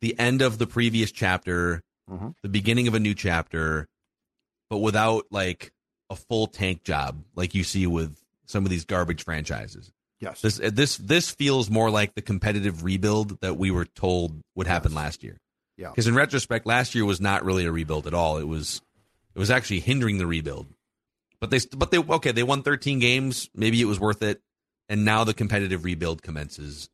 the 0.00 0.18
end 0.18 0.42
of 0.42 0.58
the 0.58 0.66
previous 0.66 1.10
chapter, 1.12 1.82
Mhm. 2.10 2.34
the 2.42 2.48
beginning 2.50 2.86
of 2.88 2.94
a 2.94 3.00
new 3.00 3.14
chapter, 3.14 3.86
but 4.70 4.78
without 4.78 5.24
like 5.30 5.72
a 6.10 6.16
full 6.16 6.46
tank 6.46 6.84
job 6.84 7.24
like 7.34 7.54
you 7.54 7.64
see 7.64 7.86
with 7.86 8.16
some 8.46 8.64
of 8.64 8.70
these 8.70 8.84
garbage 8.84 9.24
franchises. 9.24 9.90
Yes. 10.20 10.40
This 10.40 10.60
this 10.62 10.96
this 10.96 11.30
feels 11.30 11.70
more 11.70 11.90
like 11.90 12.14
the 12.14 12.22
competitive 12.22 12.84
rebuild 12.84 13.40
that 13.40 13.56
we 13.56 13.70
were 13.70 13.84
told 13.84 14.40
would 14.54 14.66
happen 14.66 14.92
Yes. 14.92 14.96
last 14.96 15.22
year. 15.24 15.38
Yeah. 15.76 15.90
Because 15.90 16.06
in 16.06 16.14
retrospect, 16.14 16.66
last 16.66 16.94
year 16.94 17.04
was 17.04 17.20
not 17.20 17.44
really 17.44 17.64
a 17.66 17.72
rebuild 17.72 18.06
at 18.06 18.14
all. 18.14 18.38
It 18.38 18.46
was 18.48 18.80
it 19.34 19.38
was 19.38 19.50
actually 19.50 19.80
hindering 19.80 20.18
the 20.18 20.26
rebuild. 20.26 20.68
But 21.40 21.50
they 21.50 21.58
but 21.76 21.90
they 21.90 21.98
okay, 21.98 22.32
they 22.32 22.42
won 22.42 22.62
13 22.62 22.98
games. 23.00 23.50
Maybe 23.54 23.80
it 23.80 23.86
was 23.86 23.98
worth 24.00 24.22
it. 24.22 24.40
And 24.88 25.04
now 25.04 25.24
the 25.24 25.34
competitive 25.34 25.82
rebuild 25.84 26.22
commences, 26.22 26.88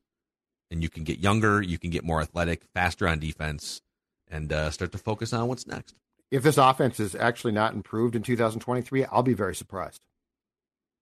and 0.71 0.83
you 0.83 0.89
can 0.89 1.03
get 1.05 1.19
younger, 1.19 1.61
you 1.61 1.77
can 1.79 1.91
get 1.91 2.05
more 2.05 2.21
athletic, 2.21 2.63
faster 2.73 3.07
on 3.09 3.19
defense, 3.19 3.83
and 4.29 4.53
uh, 4.53 4.71
start 4.71 4.93
to 4.93 4.99
focus 4.99 5.33
on 5.33 5.49
what's 5.49 5.67
next. 5.67 5.95
if 6.31 6.43
this 6.45 6.57
offense 6.57 7.01
is 7.01 7.17
actually 7.17 7.53
not 7.53 7.75
improved 7.75 8.15
in 8.15 8.23
2023, 8.23 9.05
I'll 9.07 9.25
be 9.25 9.35
very 9.35 9.57
surprised. 9.57 10.01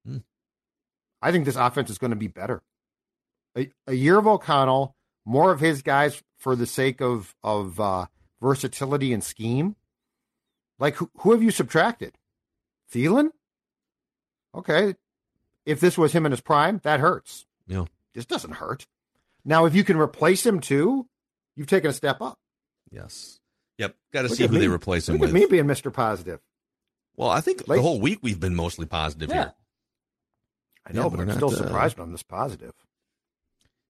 Hmm. 0.06 0.18
I 1.20 1.32
think 1.32 1.44
this 1.44 1.56
offense 1.56 1.90
is 1.90 1.98
going 1.98 2.10
to 2.10 2.16
be 2.16 2.28
better. 2.28 2.62
A, 3.56 3.70
a 3.86 3.94
year 3.94 4.18
of 4.18 4.26
O'Connell, 4.26 4.94
more 5.24 5.50
of 5.52 5.60
his 5.60 5.82
guys 5.82 6.22
for 6.38 6.54
the 6.54 6.66
sake 6.66 7.00
of 7.00 7.34
of 7.42 7.80
uh, 7.80 8.06
versatility 8.40 9.12
and 9.12 9.22
scheme. 9.24 9.76
Like 10.78 10.96
who, 10.96 11.10
who 11.18 11.32
have 11.32 11.42
you 11.42 11.50
subtracted? 11.50 12.14
Thielen. 12.92 13.30
Okay, 14.54 14.94
if 15.66 15.80
this 15.80 15.98
was 15.98 16.12
him 16.12 16.24
in 16.24 16.32
his 16.32 16.40
prime, 16.40 16.80
that 16.84 17.00
hurts. 17.00 17.44
Yeah. 17.66 17.84
This 18.14 18.24
doesn't 18.24 18.54
hurt. 18.54 18.86
Now, 19.44 19.66
if 19.66 19.74
you 19.74 19.84
can 19.84 19.98
replace 19.98 20.44
him 20.44 20.60
too, 20.60 21.06
you've 21.54 21.66
taken 21.66 21.90
a 21.90 21.92
step 21.92 22.20
up. 22.20 22.38
Yes. 22.90 23.40
Yep. 23.78 23.94
Got 24.12 24.22
to 24.22 24.28
see 24.30 24.44
at 24.44 24.50
who 24.50 24.58
they 24.58 24.68
replace 24.68 25.08
him 25.08 25.14
Look 25.14 25.20
with. 25.22 25.30
at 25.30 25.34
me 25.34 25.46
being 25.46 25.64
Mr. 25.66 25.92
Positive. 25.92 26.40
Well, 27.16 27.28
I 27.28 27.40
think 27.40 27.68
Like- 27.68 27.76
the 27.78 27.82
whole 27.82 28.00
week 28.00 28.20
we've 28.22 28.40
been 28.40 28.54
mostly 28.54 28.86
positive 28.86 29.28
Yeah. 29.28 29.34
here. 29.36 29.52
I 30.89 30.93
know, 30.93 31.03
Yeah, 31.05 31.09
but 31.09 31.16
we're 31.18 31.22
I'm 31.22 31.28
not, 31.28 31.36
still 31.36 31.51
uh, 31.51 31.57
surprised 31.57 31.99
when 31.99 32.07
I'm 32.07 32.12
this 32.12 32.22
positive. 32.22 32.72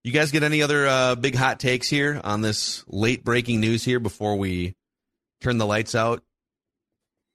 You 0.04 0.12
guys 0.12 0.30
get 0.30 0.42
any 0.42 0.62
other 0.62 0.86
uh, 0.86 1.14
big 1.16 1.34
hot 1.34 1.60
takes 1.60 1.88
here 1.88 2.20
on 2.24 2.40
this 2.40 2.84
late 2.88 3.24
breaking 3.24 3.60
news 3.60 3.84
here 3.84 4.00
before 4.00 4.36
we 4.36 4.74
turn 5.40 5.58
the 5.58 5.66
lights 5.66 5.94
out? 5.94 6.22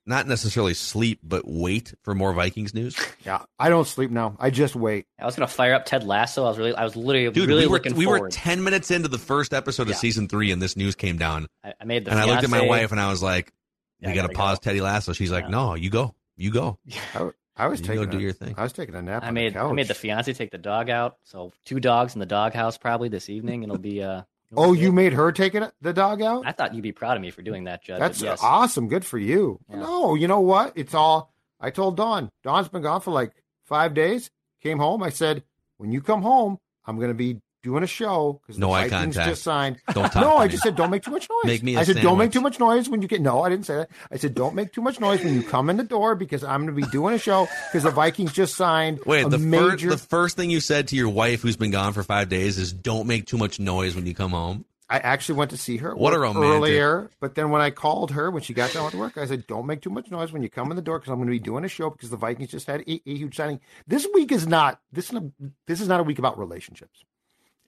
Not 0.05 0.27
necessarily 0.27 0.73
sleep, 0.73 1.19
but 1.23 1.43
wait 1.47 1.93
for 2.03 2.13
more 2.13 2.33
Vikings 2.33 2.73
news. 2.73 2.97
Yeah, 3.25 3.43
I 3.57 3.69
don't 3.69 3.87
sleep 3.87 4.11
now. 4.11 4.35
I 4.37 4.49
just 4.49 4.75
wait. 4.75 5.05
I 5.17 5.23
was 5.25 5.33
gonna 5.37 5.47
fire 5.47 5.73
up 5.73 5.85
Ted 5.85 6.03
Lasso. 6.03 6.43
I 6.43 6.49
was 6.49 6.57
really, 6.57 6.75
I 6.75 6.83
was 6.83 6.97
literally, 6.97 7.31
Dude, 7.31 7.47
really 7.47 7.61
we 7.61 7.67
were 7.67 7.77
looking 7.77 7.95
we 7.95 8.05
were 8.05 8.27
ten 8.27 8.65
minutes 8.65 8.91
into 8.91 9.07
the 9.07 9.17
first 9.17 9.53
episode 9.53 9.89
of 9.89 9.95
season 9.95 10.27
three, 10.27 10.51
and 10.51 10.61
this 10.61 10.75
news 10.75 10.93
came 10.95 11.17
down, 11.17 11.47
I, 11.63 11.73
I 11.79 11.85
made 11.85 12.03
the. 12.03 12.11
and 12.11 12.19
I 12.19 12.25
looked 12.25 12.43
at 12.43 12.49
my 12.49 12.65
wife 12.65 12.91
and 12.91 12.99
I 12.99 13.09
was 13.09 13.23
like, 13.23 13.53
Yeah, 14.01 14.09
"We 14.09 14.11
I 14.11 14.15
got 14.15 14.21
to 14.23 14.27
gotta 14.27 14.37
pause 14.37 14.59
go. 14.59 14.63
Teddy 14.63 14.81
Lasso." 14.81 15.13
She's 15.13 15.31
like, 15.31 15.45
Yeah. 15.45 15.51
"No, 15.51 15.75
you 15.75 15.89
go, 15.89 16.15
you 16.35 16.51
go." 16.51 16.79
I, 17.15 17.29
I 17.55 17.67
was 17.67 17.79
You 17.81 17.85
taking 17.87 18.05
go 18.05 18.11
do 18.11 18.17
a- 18.17 18.21
your 18.21 18.31
thing. 18.33 18.55
I 18.57 18.63
was 18.63 18.73
taking 18.73 18.95
a 18.95 19.01
nap. 19.01 19.23
I 19.23 19.27
on 19.27 19.33
made, 19.35 19.53
the 19.53 19.59
I 19.59 19.71
made 19.71 19.87
the 19.87 19.93
fiance 19.93 20.31
take 20.33 20.51
the 20.51 20.57
dog 20.57 20.89
out. 20.89 21.17
So 21.23 21.51
two 21.65 21.79
dogs 21.79 22.15
in 22.15 22.19
the 22.19 22.25
doghouse 22.25 22.77
probably 22.77 23.09
this 23.09 23.29
evening. 23.29 23.63
It'll 23.63 23.77
be. 23.77 24.01
uh 24.01 24.23
it'll 24.51 24.63
Oh, 24.65 24.73
be 24.73 24.79
you 24.79 24.87
good. 24.87 24.95
made 24.95 25.13
her 25.13 25.31
take 25.31 25.53
it, 25.55 25.71
the 25.81 25.93
dog 25.93 26.21
out. 26.21 26.45
I 26.47 26.51
thought 26.51 26.73
you'd 26.73 26.81
be 26.81 26.91
proud 26.91 27.15
of 27.17 27.21
me 27.21 27.31
for 27.31 27.41
doing 27.41 27.65
that, 27.65 27.83
Judd. 27.83 28.01
That's 28.01 28.21
yes. 28.21 28.39
awesome. 28.41 28.87
Good 28.87 29.05
for 29.05 29.17
you. 29.17 29.59
Yeah. 29.69 29.77
No, 29.77 30.15
you 30.15 30.27
know 30.27 30.39
what? 30.41 30.73
It's 30.75 30.93
all. 30.93 31.31
I 31.59 31.69
told 31.69 31.95
Dawn. 31.97 32.29
Dawn's 32.43 32.67
been 32.69 32.81
gone 32.81 33.01
for 33.01 33.11
like 33.11 33.31
five 33.65 33.93
days. 33.93 34.29
Came 34.61 34.79
home. 34.79 35.01
I 35.03 35.09
said, 35.09 35.43
when 35.77 35.91
you 35.91 36.01
come 36.01 36.21
home, 36.21 36.57
I'm 36.85 36.97
going 36.97 37.09
to 37.09 37.13
be 37.13 37.39
doing 37.63 37.81
a 37.83 37.87
show 37.87 38.39
because 38.43 38.59
No 38.59 38.67
the 38.67 38.73
eye 38.73 38.89
Vikings 38.89 39.15
contact. 39.15 39.29
just 39.29 39.43
signed. 39.43 39.77
Don't 39.93 40.11
talk 40.11 40.21
no, 40.21 40.37
I 40.37 40.45
me. 40.45 40.51
just 40.51 40.63
said 40.63 40.75
don't 40.75 40.91
make 40.91 41.03
too 41.03 41.11
much 41.11 41.27
noise. 41.29 41.45
Make 41.45 41.63
me 41.63 41.75
a 41.75 41.79
I 41.79 41.83
said 41.83 42.01
don't 42.01 42.17
make 42.17 42.31
too 42.31 42.41
much 42.41 42.59
noise 42.59 42.89
when 42.89 43.01
you 43.01 43.07
get. 43.07 43.21
No, 43.21 43.41
I 43.41 43.49
didn't 43.49 43.65
say 43.65 43.75
that. 43.77 43.89
I 44.11 44.17
said 44.17 44.35
don't 44.35 44.53
make 44.53 44.73
too 44.73 44.81
much 44.81 44.99
noise 44.99 45.23
when 45.23 45.33
you 45.33 45.41
come 45.43 45.69
in 45.69 45.77
the 45.77 45.83
door 45.83 46.13
because 46.15 46.43
I'm 46.43 46.65
going 46.65 46.75
to 46.75 46.85
be 46.85 46.91
doing 46.91 47.15
a 47.15 47.17
show 47.19 47.47
because 47.71 47.83
the 47.83 47.91
Vikings 47.91 48.33
just 48.33 48.55
signed 48.55 48.99
Wait, 49.05 49.25
a 49.25 49.29
the 49.29 49.37
major. 49.39 49.89
first 49.89 50.03
the 50.03 50.07
first 50.09 50.35
thing 50.35 50.49
you 50.51 50.59
said 50.59 50.89
to 50.89 50.95
your 50.95 51.09
wife, 51.09 51.41
who's 51.41 51.57
been 51.57 51.71
gone 51.71 51.93
for 51.93 52.03
five 52.03 52.29
days, 52.29 52.57
is 52.59 52.71
"Don't 52.73 53.07
make 53.07 53.25
too 53.25 53.37
much 53.37 53.59
noise 53.59 53.95
when 53.95 54.05
you 54.05 54.13
come 54.13 54.31
home." 54.31 54.65
I 54.89 54.97
actually 54.97 55.35
went 55.35 55.49
to 55.51 55.57
see 55.57 55.77
her. 55.77 55.95
What 55.95 56.13
a 56.13 56.19
romantic. 56.19 56.49
Earlier, 56.49 57.09
but 57.19 57.33
then 57.33 57.49
when 57.49 57.61
I 57.61 57.71
called 57.71 58.11
her 58.11 58.29
when 58.29 58.43
she 58.43 58.53
got 58.53 58.73
done 58.73 58.85
with 58.85 58.93
work, 58.93 59.17
I 59.17 59.25
said, 59.25 59.47
"Don't 59.47 59.65
make 59.65 59.81
too 59.81 59.89
much 59.89 60.11
noise 60.11 60.31
when 60.31 60.43
you 60.43 60.49
come 60.49 60.69
in 60.69 60.75
the 60.75 60.83
door 60.83 60.99
because 60.99 61.09
I'm 61.09 61.17
going 61.17 61.29
to 61.29 61.31
be 61.31 61.39
doing 61.39 61.63
a 61.63 61.67
show 61.69 61.89
because 61.89 62.11
the 62.11 62.17
Vikings 62.17 62.51
just 62.51 62.67
had 62.67 62.81
a, 62.81 62.91
a 63.09 63.15
huge 63.15 63.35
signing. 63.35 63.59
This 63.87 64.05
week 64.13 64.31
is 64.31 64.45
not 64.45 64.81
this 64.91 65.05
is 65.05 65.13
not, 65.13 65.23
this 65.65 65.81
is 65.81 65.87
not 65.87 65.99
a 65.99 66.03
week 66.03 66.19
about 66.19 66.37
relationships, 66.37 67.03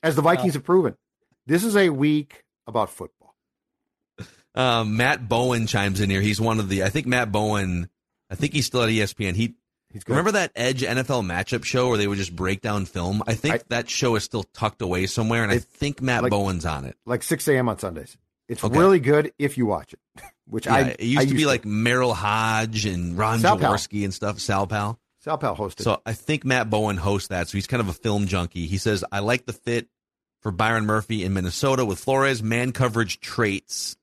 as 0.04 0.16
the 0.16 0.22
Vikings 0.22 0.54
have 0.54 0.64
proven. 0.64 0.96
This 1.46 1.64
is 1.64 1.76
a 1.78 1.90
week 1.90 2.44
about 2.68 2.90
football. 2.90 3.36
Um, 4.56 4.98
Matt 4.98 5.28
Bowen 5.28 5.68
chimes 5.68 6.02
in 6.02 6.10
here. 6.10 6.22
He's 6.22 6.40
one 6.42 6.60
of 6.60 6.70
the. 6.70 6.84
I 6.84 6.90
think 6.90 7.06
Matt 7.08 7.32
Bowen. 7.32 7.90
I 8.30 8.36
think 8.36 8.54
he's 8.54 8.66
still 8.66 8.82
at 8.84 8.90
ESPN. 8.90 9.36
He 9.36 9.56
He's 9.94 10.04
remember 10.10 10.32
that 10.34 10.52
Edge 10.58 10.82
NFL 10.82 11.24
matchup 11.26 11.64
show 11.64 11.88
where 11.88 11.98
they 11.98 12.08
would 12.08 12.18
just 12.18 12.36
break 12.36 12.60
down 12.62 12.86
film. 12.86 13.24
I 13.28 13.34
think 13.36 13.56
I- 13.56 13.60
that 13.70 13.90
show 13.90 14.16
is 14.16 14.24
still 14.26 14.44
tucked 14.44 14.82
away 14.82 15.06
somewhere, 15.06 15.42
and 15.44 15.52
I 15.52 15.60
think 15.60 16.02
Matt 16.02 16.24
like- 16.24 16.32
Bowen's 16.32 16.66
on 16.66 16.84
it. 16.84 16.98
like 17.06 17.24
6 17.24 17.48
a.m. 17.48 17.70
on 17.70 17.80
Sundays. 17.80 18.18
It's 18.50 18.62
Okay. 18.64 18.78
really 18.78 19.00
good 19.00 19.32
if 19.40 19.58
you 19.58 19.66
watch 19.66 19.94
it, 19.94 20.00
which 20.48 20.66
Yeah, 20.66 20.74
I 20.76 20.82
it 21.00 21.02
used 21.02 21.22
I 21.22 21.26
to 21.26 21.34
be 21.34 21.46
like 21.46 21.64
Merril 21.64 22.14
Hoge 22.14 22.86
and 22.86 23.18
Ron 23.18 23.40
Sal 23.40 23.58
Pal. 23.58 23.72
Jaworski 23.74 24.04
and 24.04 24.14
stuff. 24.14 24.40
Sal 24.40 24.68
Pal. 24.68 25.00
Sal 25.26 25.40
Pal 25.40 25.56
hosted. 25.56 25.82
So 25.82 26.04
I 26.06 26.14
think 26.14 26.46
Matt 26.46 26.70
Bowen 26.70 26.98
hosts 26.98 27.30
that. 27.30 27.50
So 27.50 27.58
he's 27.58 27.66
kind 27.66 27.82
of 27.82 27.90
a 27.90 27.94
film 27.94 28.28
junkie. 28.28 28.68
He 28.68 28.78
says, 28.78 29.04
I 29.12 29.20
like 29.20 29.48
the 29.48 29.54
fit 29.54 29.88
for 30.44 30.52
Byron 30.52 30.86
Murphy 30.86 31.24
in 31.24 31.34
Minnesota 31.34 31.84
with 31.84 31.98
Flores 31.98 32.44
man 32.44 32.72
coverage 32.72 33.20
traits. 33.20 33.98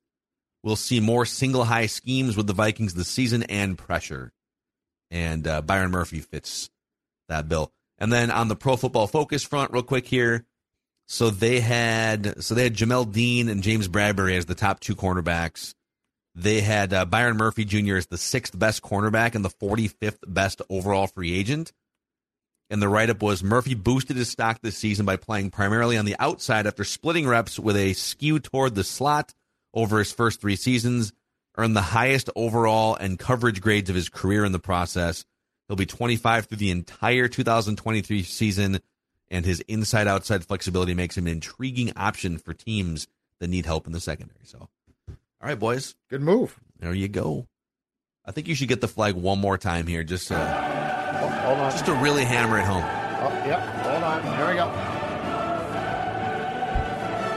We'll 0.64 0.74
see 0.74 0.98
more 0.98 1.24
single 1.24 1.62
high 1.62 1.86
schemes 1.86 2.36
with 2.36 2.48
the 2.48 2.52
Vikings 2.52 2.94
this 2.94 3.06
season 3.06 3.44
and 3.44 3.78
pressure. 3.78 4.32
And 5.12 5.46
uh, 5.46 5.62
Byron 5.62 5.92
Murphy 5.92 6.18
fits 6.18 6.70
that 7.28 7.48
bill. 7.48 7.72
And 7.98 8.12
then 8.12 8.32
on 8.32 8.48
the 8.48 8.56
Pro 8.56 8.74
Football 8.74 9.06
Focus 9.06 9.44
front, 9.44 9.72
real 9.72 9.84
quick 9.84 10.08
here. 10.08 10.44
So 11.06 11.30
they 11.30 11.60
had 11.60 12.42
so 12.42 12.56
they 12.56 12.64
had 12.64 12.74
Jamel 12.74 13.12
Dean 13.12 13.48
and 13.48 13.62
James 13.62 13.86
Bradberry 13.86 14.36
as 14.36 14.46
the 14.46 14.56
top 14.56 14.80
two 14.80 14.96
cornerbacks. 14.96 15.74
They 16.34 16.60
had 16.60 16.92
uh, 16.94 17.04
Byron 17.04 17.36
Murphy 17.36 17.64
Jr. 17.64 17.96
as 17.96 18.06
the 18.06 18.16
sixth 18.18 18.58
best 18.58 18.82
cornerback 18.82 19.34
and 19.34 19.44
the 19.44 19.50
45th 19.50 20.18
best 20.26 20.62
overall 20.70 21.06
free 21.06 21.34
agent. 21.34 21.72
And 22.70 22.80
the 22.80 22.88
write 22.88 23.10
up 23.10 23.20
was 23.20 23.44
Murphy 23.44 23.74
boosted 23.74 24.16
his 24.16 24.30
stock 24.30 24.60
this 24.62 24.78
season 24.78 25.04
by 25.04 25.16
playing 25.16 25.50
primarily 25.50 25.98
on 25.98 26.06
the 26.06 26.16
outside 26.18 26.66
after 26.66 26.84
splitting 26.84 27.28
reps 27.28 27.58
with 27.58 27.76
a 27.76 27.92
skew 27.92 28.38
toward 28.38 28.74
the 28.74 28.84
slot 28.84 29.34
over 29.74 29.98
his 29.98 30.12
first 30.12 30.40
three 30.40 30.56
seasons, 30.56 31.12
earned 31.58 31.76
the 31.76 31.82
highest 31.82 32.30
overall 32.34 32.94
and 32.94 33.18
coverage 33.18 33.60
grades 33.60 33.90
of 33.90 33.96
his 33.96 34.08
career 34.08 34.44
in 34.44 34.52
the 34.52 34.58
process. 34.58 35.26
He'll 35.68 35.76
be 35.76 35.86
25 35.86 36.46
through 36.46 36.58
the 36.58 36.70
entire 36.70 37.28
2023 37.28 38.22
season, 38.22 38.80
and 39.30 39.44
his 39.44 39.60
inside 39.68 40.06
outside 40.06 40.44
flexibility 40.44 40.94
makes 40.94 41.16
him 41.16 41.26
an 41.26 41.34
intriguing 41.34 41.92
option 41.96 42.38
for 42.38 42.54
teams 42.54 43.06
that 43.40 43.48
need 43.48 43.66
help 43.66 43.86
in 43.86 43.92
the 43.92 44.00
secondary. 44.00 44.44
So, 44.44 44.68
all 45.42 45.48
right, 45.48 45.58
boys, 45.58 45.94
Good 46.10 46.22
move. 46.22 46.58
there 46.78 46.94
you 46.94 47.08
go. 47.08 47.46
I 48.24 48.30
think 48.32 48.46
you 48.48 48.54
should 48.54 48.68
get 48.68 48.80
the 48.80 48.88
flag 48.88 49.14
one 49.14 49.40
more 49.40 49.58
time 49.58 49.86
here, 49.86 50.04
just 50.04 50.30
uh, 50.30 50.36
Oh, 51.22 51.28
hold 51.28 51.58
on. 51.58 51.70
just 51.72 51.86
to 51.86 51.94
really 51.94 52.24
hammer 52.24 52.58
it 52.58 52.64
home. 52.64 52.82
Oh, 52.84 53.46
yep. 53.46 53.60
Hold 53.84 54.02
on. 54.04 54.22
There 54.22 54.48
we 54.48 54.54
go. 54.54 54.72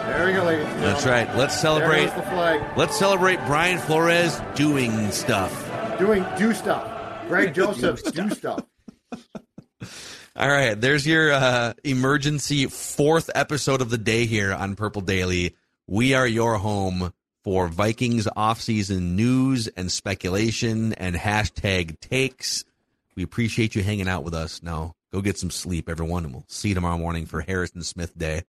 There 0.07 0.25
we 0.27 0.33
go, 0.33 0.43
ladies. 0.43 0.65
That's 0.81 1.05
right. 1.05 1.35
Let's 1.35 1.59
celebrate. 1.59 2.05
the 2.05 2.21
flag. 2.23 2.77
Let's 2.77 2.97
celebrate 2.97 3.37
Brian 3.47 3.79
Flores 3.79 4.39
doing 4.55 5.11
stuff. 5.11 5.51
Doing 5.99 6.25
do 6.37 6.53
stuff. 6.53 7.27
Greg 7.27 7.53
Joseph 7.55 8.03
do 8.13 8.29
stuff. 8.29 8.63
All 10.37 10.49
right, 10.49 10.79
there's 10.79 11.07
your 11.07 11.31
uh, 11.31 11.73
emergency 11.83 12.65
fourth 12.67 13.29
episode 13.33 13.81
of 13.81 13.89
the 13.89 13.97
day 13.97 14.25
here 14.25 14.53
on 14.53 14.75
Purple 14.75 15.01
Daily. 15.01 15.55
We 15.87 16.13
are 16.13 16.27
your 16.27 16.57
home 16.57 17.13
for 17.45 17.67
Vikings 17.67 18.25
offseason 18.35 19.11
news 19.11 19.67
and 19.67 19.91
speculation 19.91 20.93
and 20.93 21.15
hashtag 21.15 21.99
takes. 21.99 22.65
We 23.15 23.21
appreciate 23.21 23.75
you 23.75 23.83
hanging 23.83 24.09
out 24.09 24.23
with 24.23 24.33
us. 24.33 24.63
Now, 24.63 24.95
go 25.13 25.21
get 25.21 25.37
some 25.37 25.51
sleep, 25.51 25.87
everyone, 25.87 26.25
and 26.25 26.33
we'll 26.33 26.45
see 26.47 26.69
you 26.69 26.75
tomorrow 26.75 26.97
morning 26.97 27.27
for 27.27 27.41
Harrison 27.41 27.83
Smith 27.83 28.17
Day. 28.17 28.41